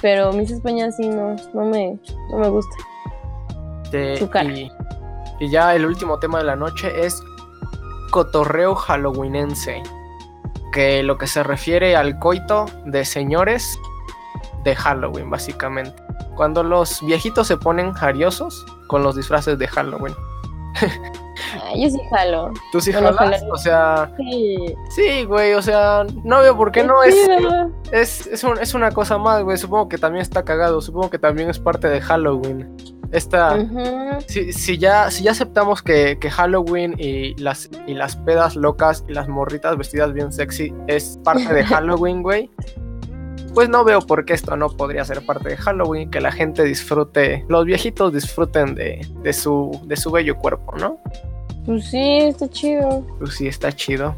Pero 0.00 0.32
Miss 0.32 0.50
España 0.50 0.90
sí 0.92 1.08
no, 1.08 1.36
no 1.54 1.64
me, 1.66 1.98
no 2.30 2.38
me 2.38 2.48
gusta. 2.48 2.76
De- 3.90 4.16
Su 4.16 4.28
cara. 4.28 4.50
y, 4.52 4.70
y 5.40 5.48
ya 5.50 5.74
el 5.74 5.86
último 5.86 6.18
tema 6.18 6.38
de 6.38 6.44
la 6.44 6.56
noche 6.56 7.04
es 7.06 7.22
cotorreo 8.10 8.74
halloweenense. 8.74 9.82
Que 10.72 11.02
lo 11.02 11.16
que 11.18 11.26
se 11.26 11.42
refiere 11.42 11.96
al 11.96 12.18
coito 12.18 12.66
de 12.84 13.04
señores 13.04 13.78
de 14.64 14.74
Halloween, 14.76 15.30
básicamente. 15.30 15.94
Cuando 16.34 16.62
los 16.62 17.00
viejitos 17.02 17.46
se 17.46 17.56
ponen 17.56 17.92
jariosos 17.94 18.66
con 18.88 19.02
los 19.02 19.16
disfraces 19.16 19.58
de 19.58 19.66
Halloween. 19.68 20.14
Ah, 21.62 21.72
yo 21.76 21.88
sí 21.88 21.98
jalo. 22.10 22.52
¿Tú 22.72 22.80
sí 22.80 22.92
Bueno, 22.92 23.12
jalas? 23.14 23.42
O 23.50 23.56
sea, 23.56 24.12
Sí. 24.18 24.74
sí, 24.90 25.24
güey, 25.24 25.54
o 25.54 25.62
sea, 25.62 26.04
no 26.24 26.40
veo 26.40 26.56
por 26.56 26.72
qué 26.72 26.82
no 26.84 27.02
es, 27.02 27.14
es, 27.92 28.26
es, 28.26 28.44
un- 28.44 28.58
es 28.58 28.74
una 28.74 28.90
cosa 28.90 29.16
más, 29.16 29.42
güey. 29.42 29.56
Supongo 29.56 29.88
que 29.88 29.96
también 29.98 30.22
está 30.22 30.44
cagado, 30.44 30.80
supongo 30.82 31.08
que 31.08 31.18
también 31.18 31.48
es 31.48 31.58
parte 31.58 31.88
de 31.88 32.00
Halloween. 32.00 32.76
Esta, 33.12 33.56
si, 34.26 34.52
si 34.52 34.78
ya, 34.78 35.10
si 35.10 35.24
ya 35.24 35.30
aceptamos 35.30 35.82
que, 35.82 36.18
que 36.18 36.30
Halloween 36.30 36.94
y 36.98 37.34
las, 37.40 37.70
y 37.86 37.94
las 37.94 38.16
pedas 38.16 38.56
locas 38.56 39.04
y 39.08 39.12
las 39.12 39.28
morritas 39.28 39.76
vestidas 39.76 40.12
bien 40.12 40.32
sexy 40.32 40.74
es 40.86 41.18
parte 41.24 41.52
de 41.52 41.64
Halloween, 41.66 42.22
güey, 42.22 42.50
pues 43.54 43.68
no 43.68 43.84
veo 43.84 44.00
por 44.00 44.24
qué 44.24 44.34
esto 44.34 44.56
no 44.56 44.68
podría 44.68 45.04
ser 45.04 45.24
parte 45.24 45.50
de 45.50 45.56
Halloween, 45.56 46.10
que 46.10 46.20
la 46.20 46.32
gente 46.32 46.62
disfrute, 46.64 47.44
los 47.48 47.64
viejitos 47.64 48.12
disfruten 48.12 48.74
de, 48.74 49.06
de, 49.22 49.32
su, 49.32 49.80
de 49.84 49.96
su 49.96 50.10
bello 50.10 50.36
cuerpo, 50.36 50.74
¿no? 50.76 50.98
Pues 51.64 51.86
sí, 51.86 52.18
está 52.18 52.48
chido. 52.48 53.04
Pues 53.18 53.34
sí, 53.34 53.48
está 53.48 53.72
chido. 53.72 54.14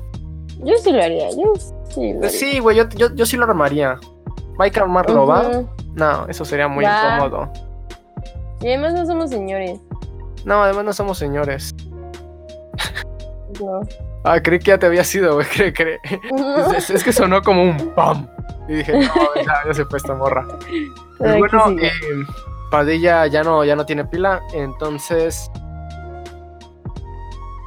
Yo 0.64 0.74
sí 0.82 0.90
lo 0.92 1.02
haría. 1.02 1.30
Yo 1.30 1.52
sí 1.88 2.12
lo 2.14 2.20
Pues 2.20 2.34
haría. 2.34 2.52
sí, 2.52 2.58
güey, 2.58 2.76
yo, 2.76 2.88
yo, 2.90 3.14
yo 3.14 3.24
sí 3.24 3.36
lo 3.36 3.44
armaría. 3.44 3.98
¿Va 4.60 4.64
a 4.64 4.68
armarlo, 4.80 5.26
va? 5.26 5.46
Ujú. 5.48 5.68
No, 5.94 6.26
eso 6.28 6.44
sería 6.44 6.66
muy 6.68 6.84
Va. 6.84 7.16
incómodo. 7.16 7.52
Y 8.60 8.68
además 8.68 8.94
no 8.94 9.06
somos 9.06 9.30
señores. 9.30 9.80
No, 10.44 10.62
además 10.62 10.84
no 10.84 10.92
somos 10.92 11.18
señores. 11.18 11.74
No. 13.60 13.80
Ah, 14.24 14.40
creí 14.42 14.58
que 14.58 14.66
ya 14.66 14.78
te 14.78 14.86
había 14.86 15.04
sido, 15.04 15.34
güey, 15.34 15.46
creí. 15.72 15.96
No. 16.32 16.72
Es, 16.72 16.90
es 16.90 17.04
que 17.04 17.12
sonó 17.12 17.42
como 17.42 17.62
un 17.62 17.94
pam. 17.94 18.26
Y 18.68 18.76
dije, 18.76 18.92
no, 18.92 19.14
ya, 19.36 19.54
ya 19.66 19.74
se 19.74 19.84
fue 19.84 19.98
esta 19.98 20.14
morra. 20.14 20.46
Pues 21.18 21.38
bueno, 21.38 21.70
eh, 21.80 21.90
Padilla 22.70 23.26
ya 23.26 23.42
no, 23.42 23.64
ya 23.64 23.74
no 23.76 23.86
tiene 23.86 24.04
pila, 24.04 24.40
entonces. 24.52 25.50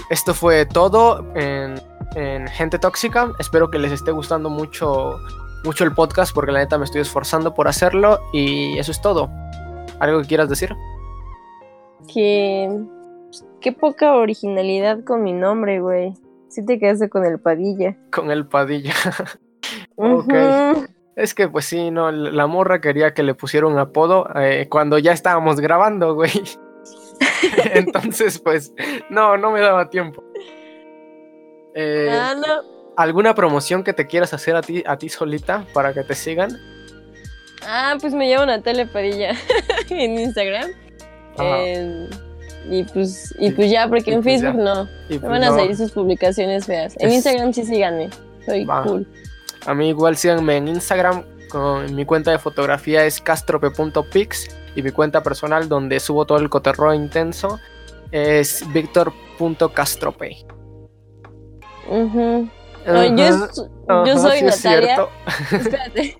Esto 0.10 0.34
fue 0.34 0.66
todo 0.66 1.26
en, 1.36 1.82
en 2.16 2.48
Gente 2.50 2.78
Tóxica. 2.78 3.32
Espero 3.40 3.72
que 3.72 3.80
les 3.80 3.94
esté 3.94 4.12
gustando 4.12 4.50
mucho, 4.50 5.18
mucho 5.64 5.86
el 5.86 5.94
podcast, 5.94 6.34
porque 6.34 6.52
la 6.52 6.60
neta 6.60 6.78
me 6.78 6.84
estoy 6.84 7.02
esforzando 7.02 7.54
por 7.54 7.68
hacerlo. 7.68 8.20
Y 8.34 8.78
eso 8.78 8.92
es 8.92 9.02
todo. 9.02 9.30
¿Algo 10.02 10.22
que 10.22 10.28
quieras 10.28 10.50
decir? 10.50 10.76
Que. 12.12 12.70
Qué 13.62 13.72
poca 13.72 14.16
originalidad 14.16 15.04
con 15.06 15.24
mi 15.24 15.32
nombre, 15.32 15.80
güey. 15.80 16.14
Sí 16.50 16.66
te 16.66 16.80
quedaste 16.80 17.10
con 17.10 17.24
el 17.26 17.40
Padilla. 17.40 17.96
Con 18.12 18.30
el 18.32 18.46
Padilla. 18.48 18.94
Ok. 19.96 20.34
Es 21.16 21.36
que, 21.36 21.48
pues 21.48 21.66
sí, 21.66 21.92
no, 21.92 22.12
la 22.12 22.48
morra 22.48 22.82
quería 22.82 23.14
que 23.14 23.22
le 23.22 23.36
pusiera 23.36 23.68
un 23.68 23.78
apodo 23.78 24.28
eh, 24.36 24.68
cuando 24.70 24.98
ya 24.98 25.12
estábamos 25.12 25.60
grabando, 25.62 26.16
güey. 26.16 26.32
Entonces, 27.74 28.40
pues, 28.40 28.74
no, 29.10 29.38
no 29.38 29.52
me 29.52 29.62
daba 29.62 29.90
tiempo. 29.90 30.24
Eh, 31.76 32.10
Ah, 32.12 32.34
no. 32.36 32.72
¿Alguna 32.98 33.36
promoción 33.36 33.84
que 33.84 33.94
te 33.94 34.08
quieras 34.08 34.34
hacer 34.34 34.56
a 34.56 34.62
ti, 34.62 34.84
a 34.86 34.98
ti 34.98 35.10
solita 35.10 35.66
para 35.74 35.94
que 35.94 36.04
te 36.04 36.16
sigan? 36.16 36.50
Ah, 37.68 37.96
pues 38.02 38.14
me 38.14 38.30
llamo 38.30 38.46
Natalia 38.46 38.88
Padilla 38.92 39.36
en 39.90 40.18
Instagram. 40.20 40.70
Eh, 41.40 42.10
y 42.70 42.84
pues, 42.86 43.34
y 43.40 43.52
pues 43.52 43.72
ya, 43.72 43.88
porque 43.88 44.12
Y 44.12 44.14
en 44.16 44.24
pues 44.24 44.42
Facebook 44.42 44.58
ya. 44.58 44.74
no. 44.76 44.82
Y 45.10 45.14
Me 45.14 45.20
pues 45.20 45.30
van 45.32 45.44
a 45.44 45.50
no, 45.50 45.56
salir 45.56 45.76
sus 45.78 45.92
publicaciones 45.92 46.66
feas. 46.66 46.96
En 47.00 47.10
Es- 47.10 47.16
Instagram 47.16 47.54
sí 47.54 47.64
síganme. 47.66 48.10
Soy 48.46 48.66
Va. 48.66 48.84
cool. 48.84 49.08
A 49.66 49.74
mí 49.74 49.90
igual 49.90 50.18
síganme 50.18 50.58
en 50.58 50.68
Instagram. 50.68 51.24
Con 51.50 51.94
mi 51.96 52.06
cuenta 52.06 52.32
de 52.32 52.40
fotografía 52.40 53.06
es 53.06 53.20
castrope.pix 53.20 54.48
y 54.76 54.82
mi 54.82 54.92
cuenta 54.92 55.22
personal 55.22 55.68
donde 55.68 56.00
subo 56.00 56.26
todo 56.26 56.38
el 56.38 56.50
coterreo 56.50 56.94
intenso 56.94 57.60
es 58.12 58.64
victor.castrope. 58.74 60.46
Ujú. 61.90 62.50
No, 62.88 63.04
yo, 63.16 63.24
Ajá, 63.26 63.46
es- 63.50 63.64
yo 64.08 64.18
soy 64.18 64.40
sí 64.40 64.46
es 64.46 64.64
Natalia. 64.66 64.96
cierto. 64.96 65.10
Espérate. 65.56 66.18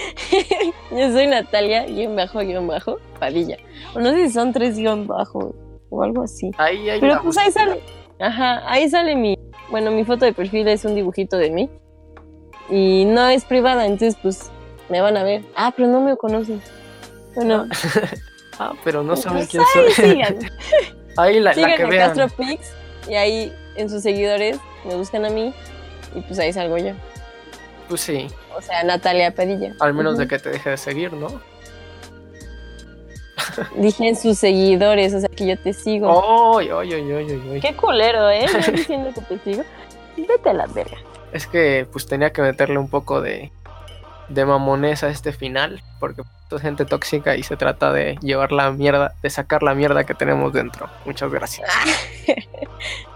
Yo 0.90 1.12
soy 1.12 1.26
Natalia, 1.26 1.84
guion 1.86 2.16
bajo, 2.16 2.40
guion 2.40 2.66
bajo, 2.66 2.98
Padilla. 3.18 3.56
O 3.94 4.00
no 4.00 4.10
sé 4.12 4.26
si 4.28 4.32
son 4.32 4.52
tres 4.52 4.76
guion 4.76 5.06
bajo 5.06 5.54
o 5.90 6.02
algo 6.02 6.22
así. 6.22 6.50
Ahí, 6.58 6.86
Pero 7.00 7.14
la 7.14 7.22
pues 7.22 7.36
ahí 7.38 7.50
sale. 7.52 7.80
Ajá, 8.18 8.62
ahí 8.70 8.88
sale 8.88 9.14
mi. 9.16 9.38
Bueno, 9.70 9.90
mi 9.90 10.04
foto 10.04 10.24
de 10.24 10.32
perfil 10.32 10.68
es 10.68 10.84
un 10.84 10.94
dibujito 10.94 11.36
de 11.36 11.50
mí. 11.50 11.70
Y 12.70 13.04
no 13.06 13.28
es 13.28 13.44
privada, 13.44 13.84
entonces 13.86 14.16
pues 14.22 14.50
me 14.88 15.00
van 15.00 15.16
a 15.16 15.22
ver. 15.24 15.42
Ah, 15.56 15.72
pero 15.76 15.88
no 15.88 16.00
me 16.00 16.16
conocen. 16.16 16.60
Bueno, 17.34 17.66
Ah, 18.58 18.72
pero 18.84 19.02
no 19.02 19.16
saben 19.16 19.38
pues 19.38 19.48
quién 19.50 19.62
ahí 19.62 19.92
soy. 19.92 20.06
sigan. 20.14 20.38
Ahí 21.18 21.40
la, 21.40 21.50
la 21.50 21.54
Sigan 21.54 21.76
que 21.76 21.82
a 21.82 21.86
vean. 21.88 22.14
Castro 22.14 22.36
Pix 22.46 22.72
y 23.06 23.14
ahí 23.14 23.52
en 23.76 23.90
sus 23.90 24.02
seguidores 24.02 24.58
me 24.86 24.94
buscan 24.94 25.26
a 25.26 25.30
mí 25.30 25.52
y 26.14 26.20
pues 26.22 26.38
ahí 26.38 26.52
salgo 26.54 26.78
yo. 26.78 26.92
Pues 27.88 28.00
sí, 28.00 28.26
O 28.56 28.62
sea, 28.62 28.82
Natalia 28.84 29.34
Padilla. 29.34 29.74
al 29.80 29.94
menos 29.94 30.16
de 30.18 30.26
que 30.28 30.38
te 30.38 30.50
deje 30.50 30.70
de 30.70 30.76
seguir, 30.76 31.12
¿no? 31.12 31.40
Dije 33.76 34.08
en 34.08 34.16
sus 34.16 34.38
seguidores, 34.38 35.12
o 35.14 35.20
sea 35.20 35.28
que 35.28 35.46
yo 35.46 35.58
te 35.58 35.72
sigo. 35.72 36.56
¡Ay, 36.58 36.68
ay, 36.72 36.92
ay, 36.92 37.12
ay, 37.12 37.26
ay, 37.30 37.50
ay! 37.54 37.60
Qué 37.60 37.74
culero, 37.74 38.30
¿eh? 38.30 38.44
¿Estás 38.44 38.72
diciendo 38.72 39.10
que 39.12 39.20
te 39.20 39.38
sigo? 39.44 39.64
Vete 40.16 40.50
a 40.50 40.52
la 40.54 40.66
verga. 40.66 40.96
Es 41.32 41.46
que 41.46 41.86
pues 41.90 42.06
tenía 42.06 42.32
que 42.32 42.42
meterle 42.42 42.78
un 42.78 42.88
poco 42.88 43.20
de, 43.20 43.50
de 44.28 44.44
mamonés 44.44 45.02
a 45.02 45.08
este 45.08 45.32
final, 45.32 45.82
porque 45.98 46.22
es 46.50 46.62
gente 46.62 46.84
tóxica 46.84 47.36
y 47.36 47.42
se 47.42 47.56
trata 47.56 47.92
de 47.92 48.16
llevar 48.20 48.52
la 48.52 48.70
mierda, 48.70 49.14
de 49.22 49.30
sacar 49.30 49.62
la 49.62 49.74
mierda 49.74 50.04
que 50.04 50.14
tenemos 50.14 50.52
dentro. 50.52 50.88
Muchas 51.04 51.30
gracias. 51.30 51.68